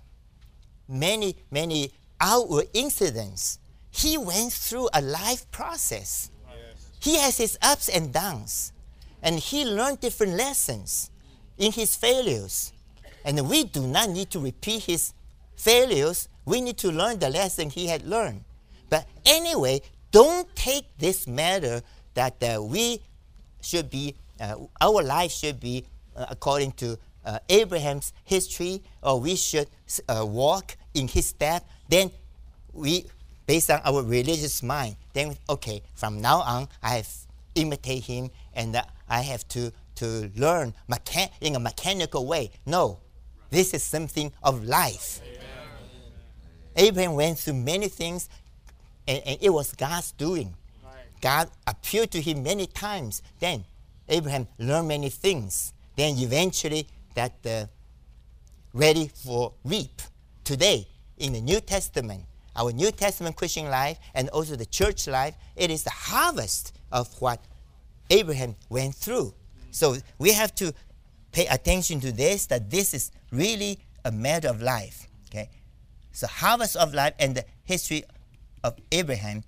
many, 0.87 1.35
many 1.51 1.91
outward 2.19 2.65
incidents. 2.73 3.59
He 3.91 4.17
went 4.17 4.51
through 4.51 4.89
a 4.91 5.01
life 5.03 5.49
process. 5.51 6.31
Yes. 6.47 6.89
He 6.99 7.17
has 7.17 7.37
his 7.37 7.55
ups 7.61 7.87
and 7.87 8.11
downs. 8.11 8.73
And 9.21 9.37
he 9.37 9.65
learned 9.65 9.99
different 9.99 10.33
lessons 10.33 11.11
in 11.59 11.73
his 11.73 11.95
failures. 11.95 12.73
And 13.23 13.47
we 13.47 13.65
do 13.65 13.85
not 13.85 14.09
need 14.09 14.31
to 14.31 14.39
repeat 14.39 14.83
his 14.85 15.13
failures. 15.55 16.27
We 16.45 16.61
need 16.61 16.77
to 16.79 16.89
learn 16.89 17.19
the 17.19 17.29
lesson 17.29 17.69
he 17.69 17.85
had 17.85 18.03
learned. 18.07 18.45
But 18.89 19.05
anyway, 19.25 19.81
don't 20.11 20.53
take 20.55 20.85
this 20.97 21.27
matter 21.27 21.81
that 22.13 22.41
uh, 22.43 22.61
we 22.61 23.01
should 23.61 23.89
be, 23.89 24.15
uh, 24.39 24.55
our 24.81 25.03
life 25.03 25.31
should 25.31 25.59
be 25.59 25.85
uh, 26.15 26.25
according 26.29 26.71
to 26.73 26.97
uh, 27.25 27.39
Abraham's 27.49 28.13
history, 28.23 28.81
or 29.03 29.19
we 29.19 29.35
should 29.35 29.69
uh, 30.07 30.25
walk 30.25 30.77
in 30.93 31.07
his 31.07 31.27
step. 31.27 31.67
Then 31.87 32.11
we, 32.73 33.05
based 33.45 33.69
on 33.69 33.81
our 33.85 34.01
religious 34.03 34.63
mind, 34.63 34.95
then 35.13 35.35
okay, 35.49 35.81
from 35.95 36.21
now 36.21 36.39
on, 36.41 36.67
I 36.81 36.97
have 36.97 37.07
imitate 37.55 38.03
him 38.05 38.29
and 38.53 38.75
uh, 38.75 38.83
I 39.07 39.21
have 39.21 39.47
to 39.49 39.71
to 39.95 40.31
learn 40.37 40.73
in 41.41 41.55
a 41.55 41.59
mechanical 41.59 42.25
way. 42.25 42.51
No, 42.65 42.99
this 43.49 43.73
is 43.73 43.83
something 43.83 44.31
of 44.41 44.63
life. 44.63 45.19
Amen. 45.21 45.39
Abraham 46.77 47.15
went 47.15 47.39
through 47.39 47.55
many 47.55 47.89
things, 47.89 48.29
and, 49.09 49.21
and 49.25 49.37
it 49.41 49.49
was 49.49 49.73
God's 49.73 50.11
doing. 50.11 50.53
Right. 50.83 50.93
God 51.19 51.49
appeared 51.65 52.11
to 52.11 52.21
him 52.21 52.43
many 52.43 52.67
times. 52.67 53.23
Then 53.39 53.65
Abraham 54.07 54.47
learned 54.59 54.87
many 54.87 55.09
things. 55.09 55.73
Then 55.95 56.17
eventually, 56.17 56.87
that 57.15 57.33
uh, 57.45 57.65
ready 58.73 59.09
for 59.13 59.53
reap. 59.65 60.01
Today, 60.43 60.87
in 61.17 61.33
the 61.33 61.41
New 61.41 61.59
Testament, 61.59 62.23
our 62.55 62.71
New 62.71 62.91
Testament 62.91 63.35
Christian 63.35 63.69
life 63.69 63.97
and 64.13 64.29
also 64.29 64.55
the 64.55 64.65
church 64.65 65.07
life, 65.07 65.35
it 65.55 65.71
is 65.71 65.83
the 65.83 65.89
harvest 65.89 66.77
of 66.91 67.07
what 67.19 67.39
Abraham 68.09 68.55
went 68.69 68.95
through. 68.95 69.33
So 69.71 69.95
we 70.17 70.33
have 70.33 70.53
to 70.55 70.73
pay 71.31 71.45
attention 71.47 71.99
to 72.01 72.11
this, 72.11 72.45
that 72.47 72.69
this 72.69 72.93
is 72.93 73.11
really 73.31 73.79
a 74.05 74.11
matter 74.11 74.47
of 74.47 74.61
life. 74.61 75.07
Okay? 75.29 75.49
So 76.11 76.27
harvest 76.27 76.75
of 76.75 76.93
life 76.93 77.13
and 77.19 77.35
the 77.35 77.45
history 77.63 78.03
of 78.63 78.75
Abraham. 78.91 79.43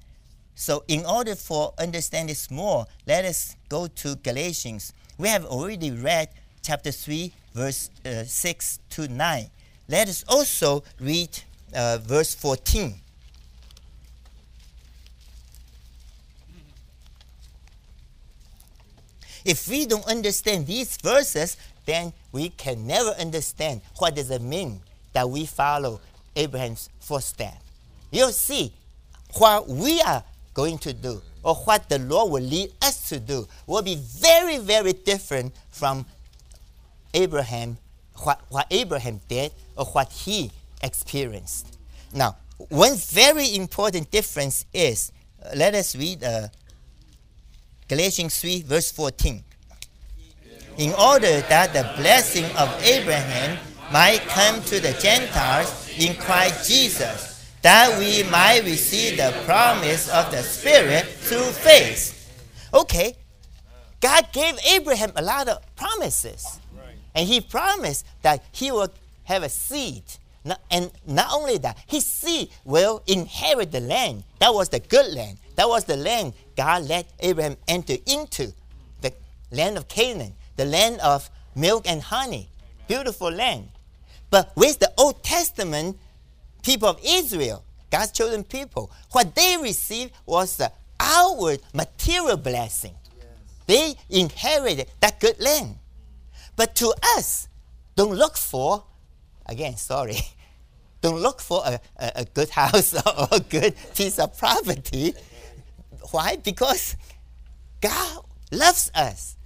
So 0.55 0.83
in 0.87 1.05
order 1.05 1.35
for 1.35 1.73
understand 1.77 2.29
this 2.29 2.51
more, 2.51 2.85
let 3.07 3.25
us 3.25 3.55
go 3.69 3.87
to 3.87 4.15
Galatians. 4.17 4.93
We 5.17 5.27
have 5.29 5.45
already 5.45 5.91
read 5.91 6.29
chapter 6.61 6.91
3, 6.91 7.33
verse 7.53 7.89
uh, 8.05 8.23
6 8.23 8.79
to 8.91 9.07
9. 9.07 9.45
Let 9.87 10.07
us 10.07 10.23
also 10.27 10.83
read 10.99 11.29
uh, 11.73 11.97
verse 12.01 12.35
14. 12.35 12.95
If 19.43 19.67
we 19.67 19.85
don't 19.85 20.05
understand 20.07 20.67
these 20.67 20.97
verses, 20.97 21.57
then 21.85 22.13
we 22.31 22.49
can 22.49 22.85
never 22.85 23.09
understand 23.11 23.81
what 23.97 24.15
does 24.15 24.29
it 24.29 24.41
mean 24.41 24.81
that 25.13 25.29
we 25.29 25.45
follow 25.45 25.99
Abraham's 26.35 26.89
footsteps. 26.99 27.57
You'll 28.11 28.29
see 28.29 28.73
what 29.35 29.67
we 29.67 30.01
are 30.01 30.23
going 30.53 30.77
to 30.79 30.93
do 30.93 31.21
or 31.43 31.55
what 31.55 31.89
the 31.89 31.99
Lord 31.99 32.31
will 32.31 32.43
lead 32.43 32.71
us 32.81 33.09
to 33.09 33.19
do 33.19 33.47
will 33.65 33.81
be 33.81 33.95
very, 33.95 34.57
very 34.57 34.93
different 34.93 35.53
from 35.71 36.05
Abraham, 37.13 37.77
what, 38.23 38.41
what 38.49 38.67
Abraham 38.69 39.21
did 39.27 39.51
or 39.75 39.85
what 39.85 40.11
he 40.11 40.51
experienced. 40.83 41.77
Now, 42.13 42.37
one 42.69 42.95
very 42.95 43.55
important 43.55 44.11
difference 44.11 44.65
is, 44.73 45.11
uh, 45.43 45.49
let 45.55 45.73
us 45.73 45.95
read 45.95 46.23
uh, 46.23 46.47
Galatians 47.87 48.39
3, 48.39 48.61
verse 48.63 48.91
14. 48.91 49.43
In 50.77 50.93
order 50.93 51.41
that 51.41 51.73
the 51.73 51.83
blessing 52.01 52.45
of 52.57 52.69
Abraham 52.83 53.57
might 53.91 54.21
come 54.27 54.61
to 54.63 54.79
the 54.79 54.93
Gentiles 55.01 55.89
in 55.97 56.15
Christ 56.15 56.69
Jesus, 56.69 57.30
that 57.61 57.97
we 57.99 58.23
might 58.29 58.63
receive 58.63 59.17
the 59.17 59.33
promise 59.45 60.09
of 60.09 60.31
the 60.31 60.41
Spirit 60.41 61.05
through 61.05 61.51
faith. 61.51 62.17
Okay, 62.73 63.15
God 63.99 64.27
gave 64.31 64.57
Abraham 64.67 65.11
a 65.15 65.21
lot 65.21 65.47
of 65.47 65.59
promises. 65.75 66.59
And 67.13 67.27
he 67.27 67.41
promised 67.41 68.05
that 68.21 68.43
he 68.51 68.71
will 68.71 68.89
have 69.25 69.43
a 69.43 69.49
seed. 69.49 70.03
And 70.71 70.89
not 71.05 71.27
only 71.33 71.57
that, 71.59 71.77
his 71.85 72.05
seed 72.05 72.49
will 72.63 73.03
inherit 73.05 73.71
the 73.71 73.81
land. 73.81 74.23
That 74.39 74.53
was 74.53 74.69
the 74.69 74.79
good 74.79 75.13
land. 75.13 75.37
That 75.55 75.67
was 75.67 75.83
the 75.83 75.97
land 75.97 76.33
God 76.55 76.83
let 76.83 77.05
Abraham 77.19 77.57
enter 77.67 77.95
into 78.07 78.53
the 79.01 79.13
land 79.51 79.77
of 79.77 79.87
Canaan, 79.87 80.33
the 80.55 80.65
land 80.65 80.99
of 81.01 81.29
milk 81.53 81.83
and 81.85 82.01
honey. 82.01 82.49
Beautiful 82.87 83.29
land. 83.29 83.67
But 84.29 84.51
with 84.55 84.79
the 84.79 84.91
Old 84.97 85.21
Testament 85.23 85.97
people 86.61 86.87
of 86.87 86.99
Israel, 87.03 87.63
God's 87.89 88.11
chosen 88.11 88.43
people, 88.43 88.91
what 89.11 89.35
they 89.35 89.57
received 89.61 90.13
was 90.25 90.57
the 90.57 90.71
outward 90.99 91.61
material 91.73 92.37
blessing. 92.37 92.95
They 93.67 93.95
inherited 94.09 94.87
that 94.99 95.19
good 95.19 95.39
land. 95.39 95.75
But 96.55 96.75
to 96.75 96.93
us, 97.17 97.47
don't 97.95 98.15
look 98.15 98.37
for, 98.37 98.83
again, 99.45 99.77
sorry, 99.77 100.17
don't 101.01 101.19
look 101.19 101.41
for 101.41 101.63
a, 101.65 101.79
a, 101.97 102.11
a 102.17 102.25
good 102.25 102.49
house 102.61 102.93
or 102.93 103.27
a 103.31 103.39
good 103.39 103.75
piece 103.95 104.19
of 104.19 104.37
property. 104.37 105.13
Why? 106.11 106.37
Because 106.37 106.95
God 107.79 108.25
loves 108.51 108.91
us. 108.93 109.37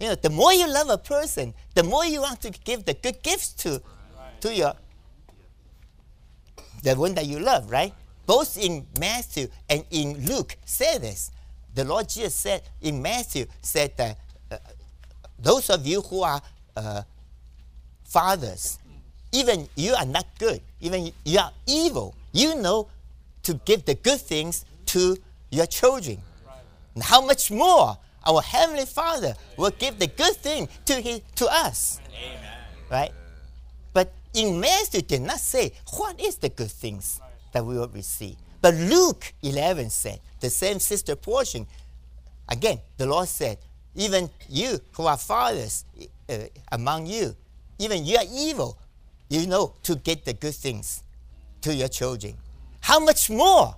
You 0.00 0.08
know, 0.08 0.14
the 0.14 0.30
more 0.30 0.52
you 0.52 0.66
love 0.66 0.88
a 0.88 0.98
person, 0.98 1.54
the 1.74 1.82
more 1.82 2.04
you 2.04 2.20
want 2.22 2.40
to 2.42 2.50
give 2.50 2.84
the 2.84 2.94
good 2.94 3.22
gifts 3.22 3.52
to, 3.64 3.82
to 4.40 4.54
your 4.54 4.74
the 6.82 6.94
one 6.94 7.14
that 7.14 7.26
you 7.26 7.38
love, 7.38 7.70
right? 7.70 7.92
Both 8.26 8.56
in 8.58 8.86
Matthew 8.98 9.48
and 9.68 9.84
in 9.90 10.26
Luke 10.26 10.56
say 10.64 10.98
this. 10.98 11.30
The 11.74 11.84
Lord 11.84 12.08
Jesus 12.08 12.34
said 12.34 12.62
in 12.80 13.00
Matthew 13.00 13.46
said 13.60 13.96
that 13.96 14.18
uh, 14.50 14.56
those 15.38 15.70
of 15.70 15.86
you 15.86 16.00
who 16.02 16.22
are 16.22 16.40
uh, 16.76 17.02
fathers, 18.04 18.78
even 19.32 19.68
you 19.76 19.94
are 19.94 20.06
not 20.06 20.26
good, 20.38 20.60
even 20.80 21.12
you 21.24 21.38
are 21.38 21.52
evil, 21.66 22.14
you 22.32 22.56
know 22.56 22.88
to 23.42 23.54
give 23.64 23.84
the 23.84 23.94
good 23.94 24.20
things 24.20 24.64
to 24.86 25.16
your 25.50 25.66
children. 25.66 26.18
And 26.94 27.02
how 27.02 27.24
much 27.24 27.50
more 27.50 27.96
our 28.26 28.42
Heavenly 28.42 28.84
Father 28.84 29.34
will 29.56 29.70
give 29.70 29.98
the 29.98 30.06
good 30.06 30.36
thing 30.36 30.68
to, 30.86 30.94
his, 30.94 31.20
to 31.36 31.46
us. 31.46 32.00
Amen. 32.10 32.58
Right? 32.90 33.12
In 34.34 34.60
Matthew 34.60 35.02
did 35.02 35.22
not 35.22 35.38
say 35.38 35.72
what 35.94 36.20
is 36.20 36.36
the 36.36 36.48
good 36.48 36.70
things 36.70 37.20
that 37.52 37.64
we 37.64 37.76
will 37.76 37.88
receive. 37.88 38.36
But 38.62 38.74
Luke 38.74 39.32
11 39.42 39.90
said, 39.90 40.20
the 40.40 40.50
same 40.50 40.78
sister 40.78 41.16
portion, 41.16 41.66
again, 42.48 42.80
the 42.96 43.06
Lord 43.06 43.28
said, 43.28 43.58
even 43.94 44.30
you 44.48 44.78
who 44.92 45.06
are 45.06 45.16
fathers 45.16 45.84
uh, 46.28 46.38
among 46.70 47.06
you, 47.06 47.34
even 47.78 48.04
you 48.04 48.16
are 48.18 48.24
evil, 48.32 48.78
you 49.28 49.46
know 49.46 49.74
to 49.82 49.96
get 49.96 50.24
the 50.24 50.34
good 50.34 50.54
things 50.54 51.02
to 51.62 51.74
your 51.74 51.88
children. 51.88 52.34
How 52.80 53.00
much 53.00 53.30
more 53.30 53.74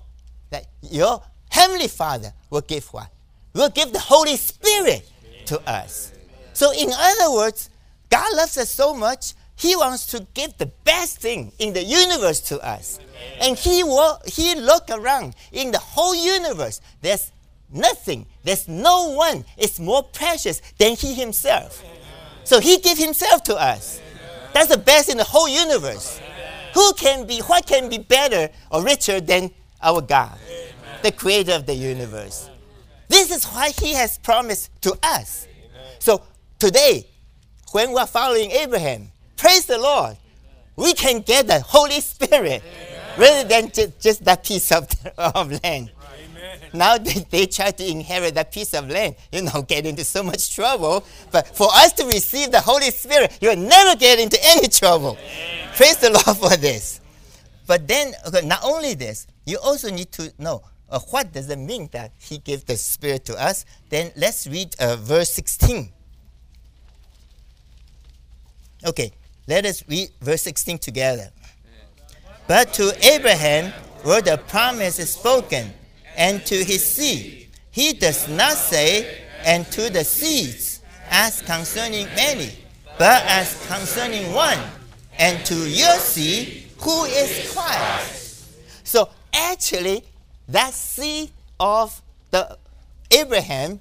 that 0.50 0.66
your 0.82 1.22
Heavenly 1.50 1.88
Father 1.88 2.32
will 2.50 2.62
give 2.62 2.86
what? 2.88 3.08
Will 3.54 3.68
give 3.68 3.92
the 3.92 3.98
Holy 3.98 4.36
Spirit 4.36 5.10
to 5.46 5.60
us. 5.68 6.12
So, 6.54 6.72
in 6.72 6.90
other 6.92 7.32
words, 7.32 7.68
God 8.08 8.34
loves 8.34 8.56
us 8.58 8.70
so 8.70 8.94
much 8.94 9.34
he 9.62 9.76
wants 9.76 10.06
to 10.06 10.26
give 10.34 10.58
the 10.58 10.66
best 10.82 11.20
thing 11.20 11.52
in 11.60 11.72
the 11.72 11.84
universe 11.84 12.40
to 12.40 12.58
us. 12.66 12.98
And 13.40 13.56
he 13.56 13.84
will, 13.84 14.18
he 14.26 14.56
look 14.56 14.90
around 14.90 15.36
in 15.52 15.70
the 15.70 15.78
whole 15.78 16.16
universe. 16.16 16.80
There's 17.00 17.30
nothing, 17.70 18.26
there's 18.42 18.66
no 18.66 19.10
one 19.10 19.44
is 19.56 19.78
more 19.78 20.02
precious 20.02 20.60
than 20.78 20.96
he 20.96 21.14
himself. 21.14 21.80
So 22.42 22.58
he 22.58 22.78
gave 22.78 22.98
himself 22.98 23.44
to 23.44 23.54
us. 23.54 24.00
That's 24.52 24.66
the 24.66 24.78
best 24.78 25.08
in 25.08 25.16
the 25.16 25.24
whole 25.24 25.48
universe. 25.48 26.20
Who 26.74 26.92
can 26.94 27.24
be, 27.24 27.38
what 27.42 27.64
can 27.64 27.88
be 27.88 27.98
better 27.98 28.52
or 28.68 28.82
richer 28.82 29.20
than 29.20 29.52
our 29.80 30.00
God, 30.00 30.36
the 31.04 31.12
creator 31.12 31.52
of 31.52 31.66
the 31.66 31.74
universe? 31.74 32.50
This 33.06 33.30
is 33.30 33.44
why 33.44 33.70
he 33.80 33.92
has 33.92 34.18
promised 34.18 34.70
to 34.82 34.96
us. 35.04 35.46
So 36.00 36.24
today, 36.58 37.06
when 37.70 37.92
we 37.92 37.98
are 37.98 38.08
following 38.08 38.50
Abraham, 38.50 39.11
Praise 39.42 39.66
the 39.66 39.76
Lord. 39.76 40.16
We 40.76 40.94
can 40.94 41.20
get 41.20 41.48
the 41.48 41.58
Holy 41.58 42.00
Spirit 42.00 42.62
Amen. 42.62 43.18
rather 43.18 43.48
than 43.48 43.72
just, 43.72 44.00
just 44.00 44.24
that 44.24 44.44
piece 44.44 44.70
of, 44.70 44.86
of 45.18 45.50
land. 45.64 45.90
Amen. 46.00 46.58
Now 46.72 46.96
they, 46.96 47.26
they 47.28 47.46
try 47.46 47.72
to 47.72 47.84
inherit 47.84 48.36
that 48.36 48.52
piece 48.52 48.72
of 48.72 48.88
land, 48.88 49.16
you 49.32 49.42
know, 49.42 49.62
get 49.62 49.84
into 49.84 50.04
so 50.04 50.22
much 50.22 50.54
trouble. 50.54 51.04
But 51.32 51.48
for 51.56 51.66
us 51.72 51.92
to 51.94 52.04
receive 52.06 52.52
the 52.52 52.60
Holy 52.60 52.92
Spirit, 52.92 53.36
you'll 53.40 53.56
never 53.56 53.98
get 53.98 54.20
into 54.20 54.38
any 54.44 54.68
trouble. 54.68 55.18
Amen. 55.18 55.70
Praise 55.74 55.96
the 55.96 56.10
Lord 56.10 56.38
for 56.38 56.56
this. 56.56 57.00
But 57.66 57.88
then, 57.88 58.12
okay, 58.28 58.46
not 58.46 58.60
only 58.62 58.94
this, 58.94 59.26
you 59.44 59.58
also 59.58 59.90
need 59.90 60.12
to 60.12 60.32
know 60.38 60.62
uh, 60.88 61.00
what 61.10 61.32
does 61.32 61.50
it 61.50 61.58
mean 61.58 61.88
that 61.90 62.12
He 62.16 62.38
gives 62.38 62.62
the 62.62 62.76
Spirit 62.76 63.24
to 63.24 63.34
us. 63.42 63.64
Then 63.88 64.12
let's 64.14 64.46
read 64.46 64.76
uh, 64.78 64.94
verse 64.94 65.32
16. 65.32 65.90
Okay, 68.86 69.12
let 69.46 69.64
us 69.64 69.82
read 69.88 70.10
verse 70.20 70.42
16 70.42 70.78
together. 70.78 71.30
But 72.46 72.72
to 72.74 72.94
Abraham 73.06 73.72
were 74.04 74.20
the 74.20 74.38
promises 74.48 75.12
spoken, 75.12 75.72
and 76.16 76.44
to 76.46 76.54
his 76.54 76.84
seed. 76.84 77.48
He 77.70 77.92
does 77.92 78.28
not 78.28 78.56
say, 78.56 79.22
and 79.44 79.66
to 79.72 79.90
the 79.90 80.04
seeds, 80.04 80.82
as 81.10 81.42
concerning 81.42 82.06
many, 82.16 82.50
but 82.98 83.22
as 83.26 83.66
concerning 83.66 84.32
one, 84.32 84.58
and 85.18 85.44
to 85.46 85.54
your 85.54 85.96
seed, 85.98 86.68
who 86.78 87.04
is 87.04 87.52
Christ. 87.52 88.46
So 88.84 89.08
actually, 89.32 90.04
that 90.48 90.74
seed 90.74 91.30
of 91.58 92.02
the 92.30 92.58
Abraham 93.10 93.80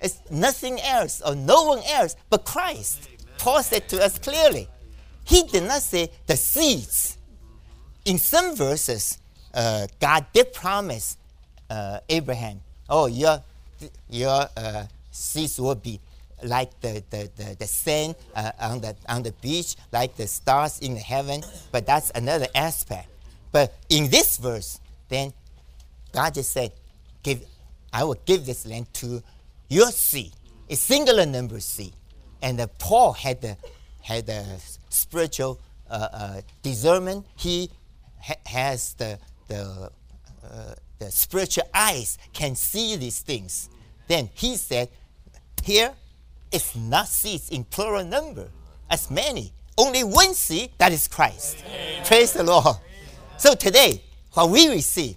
is 0.00 0.18
nothing 0.30 0.80
else 0.80 1.20
or 1.24 1.34
no 1.34 1.64
one 1.64 1.82
else 1.88 2.16
but 2.30 2.44
Christ. 2.44 3.08
Paul 3.38 3.62
said 3.62 3.88
to 3.88 4.02
us 4.02 4.18
clearly. 4.18 4.68
He 5.32 5.44
did 5.44 5.62
not 5.62 5.80
say 5.80 6.10
the 6.26 6.36
seeds. 6.36 7.16
In 8.04 8.18
some 8.18 8.54
verses, 8.54 9.16
uh, 9.54 9.86
God 9.98 10.26
did 10.34 10.52
promise 10.52 11.16
uh, 11.70 12.00
Abraham, 12.06 12.60
oh, 12.90 13.06
your, 13.06 13.42
your 14.10 14.46
uh, 14.54 14.84
seeds 15.10 15.58
will 15.58 15.74
be 15.74 15.98
like 16.42 16.78
the, 16.82 17.02
the, 17.08 17.30
the, 17.34 17.56
the 17.60 17.66
sand 17.66 18.14
uh, 18.34 18.52
on, 18.60 18.82
the, 18.82 18.94
on 19.08 19.22
the 19.22 19.32
beach, 19.40 19.76
like 19.90 20.16
the 20.16 20.26
stars 20.26 20.80
in 20.80 20.92
the 20.92 21.00
heaven. 21.00 21.42
But 21.70 21.86
that's 21.86 22.10
another 22.10 22.48
aspect. 22.54 23.08
But 23.52 23.72
in 23.88 24.10
this 24.10 24.36
verse, 24.36 24.80
then 25.08 25.32
God 26.12 26.34
just 26.34 26.50
said, 26.50 26.72
give, 27.22 27.42
I 27.90 28.04
will 28.04 28.20
give 28.26 28.44
this 28.44 28.66
land 28.66 28.92
to 28.94 29.22
your 29.70 29.92
seed, 29.92 30.32
a 30.68 30.76
singular 30.76 31.24
number 31.24 31.58
seed. 31.60 31.94
And 32.42 32.60
Paul 32.78 33.14
had 33.14 33.40
the, 33.40 33.56
had 34.02 34.26
the 34.26 34.44
spiritual 34.88 35.60
uh, 35.90 36.08
uh, 36.12 36.40
discernment. 36.62 37.26
He 37.36 37.70
ha- 38.20 38.34
has 38.46 38.94
the, 38.94 39.18
the, 39.48 39.90
uh, 40.44 40.74
the 40.98 41.10
spiritual 41.10 41.64
eyes, 41.72 42.18
can 42.32 42.54
see 42.54 42.96
these 42.96 43.20
things. 43.20 43.68
Then 44.08 44.30
he 44.34 44.56
said, 44.56 44.88
here 45.62 45.92
it's 46.50 46.76
not 46.76 47.08
seeds 47.08 47.50
in 47.50 47.64
plural 47.64 48.04
number, 48.04 48.48
as 48.90 49.10
many. 49.10 49.52
Only 49.78 50.04
one 50.04 50.34
seed, 50.34 50.70
that 50.78 50.92
is 50.92 51.08
Christ. 51.08 51.64
Amen. 51.64 52.04
Praise 52.04 52.32
the 52.32 52.42
Lord. 52.42 52.76
So 53.38 53.54
today, 53.54 54.02
what 54.32 54.50
we 54.50 54.68
receive 54.68 55.16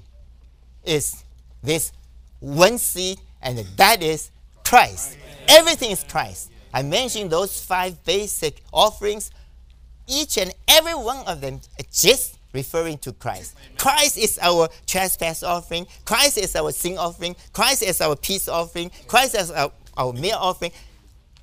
is 0.86 1.24
this 1.62 1.92
one 2.40 2.78
seed, 2.78 3.20
and 3.42 3.58
that 3.78 4.02
is 4.02 4.32
Christ. 4.64 5.18
Everything 5.48 5.92
is 5.92 6.04
Christ. 6.04 6.52
I 6.76 6.84
mentioned 6.84 7.30
those 7.30 7.64
five 7.64 8.04
basic 8.04 8.62
offerings 8.74 9.32
each 10.08 10.38
and 10.38 10.54
every 10.68 10.94
one 10.94 11.26
of 11.26 11.40
them 11.40 11.62
just 11.90 12.38
referring 12.52 12.98
to 12.98 13.14
Christ. 13.14 13.56
Christ 13.78 14.18
is 14.18 14.38
our 14.42 14.68
trespass 14.86 15.42
offering. 15.42 15.88
Christ 16.04 16.38
is 16.38 16.54
our 16.54 16.74
sin 16.74 16.98
offering. 16.98 17.38
Christ 17.54 17.82
is 17.82 18.02
our 18.02 18.18
peace 18.18 18.50
offering. 18.50 18.92
Christ 19.08 19.36
is 19.36 19.52
our, 19.52 19.72
our 19.96 20.12
meal 20.12 20.36
offering. 20.38 20.74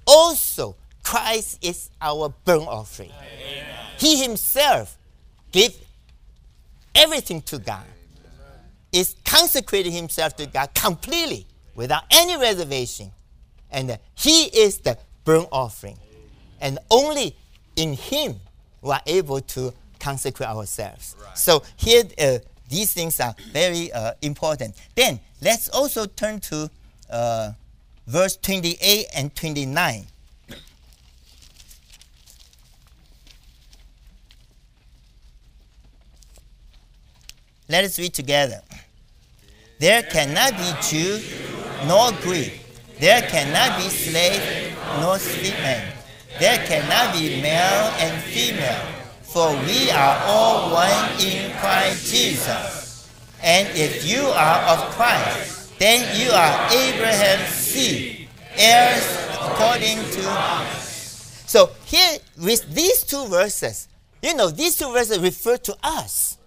Also, 0.06 0.76
Christ 1.02 1.64
is 1.64 1.88
our 2.02 2.28
burnt 2.44 2.68
offering. 2.68 3.10
Amen. 3.10 3.64
He 3.96 4.22
himself 4.22 4.98
gave 5.50 5.74
everything 6.94 7.40
to 7.42 7.58
God. 7.58 7.84
Is 8.92 9.16
consecrating 9.24 9.92
himself 9.92 10.36
to 10.36 10.44
God 10.44 10.74
completely 10.74 11.46
without 11.74 12.02
any 12.10 12.36
reservation. 12.36 13.10
And 13.70 13.98
he 14.14 14.44
is 14.44 14.80
the 14.80 14.98
burnt 15.24 15.48
offering. 15.52 15.98
And 16.60 16.78
only 16.90 17.36
in 17.76 17.94
him 17.94 18.40
we 18.80 18.90
are 18.90 19.00
able 19.06 19.40
to 19.40 19.72
consecrate 19.98 20.48
ourselves. 20.48 21.16
Right. 21.22 21.38
So 21.38 21.62
here, 21.76 22.02
uh, 22.18 22.38
these 22.68 22.92
things 22.92 23.20
are 23.20 23.34
very 23.52 23.92
uh, 23.92 24.12
important. 24.22 24.74
Then 24.94 25.20
let's 25.40 25.68
also 25.68 26.06
turn 26.06 26.40
to 26.40 26.70
uh, 27.10 27.52
verse 28.06 28.36
28 28.36 29.06
and 29.14 29.34
29. 29.34 30.06
Let 37.68 37.84
us 37.84 37.98
read 37.98 38.12
together. 38.12 38.60
There 39.78 40.02
cannot 40.02 40.52
be 40.52 40.72
Jew 40.82 41.20
nor 41.86 42.12
Greek. 42.20 42.60
There 42.98 43.22
cannot 43.22 43.78
be 43.78 43.88
slave 43.88 44.61
nor 45.00 45.18
man. 45.62 45.92
There 46.38 46.58
cannot 46.66 47.14
be 47.14 47.40
male 47.42 47.92
and 47.98 48.22
female, 48.22 48.86
for 49.22 49.50
we 49.66 49.90
are 49.90 50.16
all 50.26 50.72
one 50.72 51.20
in 51.20 51.52
Christ 51.58 52.12
Jesus. 52.12 53.08
And 53.42 53.68
if 53.76 54.06
you 54.06 54.22
are 54.22 54.60
of 54.72 54.78
Christ, 54.94 55.78
then 55.78 56.00
you 56.18 56.30
are 56.30 56.70
Abraham's 56.70 57.48
seed, 57.54 58.28
heirs 58.56 59.22
according 59.34 59.98
to. 59.98 60.28
Us. 60.28 61.44
So 61.46 61.70
here, 61.84 62.18
with 62.38 62.72
these 62.74 63.02
two 63.02 63.26
verses, 63.26 63.88
you 64.22 64.34
know, 64.34 64.50
these 64.50 64.76
two 64.78 64.92
verses 64.92 65.18
refer 65.18 65.56
to 65.58 65.76
us. 65.82 66.38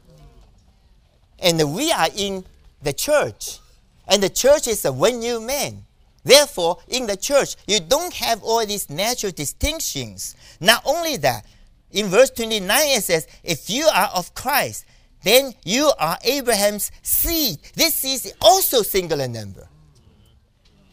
And 1.40 1.76
we 1.76 1.92
are 1.92 2.08
in 2.16 2.46
the 2.82 2.94
church. 2.94 3.60
And 4.08 4.24
the 4.24 4.30
church 4.30 4.68
is 4.68 4.86
a 4.86 4.94
one 4.94 5.20
new 5.20 5.42
man. 5.42 5.86
Therefore, 6.26 6.80
in 6.88 7.06
the 7.06 7.16
church, 7.16 7.56
you 7.68 7.80
don't 7.80 8.14
have 8.16 8.44
all 8.44 8.66
these 8.66 8.90
natural 8.90 9.32
distinctions. 9.32 10.36
Not 10.60 10.82
only 10.84 11.18
that, 11.18 11.46
in 11.92 12.08
verse 12.08 12.32
29 12.32 12.68
it 12.70 13.04
says, 13.04 13.28
If 13.44 13.70
you 13.70 13.88
are 13.94 14.10
of 14.14 14.34
Christ, 14.34 14.86
then 15.24 15.54
you 15.64 15.92
are 16.00 16.18
Abraham's 16.24 16.92
seed. 17.04 17.60
This 17.76 18.04
is 18.04 18.34
also 18.42 18.82
singular 18.82 19.28
number. 19.28 19.68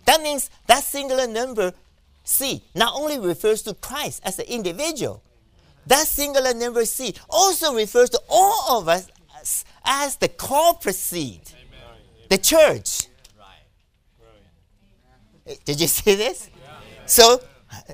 That 0.04 0.22
means 0.22 0.50
that 0.66 0.84
singular 0.84 1.26
number, 1.26 1.72
seed, 2.24 2.60
not 2.74 2.94
only 2.94 3.18
refers 3.18 3.62
to 3.62 3.74
Christ 3.74 4.20
as 4.24 4.38
an 4.38 4.46
individual, 4.46 5.22
that 5.86 6.06
singular 6.06 6.52
number 6.52 6.84
seed 6.84 7.18
also 7.30 7.74
refers 7.74 8.10
to 8.10 8.20
all 8.28 8.78
of 8.78 8.88
us 8.88 9.08
as, 9.40 9.64
as 9.84 10.16
the 10.16 10.28
corporate 10.28 10.94
seed, 10.94 11.40
the 12.28 12.38
church. 12.38 13.06
Did 15.64 15.80
you 15.80 15.86
see 15.88 16.14
this? 16.14 16.48
So, 17.06 17.40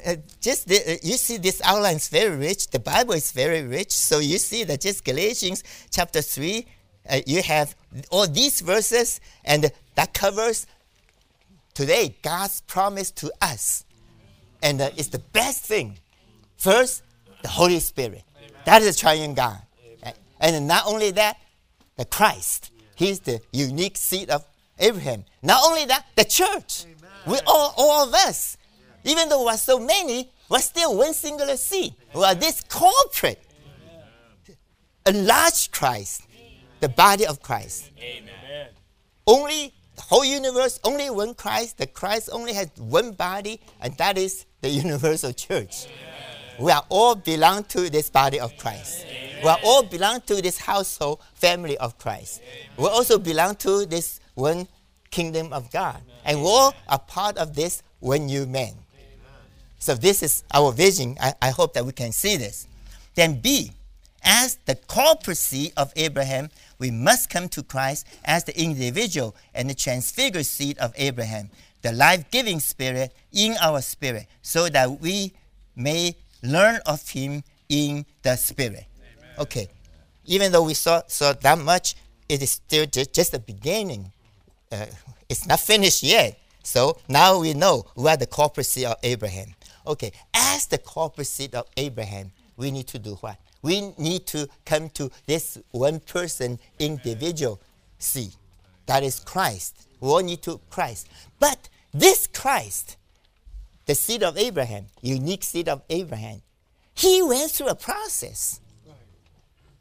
uh, 0.06 0.16
just 0.40 0.68
the, 0.68 0.76
uh, 0.76 0.96
you 1.02 1.14
see 1.14 1.36
this 1.38 1.60
outline 1.64 1.96
is 1.96 2.08
very 2.08 2.36
rich. 2.36 2.68
The 2.68 2.80
Bible 2.80 3.14
is 3.14 3.32
very 3.32 3.62
rich. 3.62 3.92
So 3.92 4.18
you 4.18 4.38
see 4.38 4.64
that 4.64 4.80
just 4.80 5.04
Galatians 5.04 5.62
chapter 5.90 6.20
three, 6.20 6.66
uh, 7.08 7.20
you 7.26 7.42
have 7.42 7.74
all 8.10 8.26
these 8.26 8.60
verses, 8.60 9.20
and 9.44 9.70
that 9.94 10.14
covers 10.14 10.66
today 11.74 12.16
God's 12.22 12.60
promise 12.62 13.10
to 13.12 13.32
us, 13.40 13.84
and 14.62 14.80
uh, 14.80 14.90
it's 14.96 15.08
the 15.08 15.20
best 15.20 15.64
thing. 15.64 15.98
First, 16.56 17.02
the 17.42 17.48
Holy 17.48 17.78
Spirit. 17.78 18.24
Amen. 18.36 18.50
That 18.66 18.82
is 18.82 18.96
the 18.96 19.00
triune 19.00 19.34
God, 19.34 19.58
Amen. 20.02 20.14
and 20.40 20.66
not 20.66 20.86
only 20.86 21.12
that, 21.12 21.38
the 21.96 22.04
Christ. 22.04 22.72
He's 22.96 23.20
the 23.20 23.40
unique 23.52 23.96
seed 23.96 24.28
of 24.28 24.44
Abraham. 24.78 25.24
Not 25.42 25.62
only 25.64 25.84
that, 25.86 26.06
the 26.16 26.24
church. 26.24 26.84
Amen. 26.84 26.96
We 27.26 27.38
all, 27.46 27.74
all 27.76 28.08
of 28.08 28.14
us, 28.14 28.56
even 29.04 29.28
though 29.28 29.44
we're 29.44 29.56
so 29.56 29.78
many, 29.78 30.30
we're 30.48 30.60
still 30.60 30.96
one 30.96 31.14
singular 31.14 31.56
seed. 31.56 31.94
We 32.14 32.24
are 32.24 32.34
this 32.34 32.62
corporate, 32.68 33.42
a 35.04 35.12
large 35.12 35.70
Christ, 35.70 36.22
the 36.80 36.88
body 36.88 37.26
of 37.26 37.42
Christ. 37.42 37.90
Amen. 37.98 38.68
Only 39.26 39.74
the 39.96 40.02
whole 40.02 40.24
universe, 40.24 40.80
only 40.84 41.10
one 41.10 41.34
Christ. 41.34 41.78
The 41.78 41.86
Christ 41.86 42.30
only 42.32 42.54
has 42.54 42.70
one 42.78 43.12
body, 43.12 43.60
and 43.80 43.96
that 43.98 44.16
is 44.16 44.46
the 44.60 44.68
universal 44.84 45.32
church. 45.32 45.86
We 46.58 46.72
are 46.72 46.84
all 46.88 47.14
belong 47.14 47.64
to 47.64 47.88
this 47.88 48.10
body 48.10 48.40
of 48.40 48.56
Christ. 48.56 49.06
We 49.42 49.48
are 49.48 49.58
all 49.62 49.84
belong 49.84 50.22
to 50.22 50.42
this 50.42 50.58
household 50.58 51.20
family 51.34 51.78
of 51.78 51.98
Christ. 51.98 52.42
We 52.76 52.86
also 52.86 53.18
belong 53.18 53.54
to 53.56 53.86
this 53.86 54.18
one 54.38 54.68
kingdom 55.10 55.52
of 55.52 55.70
God. 55.70 56.00
And 56.24 56.40
we 56.40 56.46
all 56.46 56.74
are 56.88 56.98
part 56.98 57.36
of 57.38 57.54
this 57.54 57.82
one 58.00 58.26
new 58.26 58.46
man. 58.46 58.74
So 59.78 59.94
this 59.94 60.22
is 60.22 60.44
our 60.52 60.72
vision. 60.72 61.16
I, 61.20 61.34
I 61.42 61.50
hope 61.50 61.74
that 61.74 61.84
we 61.84 61.92
can 61.92 62.12
see 62.12 62.36
this. 62.36 62.66
Then 63.14 63.40
B, 63.40 63.72
as 64.22 64.58
the 64.66 64.74
corporate 64.74 65.38
seed 65.38 65.72
of 65.76 65.92
Abraham, 65.96 66.50
we 66.78 66.90
must 66.90 67.30
come 67.30 67.48
to 67.50 67.62
Christ 67.62 68.06
as 68.24 68.44
the 68.44 68.60
individual 68.60 69.34
and 69.54 69.70
the 69.70 69.74
transfigured 69.74 70.46
seed 70.46 70.78
of 70.78 70.92
Abraham, 70.96 71.50
the 71.82 71.92
life-giving 71.92 72.60
spirit 72.60 73.14
in 73.32 73.56
our 73.60 73.80
spirit, 73.80 74.26
so 74.42 74.68
that 74.68 75.00
we 75.00 75.32
may 75.76 76.16
learn 76.42 76.80
of 76.86 77.08
him 77.08 77.42
in 77.68 78.04
the 78.22 78.36
spirit. 78.36 78.86
Amen. 79.18 79.30
Okay. 79.38 79.68
Even 80.26 80.52
though 80.52 80.64
we 80.64 80.74
saw, 80.74 81.02
saw 81.06 81.32
that 81.32 81.58
much, 81.58 81.94
it 82.28 82.42
is 82.42 82.50
still 82.50 82.86
just, 82.86 83.12
just 83.14 83.32
the 83.32 83.38
beginning. 83.38 84.12
Uh, 84.70 84.86
it's 85.28 85.46
not 85.46 85.60
finished 85.60 86.02
yet. 86.02 86.38
So 86.62 86.98
now 87.08 87.38
we 87.40 87.54
know 87.54 87.86
we 87.96 88.08
are 88.10 88.16
the 88.16 88.26
corporate 88.26 88.66
seed 88.66 88.84
of 88.84 88.96
Abraham. 89.02 89.54
Okay, 89.86 90.12
as 90.34 90.66
the 90.66 90.78
corporate 90.78 91.26
seed 91.26 91.54
of 91.54 91.66
Abraham, 91.76 92.30
we 92.56 92.70
need 92.70 92.86
to 92.88 92.98
do 92.98 93.14
what? 93.16 93.38
We 93.62 93.92
need 93.98 94.26
to 94.26 94.48
come 94.64 94.90
to 94.90 95.10
this 95.26 95.58
one 95.70 96.00
person 96.00 96.58
individual 96.78 97.60
seed. 97.98 98.32
That 98.86 99.02
is 99.02 99.20
Christ. 99.20 99.88
We 100.00 100.08
all 100.08 100.22
need 100.22 100.42
to 100.42 100.60
Christ. 100.70 101.08
But 101.38 101.68
this 101.92 102.26
Christ, 102.26 102.96
the 103.86 103.94
seed 103.94 104.22
of 104.22 104.36
Abraham, 104.36 104.86
unique 105.00 105.44
seed 105.44 105.68
of 105.68 105.82
Abraham, 105.88 106.42
he 106.94 107.22
went 107.22 107.50
through 107.50 107.68
a 107.68 107.74
process. 107.74 108.60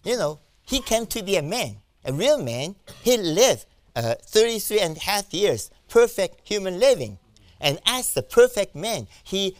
You 0.03 0.17
know, 0.17 0.39
he 0.63 0.79
came 0.79 1.05
to 1.07 1.23
be 1.23 1.35
a 1.35 1.41
man, 1.41 1.77
a 2.05 2.13
real 2.13 2.41
man. 2.41 2.75
He 3.01 3.17
lived 3.17 3.65
uh, 3.97 4.13
33 4.21 4.79
and 4.79 4.97
a 4.97 4.99
half 4.99 5.33
years, 5.33 5.71
perfect 5.89 6.47
human 6.47 6.79
living. 6.79 7.17
And 7.59 7.79
as 7.87 8.13
the 8.13 8.21
perfect 8.21 8.75
man, 8.75 9.07
he 9.23 9.57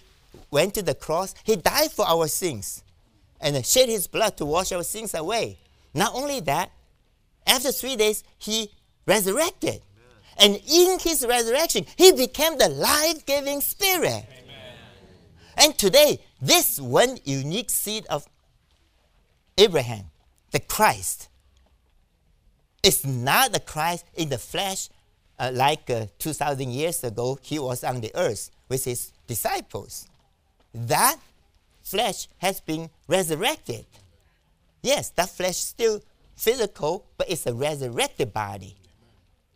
went 0.51 0.75
to 0.75 0.83
the 0.83 0.93
cross. 0.93 1.33
He 1.43 1.55
died 1.55 1.91
for 1.91 2.07
our 2.07 2.27
sins 2.27 2.83
and 3.41 3.65
shed 3.65 3.89
his 3.89 4.05
blood 4.07 4.37
to 4.37 4.45
wash 4.45 4.71
our 4.71 4.83
sins 4.83 5.15
away. 5.15 5.57
Not 5.93 6.13
only 6.13 6.39
that, 6.41 6.71
after 7.47 7.71
three 7.71 7.95
days, 7.95 8.23
he 8.37 8.71
resurrected. 9.07 9.81
And 10.37 10.61
in 10.69 10.99
his 10.99 11.25
resurrection, 11.27 11.85
he 11.95 12.11
became 12.11 12.59
the 12.59 12.69
life 12.69 13.25
giving 13.25 13.59
spirit. 13.61 14.05
Amen. 14.05 14.75
And 15.57 15.77
today, 15.77 16.19
this 16.39 16.79
one 16.79 17.17
unique 17.23 17.71
seed 17.71 18.05
of 18.07 18.27
Abraham, 19.57 20.11
the 20.51 20.59
Christ, 20.59 21.29
it's 22.87 23.05
not 23.05 23.51
the 23.51 23.59
Christ 23.59 24.05
in 24.15 24.29
the 24.29 24.37
flesh 24.37 24.87
uh, 25.37 25.51
like 25.53 25.89
uh, 25.89 26.05
2,000 26.19 26.71
years 26.71 27.03
ago 27.03 27.37
he 27.41 27.59
was 27.59 27.83
on 27.83 27.99
the 27.99 28.11
earth 28.15 28.49
with 28.69 28.85
his 28.85 29.11
disciples. 29.27 30.07
That 30.73 31.17
flesh 31.81 32.29
has 32.37 32.61
been 32.61 32.89
resurrected. 33.09 33.85
Yes, 34.81 35.09
that 35.11 35.29
flesh 35.29 35.57
still 35.57 36.01
physical, 36.37 37.05
but 37.17 37.29
it's 37.29 37.45
a 37.45 37.53
resurrected 37.53 38.31
body. 38.31 38.77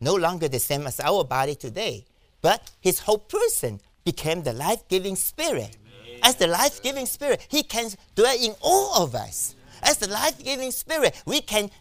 No 0.02 0.16
longer 0.16 0.50
the 0.50 0.60
same 0.60 0.86
as 0.86 1.00
our 1.00 1.24
body 1.24 1.56
today. 1.56 2.04
But 2.42 2.70
his 2.82 3.00
whole 3.00 3.20
person 3.20 3.80
became 4.04 4.44
the 4.44 4.52
life 4.52 4.86
giving 4.90 5.16
spirit. 5.16 5.78
As 6.22 6.36
the 6.36 6.48
life 6.48 6.84
giving 6.84 7.06
spirit, 7.06 7.48
he 7.48 7.64
can 7.64 7.92
dwell 8.14 8.36
in 8.38 8.56
all 8.60 9.04
of 9.04 9.16
us. 9.16 9.56
As 9.84 9.98
the 9.98 10.10
life 10.10 10.44
giving 10.44 10.72
spirit, 10.72 11.16
we 11.26 11.40
can 11.40 11.72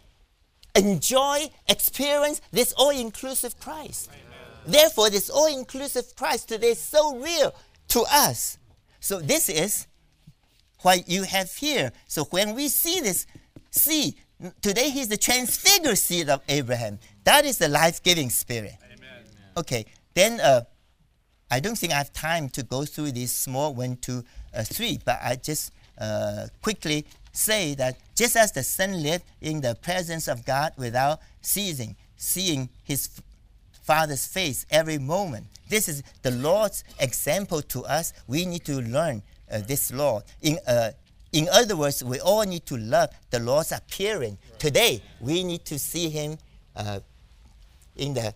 enjoy, 0.75 1.49
experience 1.67 2.41
this 2.51 2.73
all 2.73 2.89
inclusive 2.89 3.59
Christ. 3.59 4.09
Amen. 4.11 4.21
Therefore, 4.65 5.09
this 5.09 5.29
all 5.29 5.47
inclusive 5.47 6.15
Christ 6.15 6.49
today 6.49 6.71
is 6.71 6.81
so 6.81 7.17
real 7.17 7.53
to 7.89 8.03
us. 8.11 8.57
So, 8.99 9.19
this 9.19 9.49
is 9.49 9.87
what 10.81 11.09
you 11.09 11.23
have 11.23 11.51
here. 11.51 11.91
So, 12.07 12.25
when 12.25 12.55
we 12.55 12.67
see 12.67 12.99
this, 12.99 13.25
see, 13.71 14.15
today 14.61 14.89
he's 14.89 15.07
the 15.07 15.17
transfigured 15.17 15.97
seed 15.97 16.29
of 16.29 16.41
Abraham. 16.47 16.99
That 17.23 17.45
is 17.45 17.57
the 17.57 17.67
life 17.67 18.03
giving 18.03 18.29
spirit. 18.29 18.75
Amen. 18.83 19.25
Okay, 19.57 19.85
then 20.13 20.39
uh, 20.39 20.61
I 21.49 21.59
don't 21.59 21.77
think 21.77 21.93
I 21.93 21.97
have 21.97 22.13
time 22.13 22.49
to 22.49 22.63
go 22.63 22.85
through 22.85 23.11
these 23.11 23.33
small 23.33 23.73
one, 23.73 23.97
two, 23.97 24.23
uh, 24.53 24.63
three, 24.63 24.99
but 25.03 25.19
I 25.21 25.35
just 25.35 25.73
uh, 25.97 26.47
quickly 26.61 27.05
say 27.33 27.75
that 27.75 27.97
just 28.21 28.35
as 28.35 28.51
the 28.51 28.61
Son 28.61 29.01
lived 29.01 29.23
in 29.41 29.61
the 29.61 29.73
presence 29.81 30.27
of 30.27 30.45
God 30.45 30.73
without 30.77 31.21
ceasing, 31.41 31.95
seeing 32.17 32.69
his 32.83 33.09
Father's 33.81 34.27
face 34.27 34.63
every 34.69 34.99
moment, 34.99 35.47
this 35.69 35.89
is 35.89 36.03
the 36.21 36.29
Lord's 36.29 36.83
example 36.99 37.63
to 37.63 37.83
us. 37.83 38.13
We 38.27 38.45
need 38.45 38.63
to 38.65 38.79
learn 38.79 39.23
uh, 39.51 39.61
this 39.61 39.91
law. 39.91 40.21
In, 40.43 40.59
uh, 40.67 40.91
in 41.33 41.49
other 41.51 41.75
words, 41.75 42.03
we 42.03 42.19
all 42.19 42.43
need 42.43 42.63
to 42.67 42.77
love 42.77 43.09
the 43.31 43.39
Lord's 43.39 43.71
appearance. 43.71 44.37
Today, 44.59 45.01
we 45.19 45.43
need 45.43 45.65
to 45.65 45.79
see 45.79 46.07
him 46.09 46.37
uh, 46.75 46.99
in 47.95 48.13
the 48.13 48.35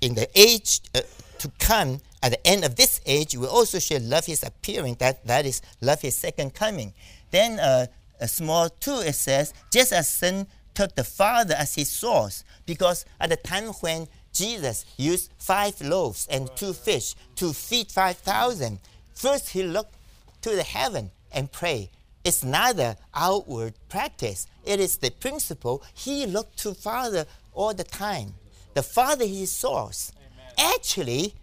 in 0.00 0.14
the 0.14 0.28
age 0.34 0.80
uh, 0.94 1.00
to 1.40 1.50
come, 1.58 2.00
at 2.22 2.30
the 2.30 2.46
end 2.46 2.64
of 2.64 2.76
this 2.76 3.00
age, 3.04 3.36
we 3.36 3.46
also 3.46 3.78
should 3.80 4.02
love 4.02 4.24
his 4.26 4.42
appearing. 4.42 4.96
That 4.98 5.26
that 5.26 5.44
is 5.44 5.60
love 5.80 6.00
his 6.00 6.16
second 6.16 6.54
coming. 6.54 6.94
Then 7.30 7.60
uh, 7.60 7.86
small 8.26 8.68
two 8.68 9.00
it 9.04 9.14
says, 9.14 9.54
just 9.70 9.92
as 9.92 10.08
son 10.10 10.48
took 10.74 10.96
the 10.96 11.04
father 11.04 11.54
as 11.56 11.76
his 11.76 11.90
source, 11.90 12.42
because 12.66 13.04
at 13.20 13.30
the 13.30 13.36
time 13.36 13.66
when 13.80 14.08
Jesus 14.32 14.84
used 14.96 15.32
five 15.38 15.80
loaves 15.80 16.26
and 16.30 16.50
two 16.56 16.72
fish 16.72 17.14
to 17.36 17.52
feed 17.52 17.92
five 17.92 18.16
thousand, 18.16 18.80
first 19.14 19.50
he 19.50 19.62
looked 19.62 19.94
to 20.42 20.50
the 20.50 20.62
heaven 20.62 21.10
and 21.32 21.52
prayed. 21.52 21.90
It's 22.24 22.44
not 22.44 22.78
an 22.78 22.96
outward 23.14 23.74
practice. 23.88 24.46
It 24.64 24.80
is 24.80 24.96
the 24.98 25.10
principle. 25.10 25.82
He 25.94 26.26
looked 26.26 26.58
to 26.58 26.74
Father 26.74 27.26
all 27.52 27.72
the 27.72 27.84
time. 27.84 28.34
The 28.74 28.82
Father 28.82 29.24
is 29.24 29.38
his 29.38 29.52
source. 29.52 30.12
Actually, 30.58 31.34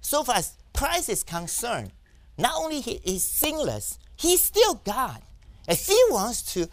so 0.00 0.22
far 0.22 0.36
as 0.36 0.54
Christ 0.74 1.08
is 1.08 1.22
concerned, 1.22 1.92
not 2.36 2.52
only 2.56 2.80
he 2.80 3.00
is 3.04 3.22
sinless, 3.22 3.98
he's 4.16 4.42
still 4.42 4.74
God. 4.74 5.22
If 5.68 5.86
he 5.86 5.98
wants 6.10 6.42
to 6.54 6.68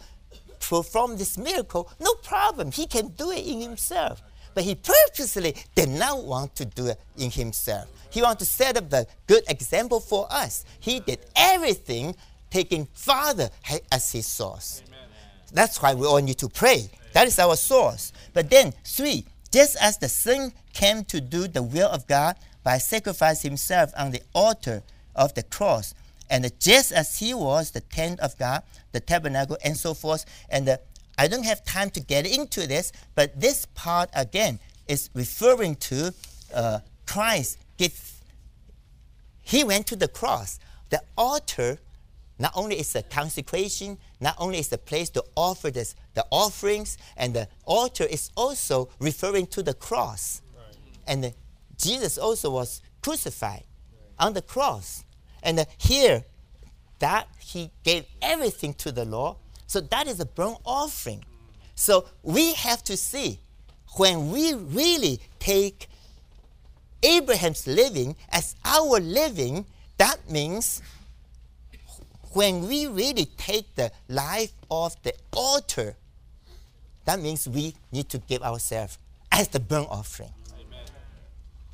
perform 0.60 1.16
this 1.16 1.38
miracle, 1.38 1.90
no 2.00 2.14
problem. 2.14 2.72
He 2.72 2.86
can 2.86 3.08
do 3.08 3.30
it 3.30 3.46
in 3.46 3.60
himself. 3.60 4.22
But 4.54 4.64
he 4.64 4.74
purposely 4.74 5.54
did 5.74 5.88
not 5.88 6.24
want 6.24 6.56
to 6.56 6.64
do 6.64 6.86
it 6.86 7.00
in 7.16 7.30
himself. 7.30 7.88
He 8.10 8.22
wanted 8.22 8.40
to 8.40 8.44
set 8.46 8.76
up 8.76 8.90
the 8.90 9.06
good 9.26 9.44
example 9.48 10.00
for 10.00 10.26
us. 10.30 10.64
He 10.80 11.00
did 11.00 11.20
everything 11.36 12.16
taking 12.50 12.86
Father 12.94 13.50
as 13.92 14.10
his 14.10 14.26
source. 14.26 14.82
That's 15.52 15.80
why 15.80 15.94
we 15.94 16.06
all 16.06 16.18
need 16.18 16.38
to 16.38 16.48
pray. 16.48 16.90
That 17.12 17.26
is 17.26 17.38
our 17.38 17.56
source. 17.56 18.12
But 18.32 18.50
then, 18.50 18.74
three, 18.84 19.26
just 19.52 19.76
as 19.80 19.98
the 19.98 20.08
Son 20.08 20.52
came 20.72 21.04
to 21.04 21.20
do 21.20 21.48
the 21.48 21.62
will 21.62 21.88
of 21.88 22.06
God 22.06 22.36
by 22.64 22.78
sacrificing 22.78 23.52
himself 23.52 23.92
on 23.96 24.10
the 24.10 24.22
altar 24.34 24.82
of 25.14 25.34
the 25.34 25.42
cross, 25.42 25.94
and 26.30 26.50
just 26.60 26.92
as 26.92 27.18
he 27.18 27.34
was 27.34 27.70
the 27.70 27.80
tent 27.80 28.20
of 28.20 28.36
God, 28.38 28.62
the 28.92 29.00
tabernacle, 29.00 29.56
and 29.64 29.76
so 29.76 29.94
forth, 29.94 30.24
and 30.50 30.66
the, 30.66 30.80
I 31.16 31.28
don't 31.28 31.44
have 31.44 31.64
time 31.64 31.90
to 31.90 32.00
get 32.00 32.26
into 32.26 32.66
this, 32.66 32.92
but 33.14 33.40
this 33.40 33.66
part 33.74 34.10
again 34.14 34.60
is 34.86 35.10
referring 35.14 35.76
to 35.76 36.14
uh, 36.54 36.80
Christ. 37.06 37.58
Give, 37.76 37.92
he 39.42 39.64
went 39.64 39.86
to 39.88 39.96
the 39.96 40.08
cross. 40.08 40.58
The 40.90 41.02
altar 41.16 41.78
not 42.38 42.52
only 42.54 42.78
is 42.78 42.94
a 42.94 43.02
consecration, 43.02 43.98
not 44.20 44.36
only 44.38 44.58
is 44.58 44.68
the 44.68 44.78
place 44.78 45.10
to 45.10 45.24
offer 45.34 45.70
this, 45.70 45.94
the 46.14 46.24
offerings, 46.30 46.96
and 47.16 47.34
the 47.34 47.48
altar 47.64 48.04
is 48.04 48.30
also 48.36 48.88
referring 49.00 49.46
to 49.48 49.62
the 49.62 49.74
cross. 49.74 50.40
Right. 50.56 50.76
And 51.06 51.24
the, 51.24 51.34
Jesus 51.76 52.16
also 52.16 52.50
was 52.50 52.80
crucified 53.02 53.64
right. 53.64 54.26
on 54.26 54.34
the 54.34 54.42
cross. 54.42 55.04
And 55.42 55.66
here, 55.78 56.24
that 56.98 57.28
he 57.38 57.70
gave 57.84 58.04
everything 58.20 58.74
to 58.74 58.92
the 58.92 59.04
Lord. 59.04 59.36
So 59.66 59.80
that 59.80 60.06
is 60.06 60.20
a 60.20 60.26
burnt 60.26 60.58
offering. 60.64 61.24
So 61.74 62.06
we 62.22 62.54
have 62.54 62.82
to 62.84 62.96
see 62.96 63.38
when 63.96 64.30
we 64.30 64.54
really 64.54 65.20
take 65.38 65.88
Abraham's 67.02 67.66
living 67.66 68.16
as 68.30 68.56
our 68.64 68.98
living, 69.00 69.64
that 69.98 70.30
means 70.30 70.82
when 72.32 72.66
we 72.66 72.86
really 72.86 73.26
take 73.36 73.74
the 73.74 73.90
life 74.08 74.52
of 74.70 75.00
the 75.02 75.12
altar, 75.32 75.96
that 77.04 77.20
means 77.20 77.48
we 77.48 77.74
need 77.92 78.08
to 78.10 78.18
give 78.18 78.42
ourselves 78.42 78.98
as 79.32 79.48
the 79.48 79.60
burnt 79.60 79.88
offering. 79.90 80.30
Amen. 80.54 80.84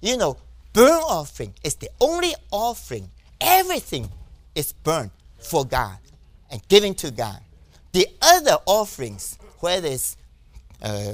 You 0.00 0.16
know, 0.16 0.36
burnt 0.72 1.04
offering 1.08 1.54
is 1.64 1.74
the 1.76 1.90
only 2.00 2.34
offering. 2.50 3.10
Everything 3.44 4.08
is 4.54 4.72
burnt 4.72 5.12
for 5.38 5.64
God 5.64 5.98
and 6.50 6.66
given 6.68 6.94
to 6.96 7.10
God. 7.10 7.40
The 7.92 8.08
other 8.22 8.56
offerings, 8.66 9.38
whether 9.60 9.88
it's 9.88 10.16
uh, 10.82 11.12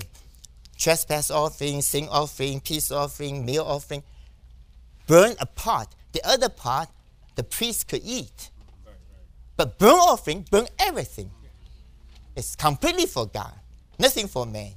trespass 0.78 1.31
offering, 1.31 1.83
sin 1.83 2.09
offering, 2.11 2.61
peace 2.61 2.91
offering, 2.91 3.45
meal 3.45 3.64
offering, 3.66 4.03
burn 5.07 5.35
apart. 5.41 5.89
The 6.12 6.26
other 6.26 6.49
part, 6.49 6.89
the 7.35 7.43
priest 7.43 7.89
could 7.89 8.03
eat. 8.05 8.51
But 9.57 9.78
burnt 9.78 10.01
offering, 10.01 10.47
burn 10.51 10.68
everything. 10.78 11.31
It's 12.37 12.55
completely 12.57 13.07
for 13.07 13.26
God, 13.26 13.53
nothing 13.99 14.28
for 14.28 14.47
man. 14.47 14.72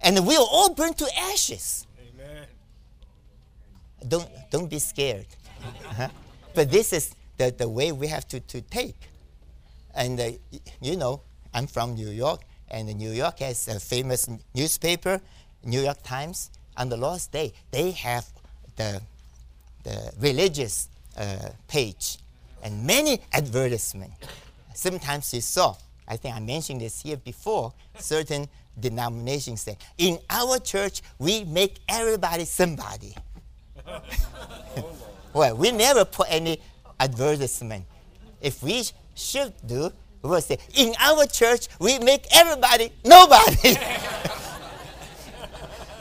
And 0.00 0.18
we 0.26 0.36
will 0.38 0.48
all 0.50 0.72
burn 0.74 0.94
to 0.94 1.06
ashes. 1.32 1.86
Amen. 2.14 2.46
Don't, 4.06 4.28
don't 4.50 4.70
be 4.70 4.78
scared. 4.78 5.26
uh-huh. 5.90 6.08
But 6.56 6.70
this 6.70 6.94
is 6.94 7.14
the, 7.36 7.54
the 7.56 7.68
way 7.68 7.92
we 7.92 8.06
have 8.06 8.26
to, 8.28 8.40
to 8.40 8.62
take. 8.62 8.96
And, 9.94 10.18
uh, 10.18 10.30
you 10.80 10.96
know, 10.96 11.20
I'm 11.52 11.66
from 11.66 11.94
New 11.94 12.08
York, 12.08 12.40
and 12.70 12.88
New 12.96 13.10
York 13.10 13.40
has 13.40 13.68
a 13.68 13.78
famous 13.78 14.26
newspaper, 14.54 15.20
New 15.64 15.82
York 15.82 16.02
Times. 16.02 16.50
On 16.78 16.88
the 16.88 16.96
Lord's 16.96 17.26
Day, 17.26 17.52
they 17.70 17.90
have 17.90 18.26
the, 18.76 19.02
the 19.84 20.12
religious 20.18 20.88
uh, 21.18 21.50
page 21.68 22.16
and 22.62 22.86
many 22.86 23.20
advertisements. 23.34 24.16
Sometimes 24.74 25.34
you 25.34 25.42
saw, 25.42 25.76
I 26.08 26.16
think 26.16 26.34
I 26.36 26.40
mentioned 26.40 26.80
this 26.80 27.02
here 27.02 27.18
before, 27.18 27.74
certain 27.98 28.48
denominations 28.80 29.60
say, 29.60 29.76
in 29.98 30.18
our 30.30 30.58
church, 30.58 31.02
we 31.18 31.44
make 31.44 31.80
everybody 31.86 32.46
somebody. 32.46 33.14
well, 35.32 35.56
we 35.56 35.72
never 35.72 36.04
put 36.04 36.26
any 36.30 36.60
advertisement. 36.98 37.84
If 38.40 38.62
we 38.62 38.84
should 39.14 39.52
do, 39.66 39.90
we 40.22 40.30
will 40.30 40.40
say, 40.40 40.58
in 40.74 40.94
our 41.00 41.26
church, 41.26 41.68
we 41.78 41.98
make 41.98 42.26
everybody 42.34 42.92
nobody. 43.04 43.74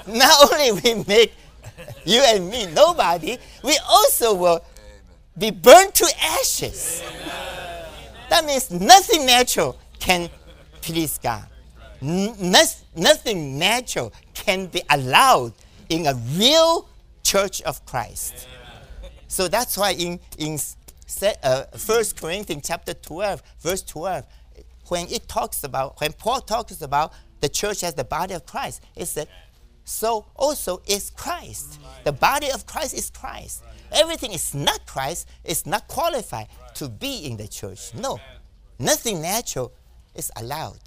Not 0.07 0.51
only 0.51 0.71
we 0.81 1.03
make 1.03 1.33
you 2.05 2.21
and 2.21 2.49
me 2.49 2.67
nobody, 2.67 3.37
we 3.63 3.77
also 3.89 4.33
will 4.33 4.63
be 5.37 5.51
burned 5.51 5.93
to 5.95 6.05
ashes. 6.21 7.03
Amen. 7.05 7.85
That 8.29 8.45
means 8.45 8.71
nothing 8.71 9.25
natural 9.25 9.77
can 9.99 10.29
please 10.81 11.17
God. 11.17 11.45
nothing 12.01 13.57
natural 13.57 14.13
can 14.33 14.67
be 14.67 14.81
allowed 14.89 15.53
in 15.89 16.05
a 16.05 16.13
real 16.37 16.87
church 17.23 17.61
of 17.63 17.85
Christ. 17.85 18.47
So 19.35 19.47
that's 19.47 19.77
why 19.77 19.91
in, 19.91 20.19
in 20.37 20.57
uh, 21.43 21.63
1 21.85 22.03
Corinthians 22.15 22.63
chapter 22.65 22.93
12, 22.93 23.43
verse 23.59 23.81
12, 23.83 24.25
when 24.87 25.07
it 25.07 25.27
talks 25.27 25.63
about, 25.63 25.99
when 25.99 26.13
Paul 26.13 26.41
talks 26.41 26.81
about 26.81 27.13
the 27.41 27.49
church 27.49 27.83
as 27.83 27.93
the 27.93 28.03
body 28.03 28.33
of 28.33 28.45
Christ, 28.45 28.83
it 28.95 29.05
said, 29.05 29.27
so 29.83 30.25
also 30.35 30.81
is 30.87 31.11
Christ. 31.11 31.79
The 32.03 32.11
body 32.11 32.49
of 32.49 32.65
Christ 32.65 32.95
is 32.97 33.09
Christ 33.09 33.63
everything 33.95 34.33
is 34.33 34.53
not 34.53 34.85
Christ, 34.85 35.27
is 35.43 35.65
not 35.65 35.87
qualified 35.87 36.47
right. 36.61 36.75
to 36.75 36.89
be 36.89 37.25
in 37.25 37.37
the 37.37 37.47
church. 37.47 37.93
No, 37.95 38.19
nothing 38.77 39.21
natural 39.21 39.71
is 40.13 40.31
allowed. 40.35 40.81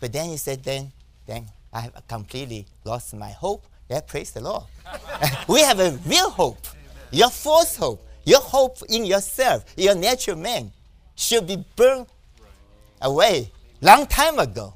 But 0.00 0.12
then 0.12 0.30
he 0.30 0.36
said, 0.36 0.62
then, 0.62 0.92
then 1.26 1.46
I 1.72 1.80
have 1.80 2.06
completely 2.06 2.66
lost 2.84 3.14
my 3.14 3.30
hope. 3.30 3.66
Yeah, 3.90 4.00
praise 4.00 4.30
the 4.30 4.40
Lord. 4.40 4.64
we 5.48 5.60
have 5.60 5.80
a 5.80 5.98
real 6.06 6.30
hope. 6.30 6.66
Your 7.10 7.30
false 7.30 7.76
hope, 7.76 8.06
your 8.24 8.40
hope 8.40 8.78
in 8.88 9.04
yourself, 9.04 9.64
your 9.76 9.94
natural 9.94 10.36
man, 10.36 10.72
should 11.14 11.46
be 11.46 11.64
burned 11.76 12.06
away 13.00 13.50
long 13.80 14.06
time 14.06 14.38
ago. 14.38 14.74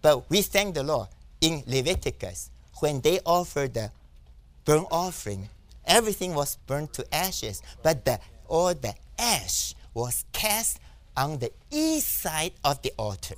But 0.00 0.28
we 0.30 0.42
thank 0.42 0.74
the 0.74 0.82
Lord 0.82 1.08
in 1.40 1.62
Leviticus 1.66 2.50
when 2.80 3.00
they 3.00 3.20
offered 3.24 3.74
the 3.74 3.90
burnt 4.64 4.86
offering 4.90 5.48
everything 5.84 6.34
was 6.34 6.56
burned 6.66 6.92
to 6.94 7.14
ashes, 7.14 7.62
but 7.82 8.04
the, 8.04 8.18
all 8.48 8.74
the 8.74 8.94
ash 9.18 9.74
was 9.94 10.24
cast 10.32 10.78
on 11.16 11.38
the 11.38 11.50
east 11.70 12.20
side 12.20 12.52
of 12.64 12.80
the 12.82 12.92
altar. 12.96 13.34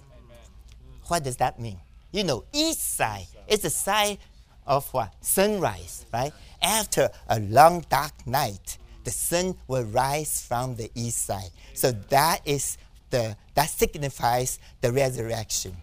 What 1.07 1.25
does 1.25 1.37
that 1.39 1.59
mean? 1.59 1.79
You 2.13 2.25
know, 2.25 2.45
east 2.53 2.97
side 2.97 3.27
is 3.49 3.61
the 3.61 3.71
side 3.71 4.19
of 4.67 4.89
what? 4.93 5.13
Sunrise, 5.21 6.07
right? 6.13 6.33
After 6.65 7.11
a 7.29 7.39
long 7.41 7.85
dark 7.91 8.27
night, 8.27 8.79
the 9.05 9.11
sun 9.11 9.55
will 9.69 9.85
rise 9.85 10.41
from 10.41 10.77
the 10.77 10.91
east 10.95 11.25
side. 11.25 11.51
So 11.75 11.93
that 11.93 12.41
is 12.45 12.79
the 13.11 13.37
that 13.55 13.69
signifies 13.69 14.59
the 14.81 14.91
resurrection. 14.91 15.77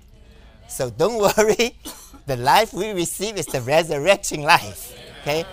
So 0.68 0.90
don't 0.90 1.18
worry, 1.38 1.78
the 2.26 2.36
life 2.36 2.74
we 2.74 2.92
receive 2.92 3.38
is 3.38 3.46
the 3.46 3.62
resurrection 3.62 4.42
life. 4.42 4.98
Okay? 5.22 5.46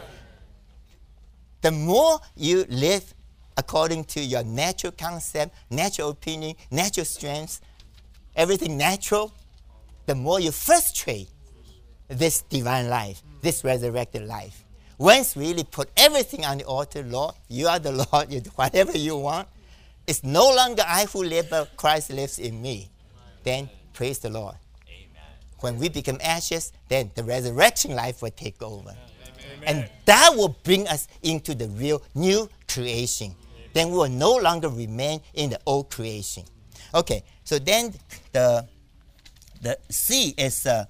the 1.60 1.70
more 1.70 2.20
you 2.36 2.64
live 2.68 3.14
according 3.56 4.04
to 4.04 4.20
your 4.20 4.44
natural 4.44 4.92
concept, 4.92 5.54
natural 5.70 6.10
opinion, 6.10 6.54
natural 6.70 7.04
strengths, 7.04 7.60
everything 8.36 8.76
natural, 8.76 9.32
the 10.06 10.14
more 10.14 10.40
you 10.40 10.52
frustrate 10.52 11.28
this 12.06 12.42
divine 12.42 12.88
life, 12.88 13.22
this 13.42 13.64
resurrected 13.64 14.22
life. 14.26 14.64
Once 14.98 15.36
we 15.36 15.48
really 15.48 15.64
put 15.64 15.88
everything 15.96 16.44
on 16.44 16.58
the 16.58 16.64
altar, 16.64 17.02
Lord, 17.04 17.34
you 17.48 17.68
are 17.68 17.78
the 17.78 17.92
Lord, 18.12 18.32
you 18.32 18.40
do 18.40 18.50
whatever 18.56 18.96
you 18.98 19.16
want. 19.16 19.48
It's 20.06 20.24
no 20.24 20.52
longer 20.54 20.82
I 20.86 21.04
who 21.06 21.22
live, 21.22 21.48
but 21.50 21.76
Christ 21.76 22.10
lives 22.10 22.38
in 22.38 22.60
me. 22.60 22.90
Then 23.44 23.70
praise 23.92 24.18
the 24.18 24.30
Lord. 24.30 24.56
Amen. 24.88 25.22
When 25.60 25.78
we 25.78 25.88
become 25.88 26.18
ashes, 26.22 26.72
then 26.88 27.10
the 27.14 27.22
resurrection 27.22 27.94
life 27.94 28.22
will 28.22 28.30
take 28.30 28.60
over. 28.62 28.96
And 29.64 29.88
that 30.06 30.32
will 30.34 30.56
bring 30.62 30.88
us 30.88 31.08
into 31.22 31.54
the 31.54 31.68
real 31.68 32.02
new 32.14 32.48
creation. 32.66 33.34
Then 33.72 33.90
we 33.90 33.98
will 33.98 34.08
no 34.08 34.36
longer 34.36 34.68
remain 34.68 35.20
in 35.34 35.50
the 35.50 35.60
old 35.66 35.90
creation. 35.90 36.44
Okay, 36.94 37.22
so 37.44 37.58
then 37.58 37.92
the, 38.32 38.66
the 39.60 39.78
C 39.90 40.34
is 40.38 40.66
uh, 40.66 40.86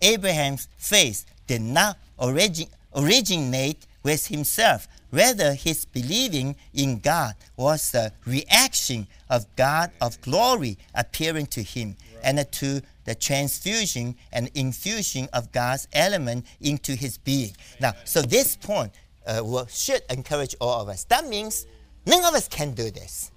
Abraham's 0.00 0.68
faith 0.76 1.26
did 1.46 1.60
not 1.60 1.98
origin, 2.16 2.66
originate 2.94 3.86
with 4.02 4.26
himself. 4.26 4.86
whether 5.14 5.54
his 5.54 5.84
believing 5.84 6.56
in 6.72 6.98
God 6.98 7.34
was 7.56 7.94
a 7.94 8.10
reaction 8.26 9.06
of 9.30 9.46
God 9.54 9.92
of 10.00 10.20
glory 10.20 10.76
appearing 10.92 11.46
to 11.46 11.62
him 11.62 11.94
and 12.24 12.44
to 12.50 12.82
the 13.04 13.14
transfusion 13.14 14.16
and 14.32 14.50
infusion 14.56 15.28
of 15.32 15.52
God's 15.52 15.86
element 15.92 16.44
into 16.60 16.96
his 16.96 17.16
being. 17.18 17.52
Now, 17.78 17.92
so 18.04 18.22
this 18.22 18.56
point 18.56 18.92
uh, 19.24 19.40
will, 19.44 19.66
should 19.66 20.02
encourage 20.10 20.56
all 20.60 20.82
of 20.82 20.88
us. 20.88 21.04
That 21.04 21.28
means 21.28 21.66
none 22.06 22.24
of 22.24 22.34
us 22.34 22.48
can 22.48 22.74
do 22.74 22.90
this. 22.90 23.30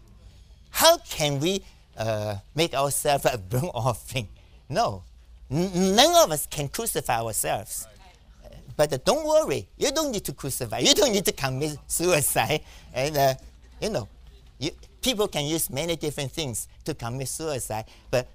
How 0.71 0.97
can 0.97 1.39
we 1.39 1.63
uh, 1.95 2.37
make 2.55 2.73
ourselves 2.73 3.25
a 3.25 3.37
burnt 3.49 3.71
offering? 3.75 4.29
No. 4.67 5.03
N- 5.51 5.95
none 5.95 6.23
of 6.23 6.31
us 6.31 6.47
can 6.47 6.69
crucify 6.69 7.21
ourselves. 7.21 7.87
But 8.77 8.93
uh, 8.93 8.99
don't 9.03 9.25
worry, 9.27 9.67
you 9.75 9.91
don't 9.91 10.11
need 10.11 10.23
to 10.25 10.33
crucify. 10.33 10.77
You 10.79 10.93
don't 10.93 11.11
need 11.11 11.25
to 11.25 11.31
commit 11.31 11.77
suicide. 11.87 12.61
And, 12.93 13.17
uh, 13.17 13.33
you 13.81 13.89
know, 13.89 14.07
you, 14.59 14.69
people 15.01 15.27
can 15.27 15.45
use 15.45 15.69
many 15.69 15.95
different 15.95 16.31
things 16.31 16.67
to 16.85 16.93
commit 16.93 17.27
suicide. 17.27 17.85
But 18.11 18.27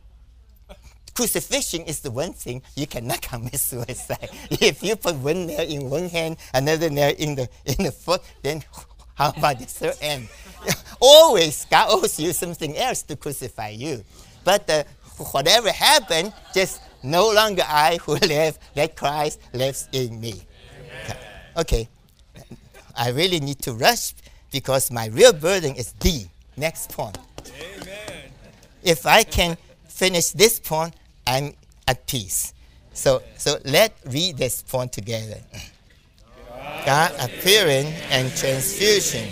crucifixion 1.14 1.82
is 1.82 2.01
the 2.01 2.11
one 2.11 2.32
thing 2.32 2.61
you 2.74 2.88
cannot 2.88 3.22
commit 3.30 3.59
suicide. 3.59 4.30
if 4.51 4.82
you 4.82 4.97
put 4.97 5.14
one 5.16 5.47
nail 5.47 5.61
in 5.61 5.88
one 5.88 6.09
hand, 6.09 6.36
another 6.53 6.90
nail 6.90 7.14
in 7.16 7.36
the, 7.36 7.49
in 7.64 7.84
the 7.84 7.93
foot, 7.93 8.20
then 8.43 8.64
how 9.14 9.30
about 9.30 9.61
the 9.61 9.66
third 9.66 9.95
end? 10.01 10.28
Always, 11.01 11.66
God 11.66 11.86
owes 11.90 12.18
you 12.18 12.32
something 12.32 12.76
else 12.76 13.03
to 13.03 13.14
crucify 13.14 13.68
you. 13.68 14.05
But 14.45 14.68
uh, 14.68 14.82
whatever 15.30 15.70
happened, 15.70 16.32
just 16.53 16.80
no 17.03 17.30
longer 17.30 17.62
I 17.66 17.98
who 18.03 18.14
live, 18.22 18.59
that 18.74 18.96
Christ 18.96 19.40
lives 19.53 19.88
in 19.92 20.20
me. 20.20 20.42
Okay. 21.57 21.88
I 22.96 23.11
really 23.11 23.40
need 23.40 23.61
to 23.62 23.72
rush 23.72 24.14
because 24.50 24.90
my 24.90 25.07
real 25.07 25.32
burden 25.32 25.74
is 25.74 25.92
D. 25.92 26.28
Next 26.57 26.90
point. 26.92 27.18
Amen. 27.61 28.30
If 28.82 29.07
I 29.07 29.22
can 29.22 29.57
finish 29.88 30.30
this 30.30 30.61
point, 30.61 30.94
I'm 31.26 31.55
at 31.86 32.07
peace. 32.07 32.53
So, 32.92 33.22
so 33.38 33.57
let's 33.64 33.94
read 34.07 34.36
this 34.36 34.62
point 34.62 34.92
together. 34.92 35.38
God 36.84 37.12
appearing 37.18 37.86
and 38.11 38.34
transfusion. 38.36 39.28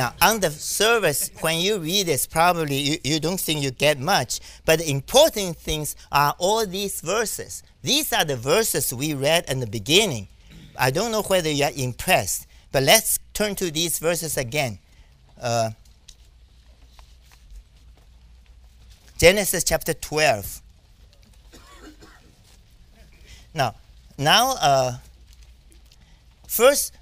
Now, 0.00 0.14
on 0.22 0.40
the 0.40 0.50
surface, 0.50 1.30
when 1.42 1.58
you 1.60 1.78
read 1.78 2.06
this, 2.06 2.26
probably 2.26 2.76
you, 2.78 2.96
you 3.04 3.20
don't 3.20 3.38
think 3.38 3.62
you 3.62 3.70
get 3.70 4.00
much. 4.00 4.40
But 4.64 4.78
the 4.78 4.90
important 4.90 5.58
things 5.58 5.94
are 6.10 6.34
all 6.38 6.64
these 6.64 7.02
verses. 7.02 7.62
These 7.82 8.10
are 8.14 8.24
the 8.24 8.36
verses 8.36 8.94
we 8.94 9.12
read 9.12 9.44
in 9.46 9.60
the 9.60 9.66
beginning. 9.66 10.28
I 10.74 10.90
don't 10.90 11.12
know 11.12 11.20
whether 11.20 11.50
you 11.50 11.64
are 11.64 11.72
impressed, 11.76 12.46
but 12.72 12.82
let's 12.82 13.18
turn 13.34 13.54
to 13.56 13.70
these 13.70 13.98
verses 13.98 14.38
again. 14.38 14.78
Uh, 15.38 15.72
Genesis 19.18 19.64
chapter 19.64 19.92
12. 19.92 20.62
Now, 23.52 23.74
now, 24.16 24.54
uh, 24.62 24.92
first, 26.48 26.94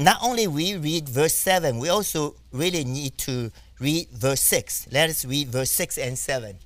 not 0.00 0.18
only 0.22 0.46
we 0.46 0.76
read 0.76 1.08
verse 1.08 1.34
7, 1.34 1.78
we 1.78 1.88
also 1.88 2.34
really 2.52 2.84
need 2.84 3.18
to 3.18 3.50
read 3.78 4.08
verse 4.10 4.40
6. 4.40 4.88
Let 4.90 5.10
us 5.10 5.24
read 5.24 5.48
verse 5.48 5.70
6 5.70 5.98
and 5.98 6.18
7. 6.18 6.56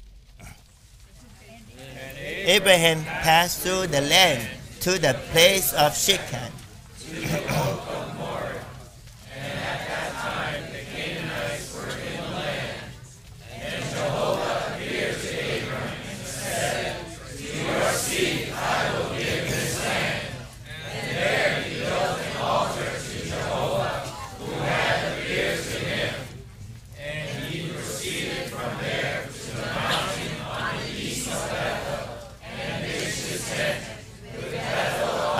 Abraham 2.47 3.05
passed 3.05 3.61
through 3.61 3.89
the 3.89 4.01
land 4.03 4.49
to 4.81 4.99
the 4.99 5.15
place 5.33 5.73
of 5.73 5.97
Shechem. 5.97 6.53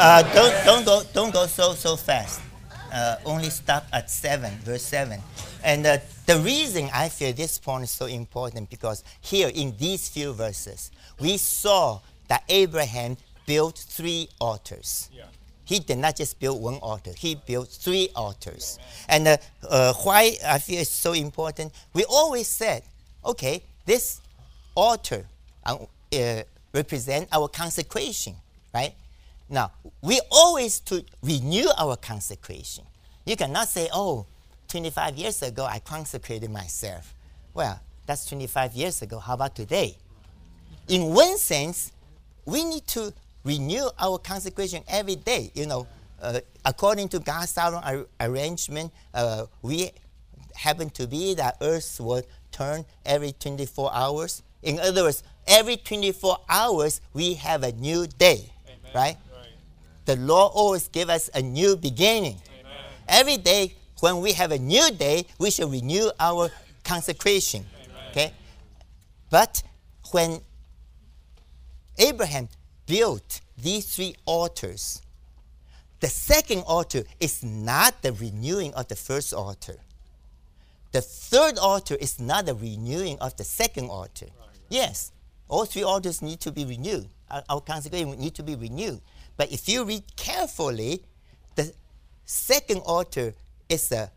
Uh, 0.05 0.21
don't 0.35 0.65
don't 0.67 0.85
go 0.85 1.03
don't 1.15 1.33
go 1.33 1.47
so 1.47 1.73
so 1.73 1.97
fast. 1.97 2.43
Uh, 2.93 3.17
only 3.25 3.49
stop 3.49 3.87
at 3.91 4.11
seven, 4.11 4.53
verse 4.59 4.83
seven. 4.83 5.19
And 5.65 5.87
uh, 5.87 5.97
the 6.27 6.37
reason 6.41 6.91
I 6.93 7.09
feel 7.09 7.33
this 7.33 7.57
point 7.57 7.85
is 7.85 7.91
so 7.91 8.05
important 8.05 8.69
because 8.69 9.03
here 9.23 9.49
in 9.55 9.75
these 9.79 10.11
few 10.11 10.35
verses 10.35 10.91
we 11.19 11.39
saw 11.39 12.01
that 12.29 12.45
Abraham 12.51 13.17
built 13.47 13.79
three 13.79 14.29
altars. 14.43 15.09
Yeah. 15.11 15.25
He 15.65 15.79
did 15.79 15.97
not 15.97 16.17
just 16.17 16.39
build 16.39 16.61
one 16.63 16.77
altar; 16.83 17.13
he 17.17 17.37
built 17.37 17.71
three 17.71 18.11
altars. 18.15 18.79
And 19.09 19.27
uh, 19.27 19.37
uh, 19.67 19.95
why 20.03 20.37
I 20.47 20.59
feel 20.59 20.83
it's 20.83 20.91
so 20.91 21.15
important? 21.15 21.73
We 21.95 22.05
always 22.05 22.49
said, 22.49 22.83
okay, 23.25 23.63
this 23.87 24.21
altar 24.75 25.25
uh, 25.65 25.79
uh, 26.13 26.43
represent 26.75 27.27
our 27.33 27.49
consecration, 27.49 28.35
right? 28.75 28.93
Now, 29.49 29.73
we 30.03 30.21
always 30.31 30.81
to 30.81 31.05
renew 31.23 31.67
our 31.79 31.97
consecration. 31.97 32.85
You 33.25 33.37
cannot 33.37 33.69
say, 33.69 33.89
oh, 33.93 34.27
25 34.69 35.17
years 35.17 35.43
ago 35.43 35.65
I 35.65 35.79
consecrated 35.79 36.51
myself. 36.51 37.15
Well, 37.53 37.81
that's 38.07 38.27
25 38.27 38.73
years 38.75 39.03
ago. 39.03 39.19
How 39.19 39.35
about 39.35 39.55
today? 39.55 39.97
In 40.89 41.15
one 41.15 41.39
sense, 41.39 41.93
we 42.45 42.65
need 42.65 42.87
to 42.89 43.13
renew 43.45 43.89
our 43.99 44.19
consecration 44.19 44.83
every 44.89 45.17
day. 45.17 45.51
You 45.55 45.67
know, 45.67 45.87
uh, 46.21 46.41
according 46.65 47.09
to 47.11 47.19
God's 47.19 47.51
sovereign 47.51 47.83
ar- 47.85 48.07
arrangement, 48.21 48.93
uh, 49.13 49.47
we 49.63 49.91
happen 50.55 50.91
to 50.91 51.07
be 51.07 51.35
that 51.35 51.57
Earth 51.61 52.01
will 52.01 52.23
turn 52.51 52.85
every 53.05 53.33
24 53.33 53.91
hours. 53.93 54.43
In 54.63 54.79
other 54.81 55.05
words, 55.05 55.23
every 55.47 55.77
24 55.77 56.39
hours 56.49 57.01
we 57.13 57.35
have 57.35 57.63
a 57.63 57.73
new 57.73 58.07
day, 58.07 58.51
right? 58.95 59.17
The 60.05 60.17
Lord 60.17 60.53
always 60.55 60.89
give 60.89 61.09
us 61.09 61.31
a 61.35 61.43
new 61.43 61.77
beginning. 61.77 62.41
Amen. 62.61 62.73
Every 63.09 63.37
day, 63.37 63.75
when 64.01 64.21
we 64.21 64.33
have 64.33 64.53
a 64.53 64.59
new 64.59 64.91
day, 64.91 65.27
we 65.39 65.51
should 65.51 65.71
renew 65.71 66.11
our 66.21 66.51
consecration. 66.83 67.65
Okay? 68.11 68.33
But 69.31 69.63
when 70.11 70.41
Abraham 71.99 72.49
built 72.87 73.41
these 73.57 73.95
three 73.95 74.15
altars, 74.27 75.01
the 76.01 76.09
second 76.09 76.65
altar 76.67 77.05
is 77.19 77.43
not 77.43 78.03
the 78.03 78.13
renewing 78.13 78.75
of 78.75 78.89
the 78.89 78.97
first 78.97 79.33
altar. 79.33 79.77
The 80.93 81.01
third 81.01 81.59
altar 81.59 81.97
is 81.97 82.21
not 82.21 82.47
the 82.47 82.55
renewing 82.55 83.19
of 83.21 83.37
the 83.37 83.45
second 83.45 83.89
altar. 83.89 84.27
Yes, 84.69 85.13
all 85.49 85.65
three 85.65 85.83
altars 85.83 86.23
need 86.23 86.41
to 86.41 86.53
be 86.53 86.65
renewed. 86.65 87.09
Our, 87.31 87.43
our 87.49 87.61
consecration 87.61 88.19
need 88.19 88.35
to 88.35 88.43
be 88.43 88.55
renewed. 88.55 89.01
But 89.37 89.53
if 89.53 89.69
you 89.69 89.85
read 89.85 90.05
carefully, 90.17 91.03
the 91.55 91.73
second 92.25 92.83
altar 92.85 93.35
is 93.69 93.93
a 93.93 94.11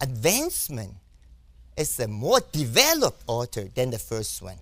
advancement. 0.00 0.94
is 1.76 1.98
a 2.00 2.08
more 2.08 2.40
developed 2.52 3.22
altar 3.26 3.68
than 3.74 3.90
the 3.90 3.98
first 3.98 4.42
one. 4.42 4.58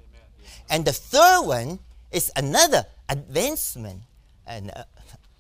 And 0.70 0.85
the 0.85 0.93
third 0.93 1.43
one 1.43 1.78
is 2.12 2.31
another 2.36 2.85
advancement 3.09 4.02
and 4.47 4.70
a, 4.70 4.86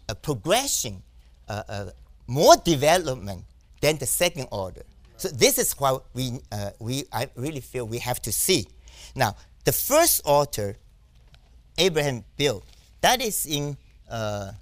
a 0.08 0.14
progression, 0.14 1.02
uh, 1.48 1.62
uh, 1.68 1.90
more 2.26 2.56
development 2.56 3.44
than 3.80 3.98
the 3.98 4.06
second 4.06 4.48
order. 4.50 4.82
So 5.16 5.28
this 5.28 5.58
is 5.58 5.72
what 5.72 6.04
we, 6.14 6.40
uh, 6.52 6.70
we 6.78 7.04
I 7.12 7.28
really 7.34 7.60
feel 7.60 7.86
we 7.86 7.98
have 7.98 8.20
to 8.22 8.32
see. 8.32 8.66
Now, 9.14 9.36
the 9.64 9.72
first 9.72 10.22
altar 10.24 10.76
Abraham 11.76 12.24
built, 12.36 12.64
that 13.00 13.22
is 13.22 13.46
in 13.46 13.76
uh, 14.10 14.52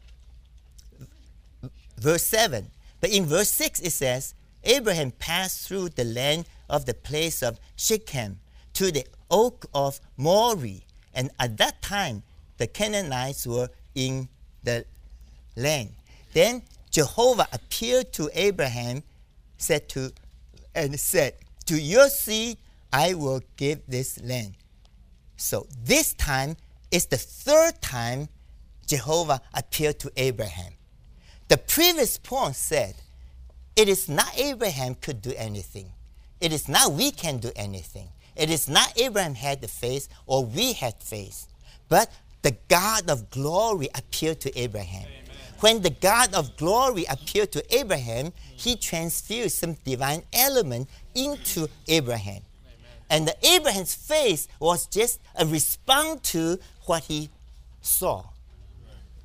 verse 1.98 2.24
7. 2.24 2.70
But 3.00 3.10
in 3.10 3.26
verse 3.26 3.50
6 3.50 3.80
it 3.80 3.92
says, 3.92 4.34
Abraham 4.64 5.12
passed 5.12 5.68
through 5.68 5.90
the 5.90 6.04
land 6.04 6.46
of 6.68 6.86
the 6.86 6.94
place 6.94 7.42
of 7.42 7.60
Shechem 7.76 8.40
to 8.74 8.90
the 8.90 9.06
oak 9.30 9.66
of 9.72 10.00
Moreh. 10.16 10.82
And 11.14 11.30
at 11.38 11.56
that 11.58 11.80
time, 11.82 12.22
the 12.58 12.66
Canaanites 12.66 13.46
were 13.46 13.68
in 13.94 14.28
the 14.64 14.84
land. 15.56 15.94
Then 16.32 16.62
Jehovah 16.90 17.48
appeared 17.52 18.12
to 18.14 18.28
Abraham, 18.34 19.02
said 19.56 19.88
to, 19.90 20.12
and 20.74 20.98
said, 20.98 21.34
To 21.66 21.80
your 21.80 22.08
seed 22.08 22.58
I 22.92 23.14
will 23.14 23.40
give 23.56 23.80
this 23.86 24.20
land. 24.22 24.54
So 25.36 25.66
this 25.84 26.14
time 26.14 26.56
is 26.90 27.06
the 27.06 27.18
third 27.18 27.80
time 27.80 28.28
Jehovah 28.86 29.40
appeared 29.54 29.98
to 30.00 30.12
Abraham. 30.16 30.72
The 31.48 31.58
previous 31.58 32.18
point 32.18 32.56
said, 32.56 32.94
it 33.76 33.88
is 33.88 34.08
not 34.08 34.32
Abraham 34.38 34.94
could 34.94 35.20
do 35.20 35.32
anything. 35.36 35.92
It 36.40 36.52
is 36.52 36.68
not 36.68 36.92
we 36.92 37.10
can 37.10 37.38
do 37.38 37.50
anything. 37.54 38.08
It 38.34 38.50
is 38.50 38.68
not 38.68 38.92
Abraham 38.98 39.34
had 39.34 39.60
the 39.60 39.68
faith 39.68 40.08
or 40.26 40.44
we 40.44 40.72
had 40.72 40.94
faith. 41.02 41.46
But 41.88 42.10
the 42.42 42.56
God 42.68 43.10
of 43.10 43.30
glory 43.30 43.88
appeared 43.94 44.40
to 44.40 44.58
Abraham. 44.58 45.06
Amen. 45.06 45.36
When 45.60 45.82
the 45.82 45.90
God 45.90 46.34
of 46.34 46.56
glory 46.56 47.04
appeared 47.08 47.52
to 47.52 47.74
Abraham, 47.74 48.32
he 48.56 48.76
transfused 48.76 49.56
some 49.56 49.74
divine 49.84 50.22
element 50.32 50.88
into 51.14 51.68
Abraham. 51.88 52.42
And 53.08 53.26
the 53.26 53.36
Abraham's 53.46 53.94
faith 53.94 54.48
was 54.58 54.86
just 54.86 55.20
a 55.34 55.46
response 55.46 56.30
to 56.32 56.58
what 56.84 57.04
he 57.04 57.30
saw. 57.80 58.24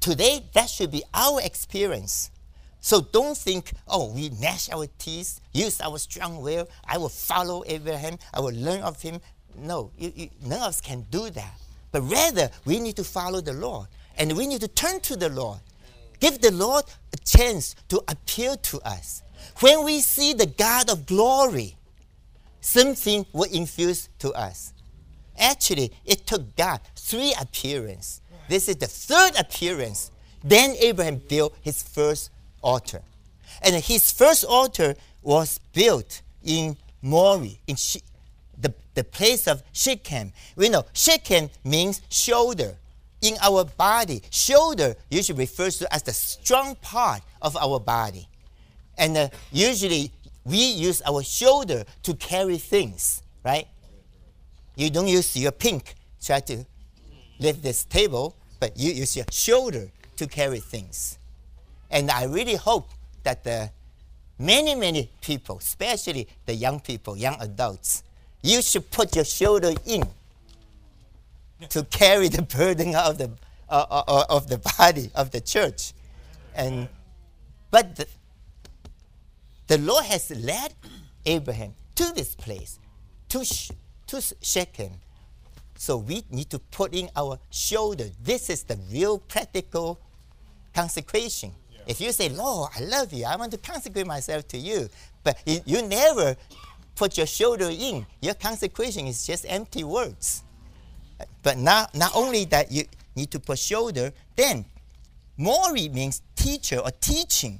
Today, 0.02 0.44
that 0.54 0.68
should 0.68 0.92
be 0.92 1.04
our 1.14 1.40
experience. 1.42 2.32
So 2.80 3.02
don't 3.02 3.38
think, 3.38 3.72
oh, 3.88 4.12
we 4.12 4.30
gnash 4.30 4.68
our 4.72 4.88
teeth, 4.98 5.40
use 5.54 5.80
our 5.80 6.00
strong 6.00 6.42
will, 6.42 6.68
I 6.88 6.98
will 6.98 7.10
follow 7.10 7.64
Abraham, 7.68 8.18
I 8.34 8.40
will 8.40 8.56
learn 8.56 8.82
of 8.82 9.00
him. 9.00 9.22
No, 9.56 9.92
you, 9.96 10.12
you, 10.16 10.30
none 10.42 10.58
of 10.58 10.70
us 10.70 10.82
can 10.82 11.06
do 11.12 11.30
that. 11.30 11.54
But 11.92 12.02
rather, 12.02 12.50
we 12.66 12.80
need 12.80 12.96
to 12.96 13.04
follow 13.04 13.42
the 13.42 13.54
Lord. 13.54 13.88
And 14.18 14.36
we 14.36 14.48
need 14.48 14.62
to 14.62 14.68
turn 14.68 15.02
to 15.02 15.16
the 15.16 15.30
Lord. 15.30 15.60
Give 16.20 16.42
the 16.42 16.52
Lord 16.52 16.86
a 17.14 17.18
chance 17.18 17.76
to 17.90 18.02
appeal 18.08 18.56
to 18.56 18.80
us. 18.82 19.22
When 19.60 19.86
we 19.86 20.00
see 20.00 20.34
the 20.34 20.48
God 20.48 20.90
of 20.90 21.06
glory, 21.06 21.76
something 22.60 23.28
will 23.34 23.52
infuse 23.52 24.10
to 24.20 24.32
us. 24.32 24.74
Actually, 25.38 25.92
it 26.06 26.26
took 26.26 26.56
God 26.56 26.80
three 26.96 27.36
appearances. 27.40 28.22
This 28.52 28.68
is 28.68 28.76
the 28.76 28.88
third 28.88 29.40
appearance. 29.40 30.12
Then 30.44 30.76
Abraham 30.82 31.22
built 31.30 31.56
his 31.62 31.82
first 31.82 32.32
altar. 32.62 33.02
And 33.64 33.74
his 33.82 34.12
first 34.12 34.44
altar 34.44 34.96
was 35.22 35.58
built 35.72 36.22
in 36.44 36.76
Moreh, 37.02 37.56
in 37.66 37.78
she- 37.78 38.04
the, 38.60 38.74
the 38.94 39.06
place 39.06 39.48
of 39.48 39.64
Shechem. 39.72 40.34
We 40.58 40.68
know 40.68 40.84
Shechem 40.92 41.50
means 41.64 42.02
shoulder. 42.10 42.76
In 43.22 43.38
our 43.42 43.64
body, 43.64 44.22
shoulder 44.30 44.96
usually 45.10 45.40
refers 45.40 45.78
to 45.78 45.94
as 45.94 46.04
the 46.04 46.12
strong 46.12 46.76
part 46.82 47.22
of 47.42 47.56
our 47.56 47.80
body. 47.80 48.28
And 48.98 49.16
uh, 49.16 49.30
usually 49.54 50.12
we 50.44 50.58
use 50.58 51.02
our 51.08 51.24
shoulder 51.24 51.86
to 52.04 52.14
carry 52.16 52.58
things, 52.58 53.24
right? 53.46 53.68
You 54.76 54.90
don't 54.90 55.08
use 55.08 55.38
your 55.38 55.54
pink 55.54 55.96
try 56.22 56.42
to 56.42 56.66
lift 57.40 57.64
this 57.64 57.86
table, 57.86 58.36
but 58.62 58.78
you 58.78 58.92
use 58.92 59.18
your 59.18 59.26
shoulder 59.32 59.90
to 60.16 60.28
carry 60.28 60.60
things. 60.60 61.18
And 61.90 62.12
I 62.12 62.26
really 62.26 62.56
hope 62.56 62.90
that 63.24 63.44
the 63.44 63.72
many, 64.38 64.76
many 64.76 65.10
people, 65.20 65.58
especially 65.58 66.28
the 66.46 66.54
young 66.54 66.80
people, 66.80 67.18
young 67.18 67.38
adults, 67.42 68.04
you 68.44 68.62
should 68.62 68.90
put 68.92 69.16
your 69.16 69.26
shoulder 69.26 69.74
in 69.88 70.04
to 71.70 71.84
carry 71.86 72.28
the 72.28 72.44
burden 72.44 72.96
of 72.96 73.18
the, 73.18 73.32
uh, 73.68 73.86
uh, 73.90 74.04
uh, 74.08 74.26
of 74.30 74.48
the 74.48 74.60
body 74.78 75.10
of 75.16 75.32
the 75.32 75.42
church. 75.42 75.94
And, 76.56 76.88
but 77.72 77.96
the, 77.96 78.08
the 79.66 79.80
Lord 79.80 80.06
has 80.06 80.30
led 80.30 80.76
Abraham 81.26 81.74
to 81.96 82.14
this 82.14 82.36
place, 82.36 82.78
to, 83.30 83.44
sh- 83.44 83.72
to 84.06 84.22
Shechem. 84.42 84.92
So 85.82 85.98
we 85.98 86.24
need 86.30 86.52
to 86.52 86.60
put 86.60 86.94
in 86.94 87.10
our 87.16 87.40
shoulder. 87.50 88.06
This 88.22 88.52
is 88.52 88.62
the 88.62 88.78
real 88.92 89.18
practical 89.18 90.00
consecration. 90.76 91.54
Yeah. 91.72 91.80
If 91.88 92.00
you 92.00 92.12
say, 92.12 92.30
Lord, 92.30 92.70
I 92.78 92.82
love 92.82 93.12
you, 93.12 93.26
I 93.26 93.36
want 93.36 93.52
to 93.54 93.58
consecrate 93.58 94.06
myself 94.06 94.48
to 94.50 94.60
you, 94.60 94.90
but 95.24 95.42
you, 95.48 95.82
never 95.82 96.36
put 96.96 97.18
your 97.18 97.26
shoulder 97.26 97.68
in, 97.72 98.06
your 98.22 98.36
consecration 98.36 99.08
is 99.08 99.26
just 99.26 99.44
empty 99.50 99.84
words. 99.84 100.44
But 101.42 101.58
not, 101.58 101.96
not 101.96 102.12
only 102.16 102.46
that 102.46 102.72
you 102.72 102.84
need 103.16 103.32
to 103.32 103.40
put 103.40 103.58
shoulder, 103.58 104.14
then 104.36 104.66
Moreh 105.36 105.90
means 105.90 106.22
teacher 106.36 106.78
or 106.78 106.92
teaching. 106.92 107.58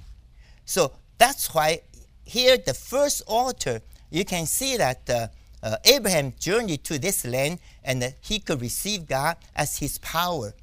So 0.64 0.92
that's 1.18 1.52
why 1.56 1.82
here, 2.24 2.56
the 2.56 2.76
first 2.76 3.24
altar, 3.26 3.82
you 4.12 4.26
can 4.26 4.46
see 4.46 4.78
that 4.78 5.10
uh, 5.10 5.28
uh, 5.64 5.78
Abraham 5.86 6.34
journeyed 6.40 6.84
to 6.86 6.98
this 7.00 7.26
land 7.26 7.60
and 7.84 8.04
uh, 8.04 8.10
he 8.22 8.40
could 8.40 8.62
receive 8.62 9.08
God 9.08 9.38
as 9.56 9.78
his 9.78 9.98
power. 10.00 10.54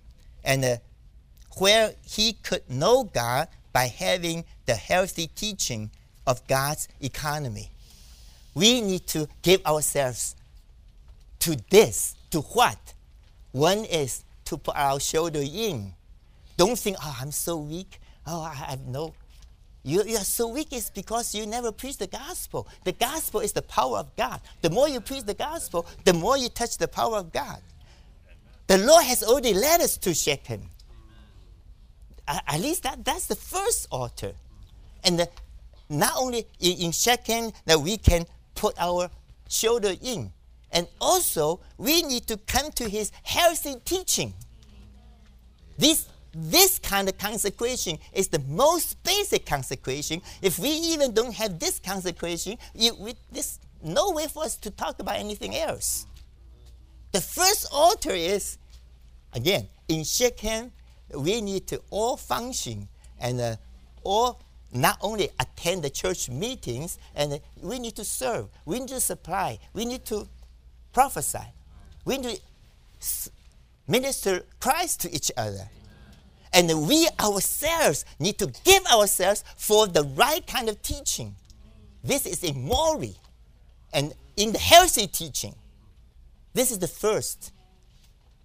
And 0.44 0.64
uh, 0.64 0.76
where 1.58 1.94
he 2.04 2.32
could 2.32 2.68
know 2.68 3.04
God 3.04 3.48
by 3.72 3.86
having 3.86 4.44
the 4.66 4.74
healthy 4.74 5.28
teaching 5.28 5.90
of 6.26 6.46
God's 6.46 6.88
economy. 7.00 7.70
We 8.54 8.80
need 8.80 9.06
to 9.08 9.28
give 9.42 9.64
ourselves 9.64 10.34
to 11.40 11.56
this. 11.70 12.14
To 12.30 12.40
what? 12.40 12.94
One 13.52 13.84
is 13.84 14.24
to 14.46 14.58
put 14.58 14.76
our 14.76 15.00
shoulder 15.00 15.40
in. 15.42 15.94
Don't 16.56 16.78
think, 16.78 16.96
oh, 17.02 17.16
I'm 17.20 17.30
so 17.30 17.56
weak. 17.56 18.00
Oh, 18.26 18.42
I 18.42 18.54
have 18.54 18.86
no 18.86 19.14
you, 19.84 20.02
you 20.04 20.16
are 20.16 20.24
so 20.24 20.48
weak 20.48 20.72
is 20.72 20.90
because 20.90 21.34
you 21.34 21.46
never 21.46 21.72
preach 21.72 21.98
the 21.98 22.06
gospel. 22.06 22.68
The 22.84 22.92
gospel 22.92 23.40
is 23.40 23.52
the 23.52 23.62
power 23.62 23.98
of 23.98 24.14
God. 24.16 24.40
The 24.60 24.70
more 24.70 24.88
you 24.88 25.00
preach 25.00 25.24
the 25.24 25.34
gospel, 25.34 25.86
the 26.04 26.12
more 26.12 26.36
you 26.36 26.48
touch 26.48 26.78
the 26.78 26.88
power 26.88 27.16
of 27.16 27.32
God. 27.32 27.60
The 28.66 28.78
Lord 28.78 29.04
has 29.04 29.22
already 29.22 29.54
led 29.54 29.80
us 29.80 29.96
to 29.98 30.12
Shechem. 30.12 30.62
At 32.26 32.60
least 32.60 32.82
that, 32.82 33.04
that's 33.04 33.26
the 33.26 33.34
first 33.34 33.88
altar. 33.90 34.32
And 35.04 35.18
the, 35.18 35.28
not 35.88 36.12
only 36.18 36.46
in, 36.60 36.78
in 36.78 36.92
Shechem 36.92 37.52
that 37.64 37.80
we 37.80 37.96
can 37.96 38.26
put 38.54 38.74
our 38.78 39.08
shoulder 39.48 39.94
in, 40.02 40.30
and 40.70 40.86
also 41.00 41.60
we 41.78 42.02
need 42.02 42.26
to 42.26 42.36
come 42.36 42.70
to 42.72 42.88
his 42.88 43.10
healthy 43.22 43.76
teaching. 43.84 44.34
This 45.78 46.08
this 46.34 46.78
kind 46.78 47.08
of 47.08 47.18
consecration 47.18 47.98
is 48.12 48.28
the 48.28 48.38
most 48.40 49.02
basic 49.02 49.46
consecration. 49.46 50.20
If 50.42 50.58
we 50.58 50.68
even 50.68 51.12
don't 51.12 51.34
have 51.34 51.58
this 51.58 51.78
consecration, 51.78 52.58
you, 52.74 52.94
we, 52.98 53.14
this 53.32 53.58
no 53.82 54.10
way 54.10 54.26
for 54.26 54.44
us 54.44 54.56
to 54.56 54.70
talk 54.70 54.98
about 54.98 55.16
anything 55.16 55.56
else. 55.56 56.06
The 57.12 57.20
first 57.20 57.66
altar 57.72 58.10
is, 58.10 58.58
again, 59.32 59.68
in 59.88 60.04
Shechem, 60.04 60.72
we 61.14 61.40
need 61.40 61.66
to 61.68 61.80
all 61.90 62.16
function 62.16 62.88
and 63.18 63.40
uh, 63.40 63.56
all 64.04 64.42
not 64.72 64.98
only 65.00 65.30
attend 65.40 65.82
the 65.82 65.90
church 65.90 66.28
meetings, 66.28 66.98
and 67.14 67.32
uh, 67.32 67.38
we 67.62 67.78
need 67.78 67.96
to 67.96 68.04
serve, 68.04 68.48
we 68.66 68.80
need 68.80 68.88
to 68.88 69.00
supply, 69.00 69.58
we 69.72 69.86
need 69.86 70.04
to 70.04 70.28
prophesy, 70.92 71.38
we 72.04 72.18
need 72.18 72.40
to 73.00 73.30
minister 73.86 74.44
Christ 74.60 75.00
to 75.00 75.14
each 75.14 75.32
other. 75.36 75.68
And 76.52 76.86
we 76.86 77.08
ourselves 77.20 78.04
need 78.18 78.38
to 78.38 78.46
give 78.64 78.84
ourselves 78.86 79.44
for 79.56 79.86
the 79.86 80.04
right 80.04 80.46
kind 80.46 80.68
of 80.68 80.80
teaching. 80.82 81.34
This 82.02 82.26
is 82.26 82.42
a 82.44 82.52
Moreh. 82.52 83.14
And 83.92 84.14
in 84.36 84.52
the 84.52 84.58
healthy 84.58 85.06
teaching, 85.06 85.54
this 86.54 86.70
is 86.70 86.78
the 86.78 86.88
first 86.88 87.52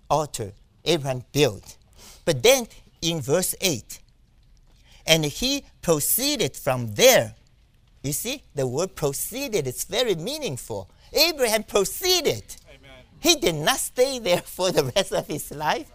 altar 0.10 0.54
Abraham 0.86 1.24
built. 1.32 1.78
But 2.26 2.44
then 2.44 2.68
in 3.02 3.22
verse 3.22 3.56
8, 3.62 4.00
and 5.06 5.26
he 5.26 5.66
proceeded 5.82 6.56
from 6.56 6.94
there. 6.94 7.36
You 8.04 8.14
see, 8.14 8.44
the 8.56 8.68
word 8.68 8.96
proceeded 8.96 9.68
is 9.68 9.84
very 9.84 10.16
meaningful. 10.16 10.90
Abraham 11.12 11.64
proceeded. 11.64 12.44
He 13.20 13.36
did 13.36 13.56
not 13.56 13.78
stay 13.78 14.20
there 14.20 14.42
for 14.46 14.72
the 14.72 14.92
rest 14.96 15.14
of 15.14 15.28
his 15.28 15.52
life. 15.52 15.90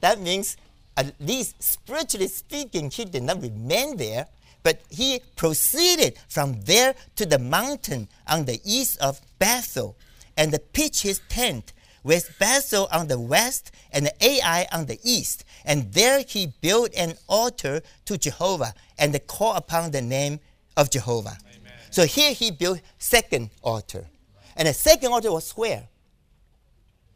That 0.00 0.20
means, 0.20 0.56
at 0.96 1.14
least 1.20 1.62
spiritually 1.62 2.28
speaking, 2.28 2.90
he 2.90 3.04
did 3.04 3.22
not 3.22 3.42
remain 3.42 3.96
there, 3.96 4.26
but 4.62 4.80
he 4.88 5.20
proceeded 5.36 6.18
from 6.28 6.60
there 6.62 6.94
to 7.16 7.26
the 7.26 7.38
mountain 7.38 8.08
on 8.28 8.44
the 8.44 8.60
east 8.64 8.98
of 9.00 9.20
Bethel 9.38 9.96
and 10.36 10.56
pitched 10.72 11.02
his 11.02 11.20
tent 11.28 11.72
with 12.02 12.36
Bethel 12.38 12.88
on 12.92 13.08
the 13.08 13.18
west 13.18 13.72
and 13.92 14.10
Ai 14.20 14.66
on 14.72 14.86
the 14.86 14.98
east. 15.02 15.44
And 15.64 15.92
there 15.92 16.22
he 16.26 16.52
built 16.60 16.94
an 16.96 17.14
altar 17.28 17.82
to 18.04 18.18
Jehovah 18.18 18.74
and 18.98 19.18
called 19.26 19.56
upon 19.56 19.90
the 19.90 20.02
name 20.02 20.40
of 20.76 20.90
Jehovah. 20.90 21.36
Amen. 21.48 21.72
So 21.90 22.06
here 22.06 22.32
he 22.32 22.50
built 22.50 22.80
second 22.98 23.50
altar. 23.62 24.06
And 24.56 24.68
the 24.68 24.74
second 24.74 25.12
altar 25.12 25.32
was 25.32 25.50
where? 25.52 25.88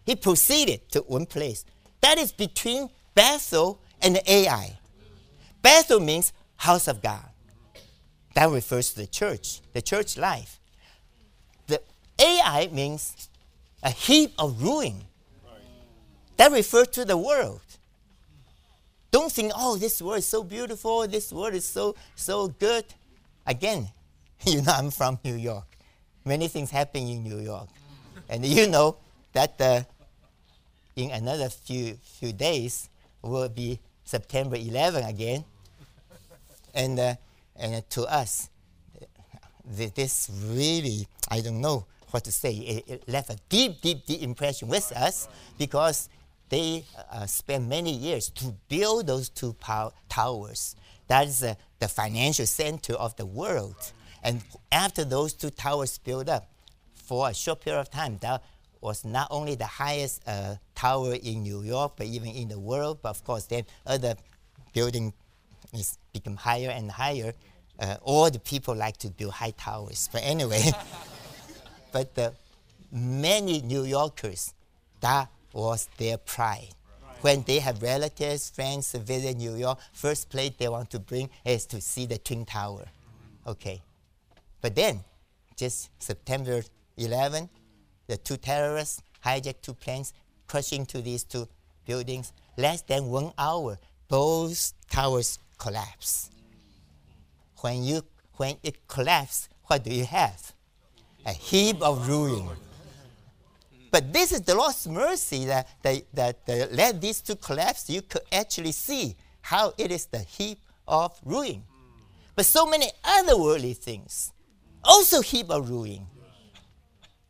He 0.04 0.16
proceeded 0.16 0.90
to 0.92 1.00
one 1.00 1.26
place. 1.26 1.64
That 2.00 2.18
is 2.18 2.32
between 2.32 2.88
Bethel 3.18 3.80
and 4.00 4.20
Ai. 4.28 4.78
Bethel 5.60 5.98
means 5.98 6.32
house 6.54 6.86
of 6.86 7.02
God. 7.02 7.28
That 8.34 8.48
refers 8.48 8.90
to 8.90 9.00
the 9.00 9.08
church, 9.08 9.60
the 9.72 9.82
church 9.82 10.16
life. 10.16 10.60
The 11.66 11.82
Ai 12.20 12.68
means 12.70 13.28
a 13.82 13.90
heap 13.90 14.34
of 14.38 14.62
ruin. 14.62 15.02
That 16.36 16.52
refers 16.52 16.86
to 16.88 17.04
the 17.04 17.16
world. 17.16 17.60
Don't 19.10 19.32
think, 19.32 19.50
oh, 19.56 19.76
this 19.76 20.00
world 20.00 20.18
is 20.18 20.26
so 20.26 20.44
beautiful, 20.44 21.04
this 21.08 21.32
world 21.32 21.54
is 21.54 21.66
so 21.66 21.96
so 22.14 22.46
good. 22.46 22.84
Again, 23.44 23.88
you 24.46 24.62
know 24.62 24.70
I'm 24.72 24.92
from 24.92 25.18
New 25.24 25.34
York. 25.34 25.66
Many 26.24 26.46
things 26.46 26.70
happen 26.70 27.02
in 27.02 27.24
New 27.24 27.40
York. 27.40 27.68
And 28.28 28.46
you 28.46 28.68
know 28.68 28.98
that 29.32 29.60
uh, 29.60 29.82
in 30.94 31.10
another 31.10 31.48
few 31.48 31.98
few 32.20 32.32
days 32.32 32.88
will 33.22 33.48
be 33.48 33.80
September 34.04 34.56
11 34.56 35.04
again. 35.04 35.44
And 36.74 36.98
uh, 36.98 37.14
and 37.56 37.88
to 37.90 38.02
us, 38.04 38.50
this 39.64 40.30
really, 40.46 41.06
I 41.28 41.40
don't 41.40 41.60
know 41.60 41.86
what 42.10 42.24
to 42.24 42.32
say, 42.32 42.52
it, 42.52 42.84
it 42.88 43.08
left 43.08 43.30
a 43.30 43.36
deep, 43.48 43.80
deep, 43.80 44.06
deep 44.06 44.22
impression 44.22 44.68
with 44.68 44.92
us 44.92 45.28
because 45.58 46.08
they 46.48 46.84
uh, 47.12 47.26
spent 47.26 47.68
many 47.68 47.92
years 47.92 48.30
to 48.30 48.54
build 48.68 49.06
those 49.06 49.28
two 49.28 49.52
pow- 49.54 49.92
towers. 50.08 50.74
That 51.08 51.26
is 51.26 51.42
uh, 51.42 51.54
the 51.80 51.88
financial 51.88 52.46
center 52.46 52.94
of 52.94 53.16
the 53.16 53.26
world. 53.26 53.92
And 54.22 54.42
after 54.72 55.04
those 55.04 55.34
two 55.34 55.50
towers 55.50 55.98
built 55.98 56.28
up, 56.28 56.48
for 56.94 57.28
a 57.28 57.34
short 57.34 57.60
period 57.62 57.80
of 57.80 57.90
time, 57.90 58.18
that 58.20 58.42
was 58.80 59.04
not 59.04 59.28
only 59.30 59.54
the 59.54 59.66
highest 59.66 60.22
uh, 60.26 60.56
tower 60.74 61.14
in 61.14 61.42
New 61.42 61.62
York, 61.62 61.92
but 61.96 62.06
even 62.06 62.28
in 62.28 62.48
the 62.48 62.58
world. 62.58 62.98
But 63.02 63.10
of 63.10 63.24
course, 63.24 63.46
then 63.46 63.64
other 63.86 64.14
buildings 64.72 65.12
become 66.12 66.36
higher 66.36 66.70
and 66.70 66.90
higher. 66.90 67.34
Uh, 67.78 67.96
all 68.02 68.30
the 68.30 68.38
people 68.40 68.74
like 68.74 68.96
to 68.98 69.08
build 69.08 69.32
high 69.32 69.52
towers. 69.52 70.08
But 70.12 70.22
anyway, 70.24 70.62
but 71.92 72.14
the 72.14 72.32
many 72.90 73.60
New 73.62 73.84
Yorkers, 73.84 74.54
that 75.00 75.28
was 75.52 75.88
their 75.96 76.18
pride. 76.18 76.74
When 77.20 77.42
they 77.42 77.58
have 77.58 77.82
relatives, 77.82 78.50
friends 78.50 78.92
visit 78.92 79.36
New 79.36 79.56
York, 79.56 79.78
first 79.92 80.30
place 80.30 80.52
they 80.56 80.68
want 80.68 80.90
to 80.90 81.00
bring 81.00 81.30
is 81.44 81.66
to 81.66 81.80
see 81.80 82.06
the 82.06 82.18
Twin 82.18 82.44
Tower. 82.44 82.86
Okay. 83.46 83.82
But 84.60 84.74
then, 84.76 85.02
just 85.56 85.90
September 85.98 86.62
11, 86.96 87.48
the 88.08 88.16
two 88.16 88.36
terrorists 88.36 89.02
hijacked 89.24 89.62
two 89.62 89.74
planes, 89.74 90.12
crashing 90.48 90.84
to 90.86 91.00
these 91.00 91.22
two 91.22 91.46
buildings. 91.86 92.32
Less 92.56 92.82
than 92.82 93.06
one 93.06 93.32
hour, 93.38 93.78
both 94.08 94.72
towers 94.90 95.38
collapse. 95.58 96.30
When, 97.60 97.84
you, 97.84 98.02
when 98.36 98.56
it 98.64 98.88
collapses, 98.88 99.48
what 99.66 99.84
do 99.84 99.94
you 99.94 100.04
have? 100.04 100.52
A 101.24 101.32
heap 101.32 101.80
of 101.82 102.08
ruin. 102.08 102.48
But 103.90 104.12
this 104.12 104.32
is 104.32 104.40
the 104.42 104.54
Lord's 104.54 104.88
mercy 104.88 105.44
that, 105.46 105.68
that, 105.82 106.02
that, 106.14 106.46
that 106.46 106.72
led 106.72 107.00
these 107.00 107.20
to 107.22 107.36
collapse. 107.36 107.88
You 107.88 108.02
could 108.02 108.22
actually 108.32 108.72
see 108.72 109.16
how 109.40 109.72
it 109.78 109.92
is 109.92 110.06
the 110.06 110.18
heap 110.18 110.58
of 110.86 111.18
ruin. 111.24 111.62
But 112.34 112.46
so 112.46 112.66
many 112.66 112.90
other 113.04 113.36
worldly 113.36 113.74
things 113.74 114.32
also 114.84 115.20
heap 115.20 115.50
of 115.50 115.68
ruin. 115.68 116.06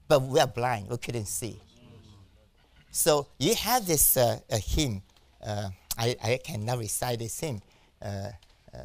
But 0.09 0.23
we 0.23 0.41
are 0.41 0.47
blind, 0.47 0.89
we 0.89 0.97
couldn't 0.97 1.27
see. 1.27 1.61
So 2.91 3.29
you 3.39 3.55
have 3.55 3.87
this 3.87 4.17
uh, 4.17 4.41
hymn. 4.51 5.03
Uh, 5.45 5.69
I, 5.97 6.17
I 6.23 6.41
cannot 6.43 6.79
recite 6.79 7.19
this 7.19 7.39
hymn. 7.39 7.61
Uh, 8.01 8.31
uh 8.75 8.79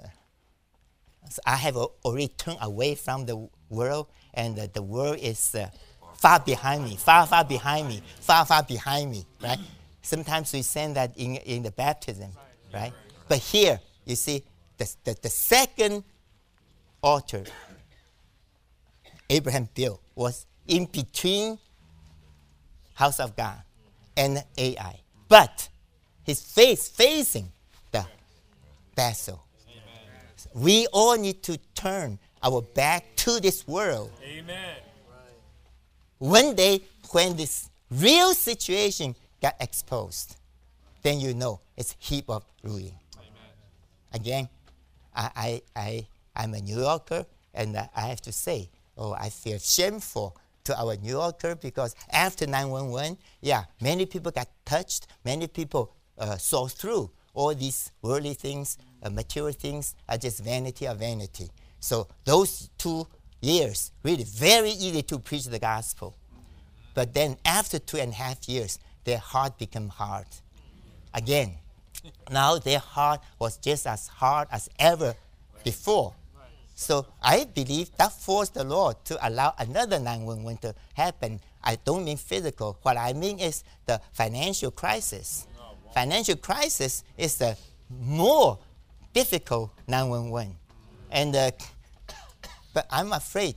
so 1.29 1.41
I 1.45 1.55
have 1.55 1.77
already 1.77 2.27
turned 2.27 2.57
away 2.61 2.95
from 2.95 3.25
the 3.25 3.47
world, 3.69 4.07
and 4.33 4.57
the 4.57 4.83
world 4.83 5.17
is 5.21 5.55
uh, 5.55 5.69
far 6.15 6.39
behind 6.39 6.83
me, 6.83 6.95
far, 6.97 7.25
far 7.25 7.43
behind 7.43 7.87
me, 7.87 8.01
far, 8.19 8.45
far 8.45 8.61
behind 8.61 9.09
me, 9.09 9.25
right? 9.41 9.57
Sometimes 10.01 10.53
we 10.53 10.61
sing 10.61 10.93
that 10.93 11.17
in, 11.17 11.37
in 11.37 11.63
the 11.63 11.71
baptism, 11.71 12.29
right? 12.73 12.93
But 13.27 13.39
here, 13.39 13.79
you 14.05 14.15
see, 14.15 14.43
the, 14.77 14.93
the, 15.05 15.17
the 15.21 15.29
second 15.29 16.03
altar 17.01 17.43
Abraham 19.29 19.69
built 19.73 20.01
was 20.15 20.45
in 20.67 20.85
between 20.85 21.57
house 22.93 23.19
of 23.19 23.35
God 23.35 23.61
and 24.15 24.43
Ai. 24.57 24.99
But 25.27 25.69
his 26.23 26.41
face 26.41 26.87
facing 26.87 27.51
the 27.91 28.05
Bethel. 28.95 29.43
We 30.53 30.87
all 30.93 31.17
need 31.17 31.41
to 31.43 31.57
turn 31.73 32.19
our 32.43 32.61
back 32.61 33.15
to 33.17 33.39
this 33.39 33.67
world. 33.67 34.11
Amen. 34.23 34.75
One 36.19 36.55
day, 36.55 36.81
when 37.11 37.35
this 37.35 37.69
real 37.89 38.33
situation 38.33 39.15
got 39.41 39.55
exposed, 39.59 40.37
then 41.01 41.19
you 41.19 41.33
know 41.33 41.59
it's 41.75 41.95
heap 41.99 42.29
of 42.29 42.45
ruin. 42.63 42.91
Amen. 43.17 43.29
Again, 44.13 44.49
I, 45.15 45.29
I, 45.35 45.61
I, 45.75 46.07
I'm 46.35 46.53
a 46.53 46.61
New 46.61 46.79
Yorker, 46.79 47.25
and 47.53 47.77
I 47.77 48.01
have 48.07 48.21
to 48.21 48.31
say, 48.31 48.69
oh, 48.97 49.13
I 49.13 49.29
feel 49.29 49.57
shameful 49.57 50.37
to 50.65 50.79
our 50.79 50.95
New 50.97 51.11
Yorker 51.11 51.55
because 51.55 51.95
after 52.11 52.45
911, 52.45 53.17
yeah, 53.41 53.63
many 53.81 54.05
people 54.05 54.31
got 54.31 54.47
touched, 54.65 55.07
many 55.23 55.47
people 55.47 55.91
uh, 56.17 56.37
saw 56.37 56.67
through 56.67 57.09
all 57.33 57.53
these 57.53 57.91
worldly 58.01 58.33
things, 58.33 58.77
uh, 59.01 59.09
material 59.09 59.53
things 59.53 59.95
are 60.07 60.17
just 60.17 60.43
vanity 60.43 60.85
of 60.87 60.99
vanity. 60.99 61.49
So 61.79 62.07
those 62.25 62.69
two 62.77 63.07
years, 63.41 63.91
really 64.03 64.23
very 64.23 64.69
easy 64.69 65.01
to 65.03 65.19
preach 65.19 65.45
the 65.45 65.59
gospel. 65.59 66.15
But 66.93 67.13
then 67.13 67.37
after 67.43 67.79
two 67.79 67.97
and 67.97 68.11
a 68.11 68.15
half 68.15 68.47
years, 68.47 68.79
their 69.03 69.17
heart 69.17 69.57
became 69.57 69.89
hard. 69.89 70.27
Again, 71.13 71.55
now 72.31 72.57
their 72.57 72.79
heart 72.79 73.21
was 73.39 73.57
just 73.57 73.87
as 73.87 74.07
hard 74.07 74.47
as 74.51 74.69
ever 74.79 75.15
before. 75.63 76.13
So 76.75 77.05
I 77.21 77.45
believe 77.45 77.95
that 77.97 78.11
forced 78.11 78.55
the 78.55 78.63
Lord 78.63 78.95
to 79.05 79.27
allow 79.27 79.53
another 79.59 79.99
911 79.99 80.57
to 80.57 80.75
happen. 80.93 81.39
I 81.63 81.75
don't 81.75 82.03
mean 82.03 82.17
physical. 82.17 82.77
What 82.81 82.97
I 82.97 83.13
mean 83.13 83.39
is 83.39 83.63
the 83.85 84.01
financial 84.11 84.71
crisis. 84.71 85.47
Financial 85.93 86.35
crisis 86.35 87.03
is 87.17 87.37
the 87.37 87.55
more 87.89 88.57
difficult 89.13 89.71
911. 89.87 90.55
And 91.11 91.35
uh, 91.35 91.51
but 92.73 92.87
I'm 92.89 93.13
afraid 93.13 93.55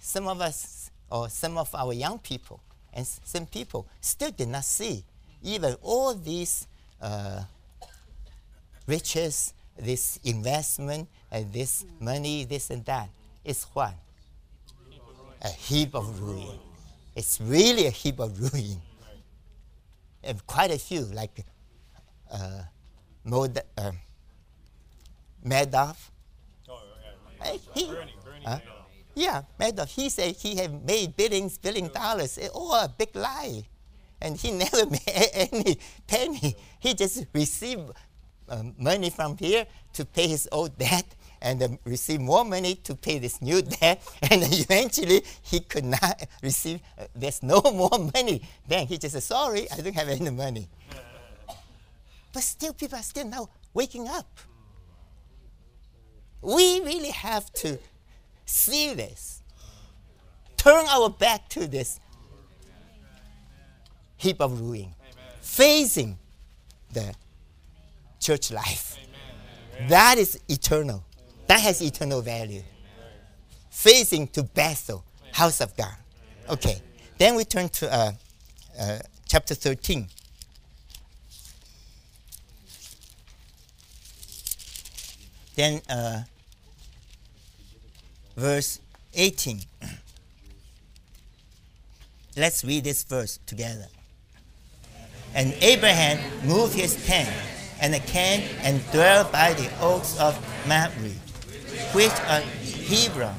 some 0.00 0.26
of 0.26 0.40
us 0.40 0.90
or 1.10 1.28
some 1.28 1.56
of 1.56 1.72
our 1.74 1.92
young 1.92 2.18
people 2.18 2.60
and 2.92 3.06
some 3.06 3.46
people 3.46 3.86
still 4.00 4.30
did 4.32 4.48
not 4.48 4.64
see 4.64 5.04
even 5.42 5.74
all 5.82 6.14
these 6.14 6.66
uh, 7.00 7.42
riches, 8.86 9.54
this 9.78 10.18
investment, 10.24 11.08
and 11.30 11.52
this 11.52 11.84
money, 12.00 12.44
this 12.44 12.70
and 12.70 12.84
that. 12.84 13.08
Is 13.44 13.64
what? 13.72 13.94
A 15.42 15.48
heap 15.48 15.94
of 15.94 16.20
ruin. 16.20 16.58
It's 17.14 17.40
really 17.40 17.86
a 17.86 17.90
heap 17.90 18.18
of 18.18 18.38
ruin. 18.40 18.80
And 20.22 20.46
quite 20.46 20.70
a 20.70 20.78
few, 20.78 21.02
like 21.02 21.44
uh, 22.30 22.62
Mod- 23.24 23.62
uh, 23.76 23.92
Madoff, 25.44 26.10
Hey, 27.40 27.60
he, 27.74 27.86
Bernie, 27.86 28.14
Bernie 28.24 28.44
huh? 28.44 28.58
Yeah, 29.14 29.42
Madoff. 29.60 29.88
He 29.88 30.08
said 30.08 30.34
he 30.34 30.56
had 30.56 30.84
made 30.84 31.16
billions, 31.16 31.58
billion 31.58 31.88
dollars. 31.92 32.38
Oh, 32.54 32.74
a 32.74 32.88
big 32.88 33.14
lie. 33.14 33.62
And 34.20 34.36
he 34.36 34.50
never 34.64 34.86
made 34.86 35.30
any 35.32 35.78
penny. 36.06 36.56
He 36.80 36.94
just 36.94 37.26
received 37.32 37.90
um, 38.48 38.74
money 38.78 39.10
from 39.10 39.36
here 39.36 39.66
to 39.94 40.04
pay 40.04 40.28
his 40.28 40.48
old 40.52 40.76
debt 40.78 41.06
and 41.40 41.62
uh, 41.62 41.68
receive 41.84 42.20
more 42.20 42.44
money 42.44 42.74
to 42.74 42.94
pay 42.94 43.18
this 43.18 43.40
new 43.40 43.62
debt. 43.80 44.02
And 44.30 44.42
eventually, 44.42 45.22
he 45.42 45.60
could 45.60 45.84
not 45.84 46.26
receive, 46.42 46.80
uh, 46.98 47.04
there's 47.14 47.42
no 47.42 47.60
more 47.72 48.10
money. 48.14 48.42
Then 48.66 48.86
he 48.86 48.98
just 48.98 49.12
said, 49.14 49.22
Sorry, 49.22 49.70
I 49.70 49.80
don't 49.80 49.94
have 49.94 50.08
any 50.08 50.30
money. 50.30 50.68
but 52.32 52.42
still, 52.42 52.72
people 52.72 52.98
are 52.98 53.02
still 53.02 53.26
now 53.26 53.48
waking 53.74 54.08
up. 54.08 54.26
We 56.40 56.80
really 56.80 57.10
have 57.10 57.52
to 57.54 57.78
see 58.46 58.94
this, 58.94 59.42
turn 60.56 60.86
our 60.88 61.10
back 61.10 61.48
to 61.50 61.66
this 61.66 61.98
heap 64.16 64.40
of 64.40 64.60
ruin, 64.60 64.94
facing 65.40 66.18
the 66.92 67.14
church 68.28 68.50
life. 68.50 68.98
That 69.88 70.18
is 70.18 70.38
eternal. 70.48 71.02
That 71.46 71.60
has 71.60 71.80
eternal 71.80 72.20
value. 72.20 72.62
Facing 73.70 74.28
to 74.28 74.42
Bethel, 74.42 75.02
house 75.32 75.62
of 75.62 75.74
God. 75.78 75.96
Okay. 76.50 76.82
Then 77.16 77.36
we 77.36 77.44
turn 77.44 77.70
to 77.70 77.90
uh, 77.90 78.12
uh, 78.78 78.98
chapter 79.26 79.54
13. 79.54 80.08
Then 85.54 85.80
uh, 85.88 86.22
verse 88.36 88.78
18. 89.14 89.60
Let's 92.36 92.62
read 92.62 92.84
this 92.84 93.04
verse 93.04 93.38
together. 93.46 93.86
And 95.34 95.54
Abraham 95.62 96.18
moved 96.46 96.74
his 96.74 97.06
tent 97.06 97.30
and 97.80 97.94
came 98.06 98.42
and 98.62 98.84
dwelt 98.90 99.30
by 99.32 99.52
the 99.54 99.70
oaks 99.80 100.18
of 100.18 100.36
Mamre, 100.66 101.10
which 101.92 102.12
are 102.28 102.40
Hebron, 102.40 103.34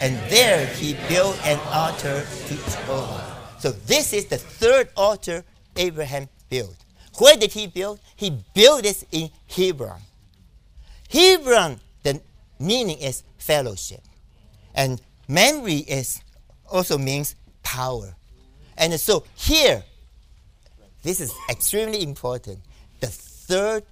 and 0.00 0.16
there 0.30 0.66
he 0.66 0.96
built 1.08 1.38
an 1.46 1.58
altar 1.70 2.24
to 2.46 2.54
Jehovah. 2.54 3.38
So 3.58 3.70
this 3.70 4.12
is 4.12 4.26
the 4.26 4.38
third 4.38 4.88
altar 4.96 5.44
Abraham 5.76 6.28
built. 6.50 6.76
Where 7.18 7.36
did 7.36 7.52
he 7.52 7.66
build? 7.66 8.00
He 8.16 8.30
built 8.54 8.82
this 8.82 9.04
in 9.12 9.30
Hebron. 9.46 10.00
Hebron, 11.10 11.78
the 12.02 12.20
meaning 12.58 12.98
is 12.98 13.22
fellowship. 13.38 14.00
And 14.74 15.00
Mamre 15.28 15.70
is 15.70 16.22
also 16.70 16.96
means 16.98 17.36
power. 17.62 18.14
And 18.76 18.98
so 18.98 19.24
here, 19.36 19.84
this 21.02 21.20
is 21.20 21.32
extremely 21.50 22.02
important. 22.02 22.60
The 23.46 23.54
third 23.54 23.82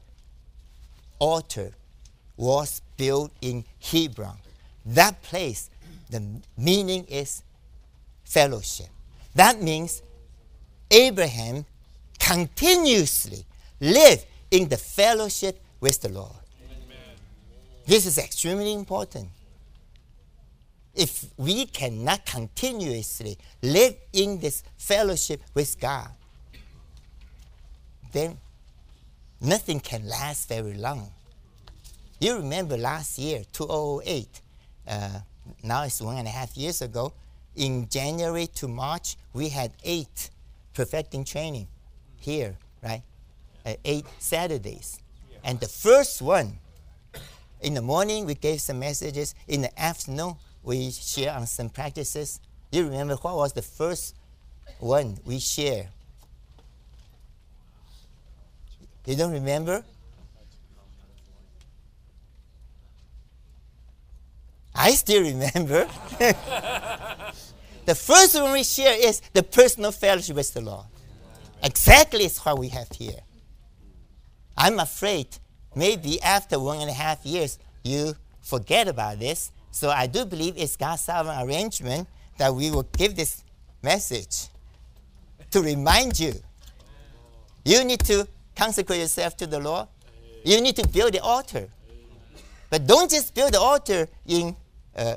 altar 1.18 1.72
was 2.36 2.82
built 2.96 3.32
in 3.40 3.64
Hebron. 3.80 4.36
That 4.86 5.22
place, 5.22 5.70
the 6.08 6.22
meaning 6.56 7.04
is 7.04 7.42
fellowship. 8.24 8.88
That 9.34 9.60
means 9.60 10.02
Abraham 10.90 11.66
continuously 12.18 13.44
lived 13.80 14.26
in 14.50 14.68
the 14.68 14.76
fellowship 14.76 15.60
with 15.80 16.00
the 16.00 16.08
Lord. 16.08 16.32
Amen. 16.64 16.96
This 17.86 18.06
is 18.06 18.18
extremely 18.18 18.72
important. 18.72 19.28
If 20.94 21.26
we 21.36 21.66
cannot 21.66 22.26
continuously 22.26 23.38
live 23.62 23.94
in 24.12 24.40
this 24.40 24.62
fellowship 24.76 25.42
with 25.54 25.78
God, 25.78 26.08
then 28.12 28.38
nothing 29.40 29.80
can 29.80 30.06
last 30.06 30.48
very 30.48 30.74
long. 30.74 31.10
You 32.20 32.36
remember 32.36 32.76
last 32.76 33.18
year, 33.18 33.42
2008, 33.52 34.40
uh, 34.86 35.20
now 35.62 35.84
it's 35.84 36.00
one 36.00 36.18
and 36.18 36.28
a 36.28 36.30
half 36.30 36.56
years 36.56 36.82
ago, 36.82 37.12
in 37.56 37.88
January 37.88 38.46
to 38.46 38.68
March, 38.68 39.16
we 39.32 39.48
had 39.48 39.72
eight 39.84 40.30
perfecting 40.74 41.24
training 41.24 41.66
here, 42.16 42.56
right? 42.82 43.02
Uh, 43.64 43.74
eight 43.84 44.06
Saturdays. 44.18 45.00
And 45.42 45.58
the 45.58 45.68
first 45.68 46.22
one, 46.22 46.58
in 47.60 47.74
the 47.74 47.82
morning, 47.82 48.26
we 48.26 48.34
gave 48.34 48.60
some 48.60 48.78
messages. 48.78 49.34
In 49.48 49.62
the 49.62 49.80
afternoon, 49.80 50.36
we 50.62 50.90
share 50.90 51.34
on 51.34 51.46
some 51.46 51.68
practices. 51.68 52.40
You 52.70 52.84
remember 52.84 53.16
what 53.16 53.36
was 53.36 53.52
the 53.52 53.62
first 53.62 54.14
one 54.78 55.18
we 55.24 55.38
share? 55.38 55.88
You 59.06 59.16
don't 59.16 59.32
remember? 59.32 59.84
I 64.74 64.92
still 64.92 65.22
remember. 65.22 65.86
the 67.86 67.94
first 67.94 68.34
one 68.34 68.52
we 68.52 68.64
share 68.64 68.96
is 68.96 69.20
the 69.32 69.42
personal 69.42 69.92
fellowship 69.92 70.36
with 70.36 70.52
the 70.54 70.60
Lord. 70.60 70.86
Exactly 71.62 72.24
is 72.24 72.38
what 72.38 72.58
we 72.58 72.68
have 72.68 72.88
here. 72.92 73.20
I'm 74.56 74.78
afraid 74.78 75.26
maybe 75.74 76.20
after 76.22 76.58
one 76.58 76.78
and 76.80 76.90
a 76.90 76.94
half 76.94 77.24
years 77.24 77.58
you 77.82 78.14
forget 78.40 78.88
about 78.88 79.18
this. 79.18 79.52
So 79.70 79.90
I 79.90 80.06
do 80.06 80.24
believe 80.24 80.54
it's 80.56 80.76
God's 80.76 81.02
sovereign 81.02 81.38
arrangement 81.46 82.08
that 82.38 82.54
we 82.54 82.70
will 82.70 82.82
give 82.96 83.16
this 83.16 83.44
message 83.82 84.48
to 85.50 85.60
remind 85.60 86.18
you. 86.18 86.34
You 87.64 87.84
need 87.84 88.00
to 88.00 88.26
consecrate 88.60 89.00
yourself 89.00 89.36
to 89.38 89.46
the 89.46 89.58
Lord. 89.58 89.88
You 90.44 90.60
need 90.60 90.76
to 90.76 90.86
build 90.86 91.14
the 91.14 91.22
altar. 91.22 91.68
But 92.68 92.86
don't 92.86 93.10
just 93.10 93.34
build 93.34 93.54
the 93.54 93.60
altar 93.60 94.06
in 94.26 94.54
uh. 94.94 95.16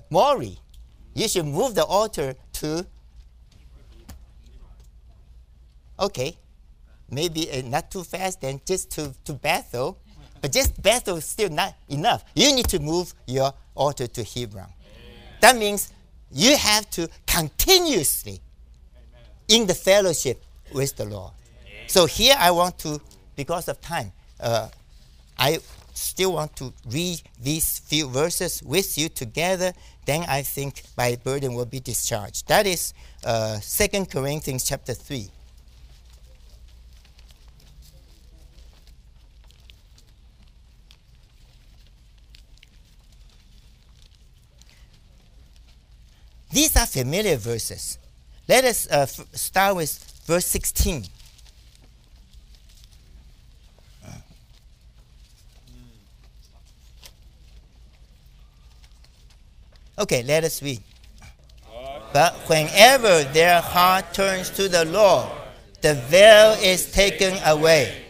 You 1.16 1.28
should 1.28 1.46
move 1.46 1.76
the 1.76 1.84
altar 1.84 2.36
to, 2.54 2.86
okay, 6.00 6.38
maybe 7.12 7.52
uh, 7.52 7.62
not 7.66 7.92
too 7.92 8.04
fast, 8.04 8.42
then 8.42 8.62
just 8.66 8.90
to, 8.92 9.14
to 9.26 9.34
Bethel. 9.34 10.00
But 10.42 10.52
just 10.52 10.82
Bethel 10.82 11.18
is 11.18 11.26
still 11.26 11.50
not 11.50 11.76
enough. 11.90 12.24
You 12.36 12.56
need 12.56 12.70
to 12.70 12.80
move 12.80 13.14
your 13.28 13.54
altar 13.76 14.08
to 14.08 14.24
Hebron. 14.24 14.72
That 15.42 15.58
means 15.58 15.92
you 16.32 16.56
have 16.58 16.90
to 16.92 17.10
continuously 17.28 18.40
in 19.50 19.68
the 19.68 19.76
fellowship 19.76 20.42
with 20.74 20.96
the 20.96 21.06
Lord. 21.06 21.34
So 21.88 22.06
here 22.06 22.36
I 22.40 22.50
want 22.52 22.80
to, 22.80 23.00
because 23.36 23.68
of 23.68 23.82
time, 23.82 24.12
uh, 24.40 24.70
I 25.38 25.60
still 25.94 26.34
want 26.34 26.56
to 26.58 26.74
read 26.90 27.22
these 27.42 27.80
few 27.80 28.08
verses 28.08 28.62
with 28.64 28.98
you 28.98 29.10
together, 29.10 29.74
then 30.06 30.26
I 30.28 30.42
think 30.42 30.84
my 30.98 31.18
burden 31.24 31.54
will 31.54 31.66
be 31.66 31.80
discharged. 31.80 32.48
That 32.48 32.66
is 32.68 32.94
uh, 33.24 33.60
2 33.62 34.06
Corinthians 34.06 34.64
chapter 34.64 34.94
3. 34.94 35.30
These 46.52 46.78
are 46.78 46.86
familiar 46.86 47.36
verses. 47.38 47.98
Let 48.48 48.64
us 48.64 48.88
uh, 48.92 49.08
f- 49.10 49.26
start 49.34 49.76
with 49.76 49.92
verse 50.28 50.46
16. 50.46 51.06
Okay, 60.04 60.22
let 60.22 60.44
us 60.44 60.62
read. 60.62 60.82
But 62.12 62.34
whenever 62.50 63.24
their 63.32 63.62
heart 63.62 64.14
turns 64.14 64.50
to 64.50 64.68
the 64.68 64.84
Lord, 64.84 65.30
the 65.80 65.94
veil 65.94 66.58
is 66.60 66.92
taken 66.92 67.34
away. 67.46 68.04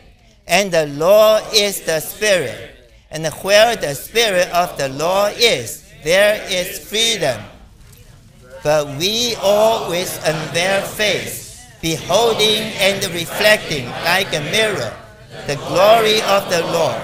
And 0.47 0.71
the 0.71 0.87
Lord 0.87 1.43
is 1.53 1.81
the 1.81 1.99
Spirit. 1.99 2.57
And 3.11 3.27
where 3.45 3.75
the 3.75 3.93
Spirit 3.93 4.49
of 4.49 4.75
the 4.75 4.89
Lord 4.89 5.35
is, 5.37 5.87
there 6.03 6.43
is 6.49 6.79
freedom. 6.79 7.39
But 8.63 8.97
we 8.97 9.35
all 9.35 9.87
with 9.87 10.19
unveiled 10.25 10.89
face, 10.89 11.61
beholding 11.79 12.73
and 12.81 13.05
reflecting 13.13 13.85
like 14.01 14.33
a 14.33 14.41
mirror 14.49 14.97
the 15.45 15.57
glory 15.69 16.23
of 16.23 16.49
the 16.49 16.63
Lord, 16.73 17.01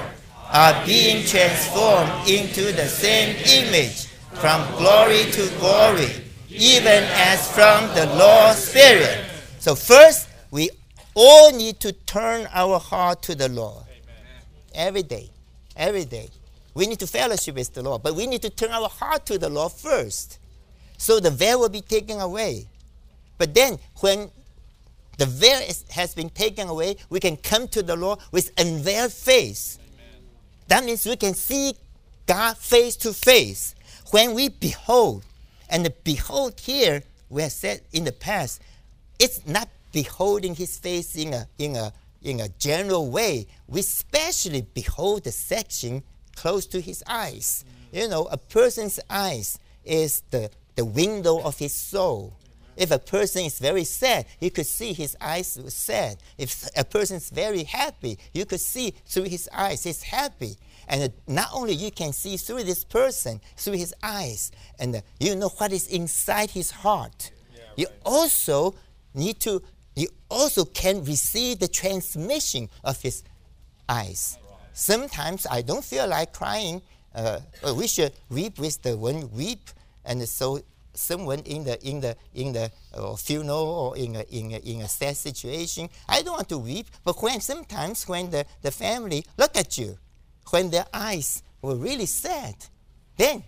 are 0.51 0.83
being 0.83 1.23
transformed 1.27 2.27
into 2.27 2.71
the 2.71 2.87
same 2.87 3.35
image 3.45 4.08
from 4.39 4.65
glory 4.77 5.23
to 5.31 5.49
glory, 5.59 6.09
even 6.49 7.03
as 7.11 7.51
from 7.51 7.87
the 7.93 8.05
Lord's 8.15 8.59
Spirit. 8.59 9.25
So, 9.59 9.75
first, 9.75 10.29
we 10.49 10.69
all 11.13 11.51
need 11.51 11.81
to 11.81 11.91
turn 11.91 12.47
our 12.53 12.79
heart 12.79 13.21
to 13.23 13.35
the 13.35 13.49
Lord. 13.49 13.83
Every 14.73 15.03
day. 15.03 15.29
Every 15.75 16.05
day. 16.05 16.29
We 16.73 16.87
need 16.87 16.99
to 16.99 17.07
fellowship 17.07 17.55
with 17.55 17.73
the 17.73 17.83
Lord, 17.83 18.01
but 18.01 18.15
we 18.15 18.27
need 18.27 18.41
to 18.43 18.49
turn 18.49 18.71
our 18.71 18.87
heart 18.87 19.25
to 19.25 19.37
the 19.37 19.49
Lord 19.49 19.73
first. 19.73 20.39
So 20.97 21.19
the 21.19 21.31
veil 21.31 21.59
will 21.59 21.69
be 21.69 21.81
taken 21.81 22.21
away. 22.21 22.67
But 23.37 23.53
then, 23.53 23.77
when 23.99 24.31
the 25.17 25.25
veil 25.25 25.59
is, 25.67 25.83
has 25.89 26.15
been 26.15 26.29
taken 26.29 26.69
away, 26.69 26.95
we 27.09 27.19
can 27.19 27.35
come 27.35 27.67
to 27.69 27.83
the 27.83 27.97
Lord 27.97 28.19
with 28.31 28.51
unveiled 28.57 29.11
face. 29.11 29.79
Amen. 29.81 30.23
That 30.67 30.85
means 30.85 31.05
we 31.05 31.17
can 31.17 31.33
see 31.33 31.73
God 32.25 32.57
face 32.57 32.95
to 32.97 33.11
face. 33.11 33.75
When 34.11 34.33
we 34.33 34.49
behold, 34.49 35.23
and 35.69 35.85
the 35.85 35.91
behold 36.03 36.59
here, 36.59 37.03
we 37.29 37.43
have 37.43 37.51
said 37.51 37.81
in 37.91 38.05
the 38.05 38.11
past, 38.11 38.61
it's 39.19 39.45
not 39.45 39.69
beholding 39.91 40.55
his 40.55 40.79
face 40.79 41.15
in 41.15 41.33
a, 41.33 41.47
in 41.59 41.75
a, 41.75 41.93
in 42.23 42.39
a 42.39 42.49
general 42.49 43.11
way. 43.11 43.45
We 43.67 43.83
specially 43.83 44.65
behold 44.73 45.25
the 45.25 45.31
section 45.31 46.01
close 46.35 46.65
to 46.67 46.81
his 46.81 47.03
eyes. 47.05 47.65
You 47.91 48.07
know, 48.07 48.25
a 48.31 48.37
person's 48.37 48.99
eyes 49.09 49.59
is 49.85 50.23
the, 50.31 50.49
the 50.75 50.85
window 50.85 51.39
of 51.41 51.59
his 51.59 51.73
soul. 51.73 52.33
If 52.79 52.91
a 52.91 52.97
person 52.97 53.43
is 53.43 53.59
very 53.59 53.83
sad, 53.83 54.25
you 54.39 54.49
could 54.51 54.65
see 54.65 54.93
his 54.93 55.17
eyes 55.19 55.59
were 55.61 55.69
sad. 55.69 56.15
If 56.37 56.65
a 56.77 56.85
person 56.85 57.17
is 57.17 57.29
very 57.29 57.63
happy, 57.63 58.17
you 58.33 58.45
could 58.45 58.61
see 58.61 58.93
through 59.05 59.25
his 59.25 59.49
eyes 59.53 59.83
he's 59.83 60.01
happy. 60.01 60.55
And 60.87 61.11
not 61.27 61.49
only 61.53 61.73
you 61.73 61.91
can 61.91 62.13
see 62.13 62.37
through 62.37 62.63
this 62.63 62.85
person, 62.85 63.41
through 63.57 63.73
his 63.73 63.93
eyes, 64.01 64.53
and 64.79 65.03
you 65.19 65.35
know 65.35 65.49
what 65.49 65.73
is 65.73 65.87
inside 65.87 66.51
his 66.51 66.71
heart. 66.71 67.31
Yeah, 67.53 67.63
right. 67.63 67.77
You 67.79 67.87
also 68.05 68.73
need 69.13 69.41
to, 69.41 69.61
you 69.97 70.07
also 70.29 70.63
can 70.63 71.03
receive 71.03 71.59
the 71.59 71.67
transmission 71.67 72.69
of 72.85 73.01
his 73.01 73.23
eyes. 73.89 74.37
Right. 74.41 74.57
Sometimes 74.71 75.45
I 75.51 75.63
don't 75.63 75.83
feel 75.83 76.07
like 76.07 76.31
crying. 76.31 76.81
Uh, 77.13 77.41
we 77.75 77.87
should 77.87 78.13
weep 78.29 78.57
with 78.57 78.81
the 78.83 78.95
one 78.95 79.29
weep, 79.31 79.69
and 80.05 80.25
so 80.29 80.61
someone 80.99 81.39
in 81.39 81.63
the 81.63 81.81
in 81.87 82.01
the 82.01 82.15
in 82.33 82.53
the 82.53 82.71
uh, 82.93 83.15
funeral 83.15 83.57
or 83.57 83.97
in 83.97 84.15
a, 84.15 84.21
in 84.29 84.51
a, 84.51 84.57
in 84.57 84.81
a 84.81 84.87
sad 84.87 85.15
situation. 85.15 85.89
I 86.07 86.21
don't 86.21 86.33
want 86.33 86.49
to 86.49 86.57
weep, 86.57 86.87
but 87.03 87.21
when 87.21 87.41
sometimes 87.41 88.07
when 88.07 88.29
the, 88.29 88.45
the 88.61 88.71
family 88.71 89.25
look 89.37 89.55
at 89.57 89.77
you 89.77 89.97
when 90.51 90.69
their 90.69 90.85
eyes 90.93 91.43
were 91.61 91.75
really 91.75 92.05
sad, 92.05 92.55
then 93.17 93.43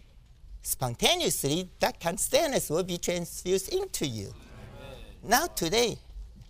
spontaneously 0.62 1.70
that 1.80 2.00
kind 2.00 2.16
of 2.16 2.20
sadness 2.20 2.70
will 2.70 2.84
be 2.84 2.98
transfused 2.98 3.74
into 3.74 4.06
you. 4.06 4.28
Amen. 4.28 5.00
Now 5.24 5.48
today, 5.48 5.98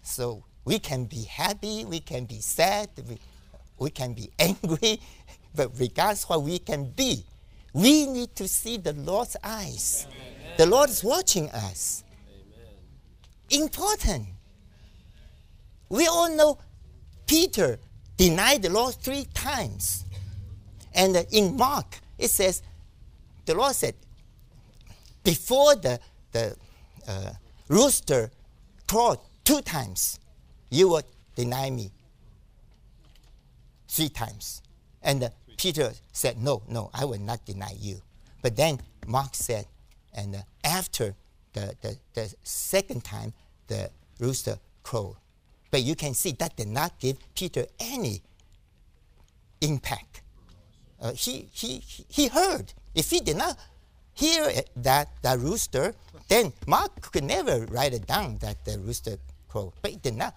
so 0.02 0.44
we 0.66 0.80
can 0.80 1.06
be 1.06 1.24
happy, 1.24 1.86
we 1.86 2.00
can 2.00 2.26
be 2.26 2.40
sad, 2.40 2.90
we, 3.08 3.18
we 3.78 3.90
can 3.90 4.14
be 4.14 4.30
angry, 4.40 5.00
but 5.56 5.72
regardless 5.80 6.28
what 6.28 6.44
we 6.44 6.60
can 6.60 6.90
be, 6.92 7.26
we 7.74 8.06
need 8.06 8.36
to 8.36 8.48
see 8.48 8.78
the 8.78 8.94
Lord's 8.94 9.38
eyes. 9.44 10.08
Amen. 10.10 10.31
The 10.58 10.66
Lord 10.66 10.90
is 10.90 11.04
watching 11.04 11.50
us. 11.52 12.04
Amen. 13.50 13.64
Important. 13.64 14.28
We 15.90 16.08
all 16.08 16.30
know 16.36 16.58
Peter 17.26 17.80
denied 18.18 18.62
the 18.62 18.70
Lord 18.70 18.96
three 18.96 19.26
times. 19.34 20.06
And 20.94 21.16
in 21.32 21.58
Mark, 21.58 22.00
it 22.18 22.30
says, 22.30 22.62
the 23.46 23.56
Lord 23.56 23.74
said, 23.74 23.96
before 25.24 25.76
the, 25.76 26.00
the 26.32 26.56
uh, 27.08 27.32
rooster 27.68 28.32
crowed 28.88 29.20
two 29.44 29.62
times, 29.62 30.20
you 30.70 30.90
will 30.90 31.04
deny 31.36 31.70
me 31.70 31.92
three 33.88 34.10
times. 34.10 34.62
And 35.02 35.24
uh, 35.24 35.30
Peter 35.58 35.92
said, 36.12 36.42
No, 36.42 36.62
no, 36.68 36.90
I 36.94 37.06
will 37.06 37.20
not 37.20 37.46
deny 37.46 37.74
you. 37.80 38.02
But 38.42 38.56
then 38.56 38.80
Mark 39.08 39.36
said, 39.36 39.66
and 40.14 40.36
uh, 40.36 40.40
after 40.64 41.16
the, 41.54 41.76
the, 41.82 41.98
the 42.14 42.34
second 42.44 43.04
time, 43.04 43.34
the 43.68 43.90
rooster 44.20 44.58
crowed. 44.84 45.18
But 45.70 45.84
you 45.84 45.96
can 45.96 46.14
see 46.14 46.32
that 46.34 46.56
did 46.56 46.68
not 46.68 47.00
give 47.00 47.18
Peter 47.34 47.66
any 47.80 48.22
impact 49.62 50.22
uh, 51.02 51.14
he, 51.14 51.50
he, 51.52 51.84
he 52.08 52.28
heard. 52.28 52.74
If 52.94 53.10
he 53.10 53.20
did 53.20 53.38
not 53.38 53.58
hear 54.14 54.52
that, 54.76 55.10
that 55.24 55.40
rooster, 55.40 55.96
then 56.28 56.54
Mark 56.68 57.12
could 57.12 57.24
never 57.24 57.66
write 57.66 57.94
it 57.94 58.06
down 58.06 58.38
that 58.40 58.64
the 58.66 58.78
rooster 58.78 59.18
crowed. 59.50 59.74
But 59.82 59.94
it 59.94 60.02
did 60.04 60.16
not, 60.16 60.36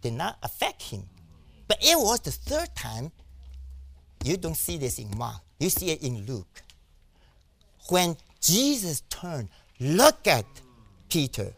did 0.00 0.12
not 0.12 0.38
affect 0.42 0.82
him. 0.82 1.02
But 1.66 1.78
it 1.82 1.98
was 1.98 2.20
the 2.20 2.30
third 2.30 2.74
time. 2.76 3.10
You 4.24 4.36
don't 4.36 4.56
see 4.56 4.76
this 4.76 4.98
in 4.98 5.10
Mark. 5.16 5.40
You 5.58 5.68
see 5.68 5.90
it 5.90 6.02
in 6.02 6.26
Luke. 6.26 6.62
When 7.88 8.16
Jesus 8.42 9.02
turned, 9.08 9.48
looked 9.80 10.26
at 10.26 10.44
Peter. 11.08 11.52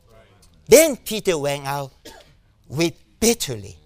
Then 0.68 0.96
Peter 0.96 1.36
went 1.38 1.66
out 1.66 1.92
with 2.68 2.94
bitterly. 3.20 3.76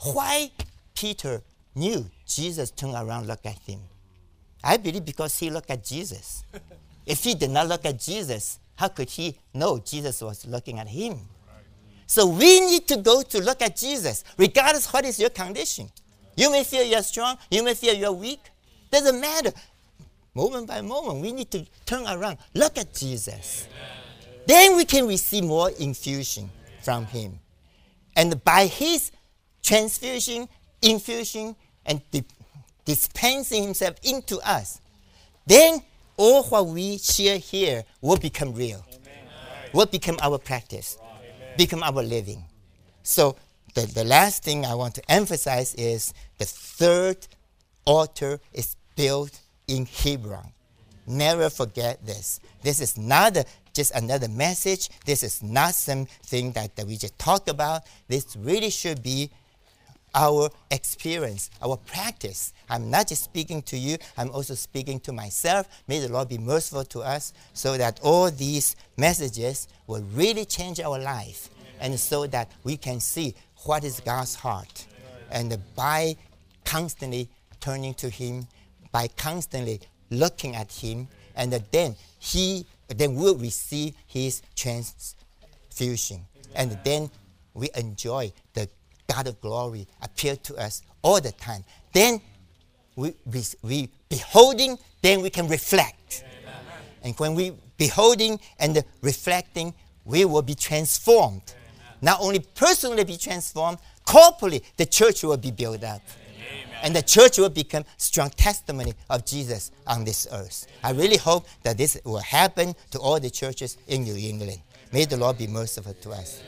Why 0.00 0.50
Peter 0.94 1.42
knew 1.74 2.08
Jesus 2.26 2.70
turned 2.70 2.94
around, 2.94 3.26
looked 3.26 3.46
at 3.46 3.58
him. 3.58 3.80
I 4.62 4.76
believe 4.76 5.04
because 5.04 5.38
he 5.38 5.50
looked 5.50 5.70
at 5.70 5.84
Jesus. 5.84 6.44
if 7.06 7.22
he 7.22 7.34
did 7.34 7.50
not 7.50 7.68
look 7.68 7.84
at 7.84 8.00
Jesus, 8.00 8.58
how 8.76 8.88
could 8.88 9.10
he 9.10 9.38
know 9.52 9.78
Jesus 9.78 10.22
was 10.22 10.46
looking 10.46 10.78
at 10.78 10.88
him? 10.88 11.18
So 12.06 12.26
we 12.26 12.60
need 12.60 12.86
to 12.88 12.96
go 12.96 13.22
to 13.22 13.40
look 13.40 13.62
at 13.62 13.76
Jesus, 13.76 14.24
regardless 14.36 14.92
what 14.92 15.04
is 15.04 15.18
your 15.18 15.30
condition. 15.30 15.90
You 16.36 16.50
may 16.50 16.64
feel 16.64 16.82
you're 16.82 17.02
strong, 17.02 17.38
you 17.50 17.62
may 17.62 17.74
feel 17.74 17.94
you're 17.94 18.12
weak. 18.12 18.40
Doesn't 18.90 19.20
matter. 19.20 19.52
Moment 20.34 20.66
by 20.66 20.80
moment, 20.80 21.20
we 21.20 21.32
need 21.32 21.50
to 21.52 21.64
turn 21.86 22.06
around, 22.06 22.38
look 22.54 22.76
at 22.76 22.92
Jesus. 22.92 23.68
Amen. 23.70 24.40
Then 24.46 24.76
we 24.76 24.84
can 24.84 25.06
receive 25.06 25.44
more 25.44 25.70
infusion 25.78 26.50
from 26.82 27.06
him. 27.06 27.38
And 28.16 28.42
by 28.42 28.66
his 28.66 29.12
transfusion, 29.62 30.48
infusion, 30.82 31.54
and 31.86 32.00
di- 32.10 32.24
dispensing 32.84 33.62
himself 33.62 33.94
into 34.02 34.38
us, 34.38 34.80
then 35.46 35.82
all 36.16 36.42
what 36.44 36.66
we 36.66 36.98
share 36.98 37.38
here 37.38 37.84
will 38.00 38.16
become 38.16 38.54
real, 38.54 38.84
Amen. 38.88 39.28
will 39.72 39.86
become 39.86 40.18
our 40.20 40.38
practice, 40.38 40.98
Amen. 41.00 41.54
become 41.56 41.82
our 41.82 42.02
living. 42.02 42.44
So 43.02 43.36
the, 43.74 43.86
the 43.86 44.04
last 44.04 44.42
thing 44.42 44.64
I 44.66 44.74
want 44.74 44.94
to 44.96 45.10
emphasize 45.10 45.74
is 45.74 46.12
the 46.38 46.44
third 46.44 47.26
altar 47.84 48.40
is 48.52 48.76
built 48.96 49.40
in 49.68 49.86
Hebron. 49.86 50.52
Never 51.06 51.50
forget 51.50 52.04
this. 52.04 52.40
This 52.62 52.80
is 52.80 52.96
not 52.96 53.36
a, 53.36 53.44
just 53.74 53.94
another 53.94 54.28
message. 54.28 54.88
This 55.04 55.22
is 55.22 55.42
not 55.42 55.74
something 55.74 56.52
that, 56.52 56.76
that 56.76 56.86
we 56.86 56.96
just 56.96 57.18
talk 57.18 57.48
about. 57.48 57.82
This 58.08 58.36
really 58.36 58.70
should 58.70 59.02
be 59.02 59.30
our 60.14 60.48
experience, 60.70 61.50
our 61.60 61.76
practice. 61.76 62.52
I'm 62.70 62.88
not 62.90 63.08
just 63.08 63.24
speaking 63.24 63.62
to 63.62 63.76
you, 63.76 63.98
I'm 64.16 64.30
also 64.30 64.54
speaking 64.54 65.00
to 65.00 65.12
myself. 65.12 65.68
May 65.88 65.98
the 65.98 66.08
Lord 66.08 66.28
be 66.28 66.38
merciful 66.38 66.84
to 66.84 67.00
us 67.00 67.32
so 67.52 67.76
that 67.76 68.00
all 68.02 68.30
these 68.30 68.76
messages 68.96 69.68
will 69.86 70.02
really 70.14 70.44
change 70.44 70.80
our 70.80 70.98
life 70.98 71.50
and 71.80 71.98
so 71.98 72.26
that 72.28 72.50
we 72.62 72.76
can 72.76 73.00
see 73.00 73.34
what 73.64 73.84
is 73.84 74.00
God's 74.00 74.36
heart. 74.36 74.86
And 75.30 75.58
by 75.74 76.16
constantly 76.64 77.28
turning 77.60 77.94
to 77.94 78.08
Him, 78.08 78.46
by 78.94 79.08
constantly 79.08 79.80
looking 80.10 80.54
at 80.54 80.70
Him, 80.70 81.08
and 81.34 81.52
then 81.72 81.96
He 82.20 82.64
then 82.86 83.16
will 83.16 83.34
receive 83.34 83.94
His 84.06 84.40
transfusion. 84.54 86.20
And 86.54 86.78
then 86.84 87.10
we 87.54 87.70
enjoy 87.74 88.32
the 88.52 88.68
God 89.12 89.26
of 89.26 89.40
glory 89.40 89.88
appear 90.00 90.36
to 90.36 90.54
us 90.56 90.82
all 91.02 91.20
the 91.20 91.32
time. 91.32 91.64
Then 91.92 92.20
we, 92.94 93.14
we, 93.26 93.42
we 93.62 93.90
beholding, 94.08 94.78
then 95.02 95.22
we 95.22 95.30
can 95.30 95.48
reflect. 95.48 96.24
Amen. 96.42 96.54
And 97.02 97.14
when 97.18 97.34
we 97.34 97.52
beholding 97.76 98.38
and 98.60 98.80
reflecting, 99.02 99.74
we 100.04 100.24
will 100.24 100.42
be 100.42 100.54
transformed. 100.54 101.42
Amen. 101.48 101.98
Not 102.00 102.20
only 102.20 102.38
personally 102.38 103.02
be 103.02 103.16
transformed, 103.16 103.78
corporally 104.06 104.62
the 104.76 104.86
church 104.86 105.24
will 105.24 105.36
be 105.36 105.50
built 105.50 105.82
up. 105.82 106.00
And 106.84 106.94
the 106.94 107.02
church 107.02 107.38
will 107.38 107.48
become 107.48 107.84
strong 107.96 108.28
testimony 108.28 108.92
of 109.08 109.24
Jesus 109.24 109.72
on 109.86 110.04
this 110.04 110.28
earth. 110.30 110.66
I 110.82 110.90
really 110.90 111.16
hope 111.16 111.46
that 111.62 111.78
this 111.78 111.98
will 112.04 112.18
happen 112.18 112.74
to 112.90 112.98
all 112.98 113.18
the 113.18 113.30
churches 113.30 113.78
in 113.88 114.04
New 114.04 114.16
England. 114.16 114.60
May 114.92 115.06
the 115.06 115.16
Lord 115.16 115.38
be 115.38 115.46
merciful 115.46 115.94
to 115.94 116.10
us. 116.10 116.42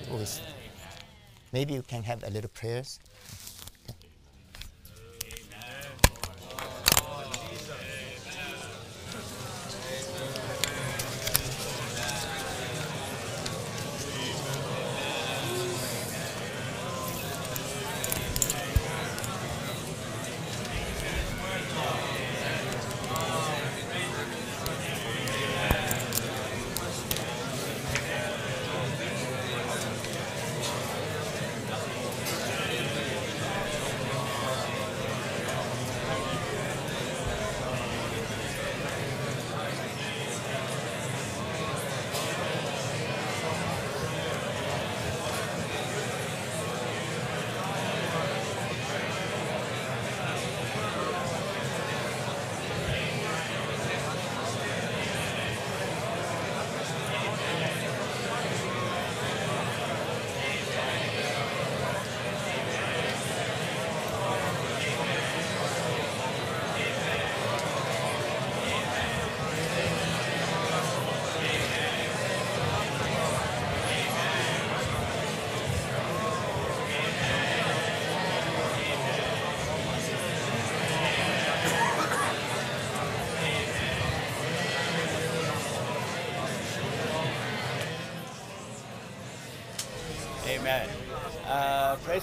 Maybe 1.53 1.73
you 1.73 1.81
can 1.81 2.03
have 2.03 2.23
a 2.23 2.29
little 2.29 2.51
prayers. 2.51 3.01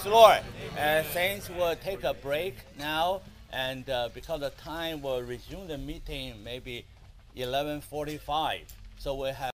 The 0.04 0.10
Lord. 0.10 0.40
Uh, 0.78 1.02
saints 1.14 1.48
will 1.48 1.74
take 1.76 2.04
a 2.04 2.12
break 2.12 2.56
now, 2.78 3.22
and 3.50 3.88
uh, 3.88 4.10
because 4.12 4.42
of 4.42 4.54
time, 4.58 5.00
we'll 5.00 5.22
resume 5.22 5.66
the 5.66 5.78
meeting 5.78 6.44
maybe 6.44 6.84
11:45. 7.36 8.60
So 8.98 9.14
we 9.14 9.28
have. 9.28 9.42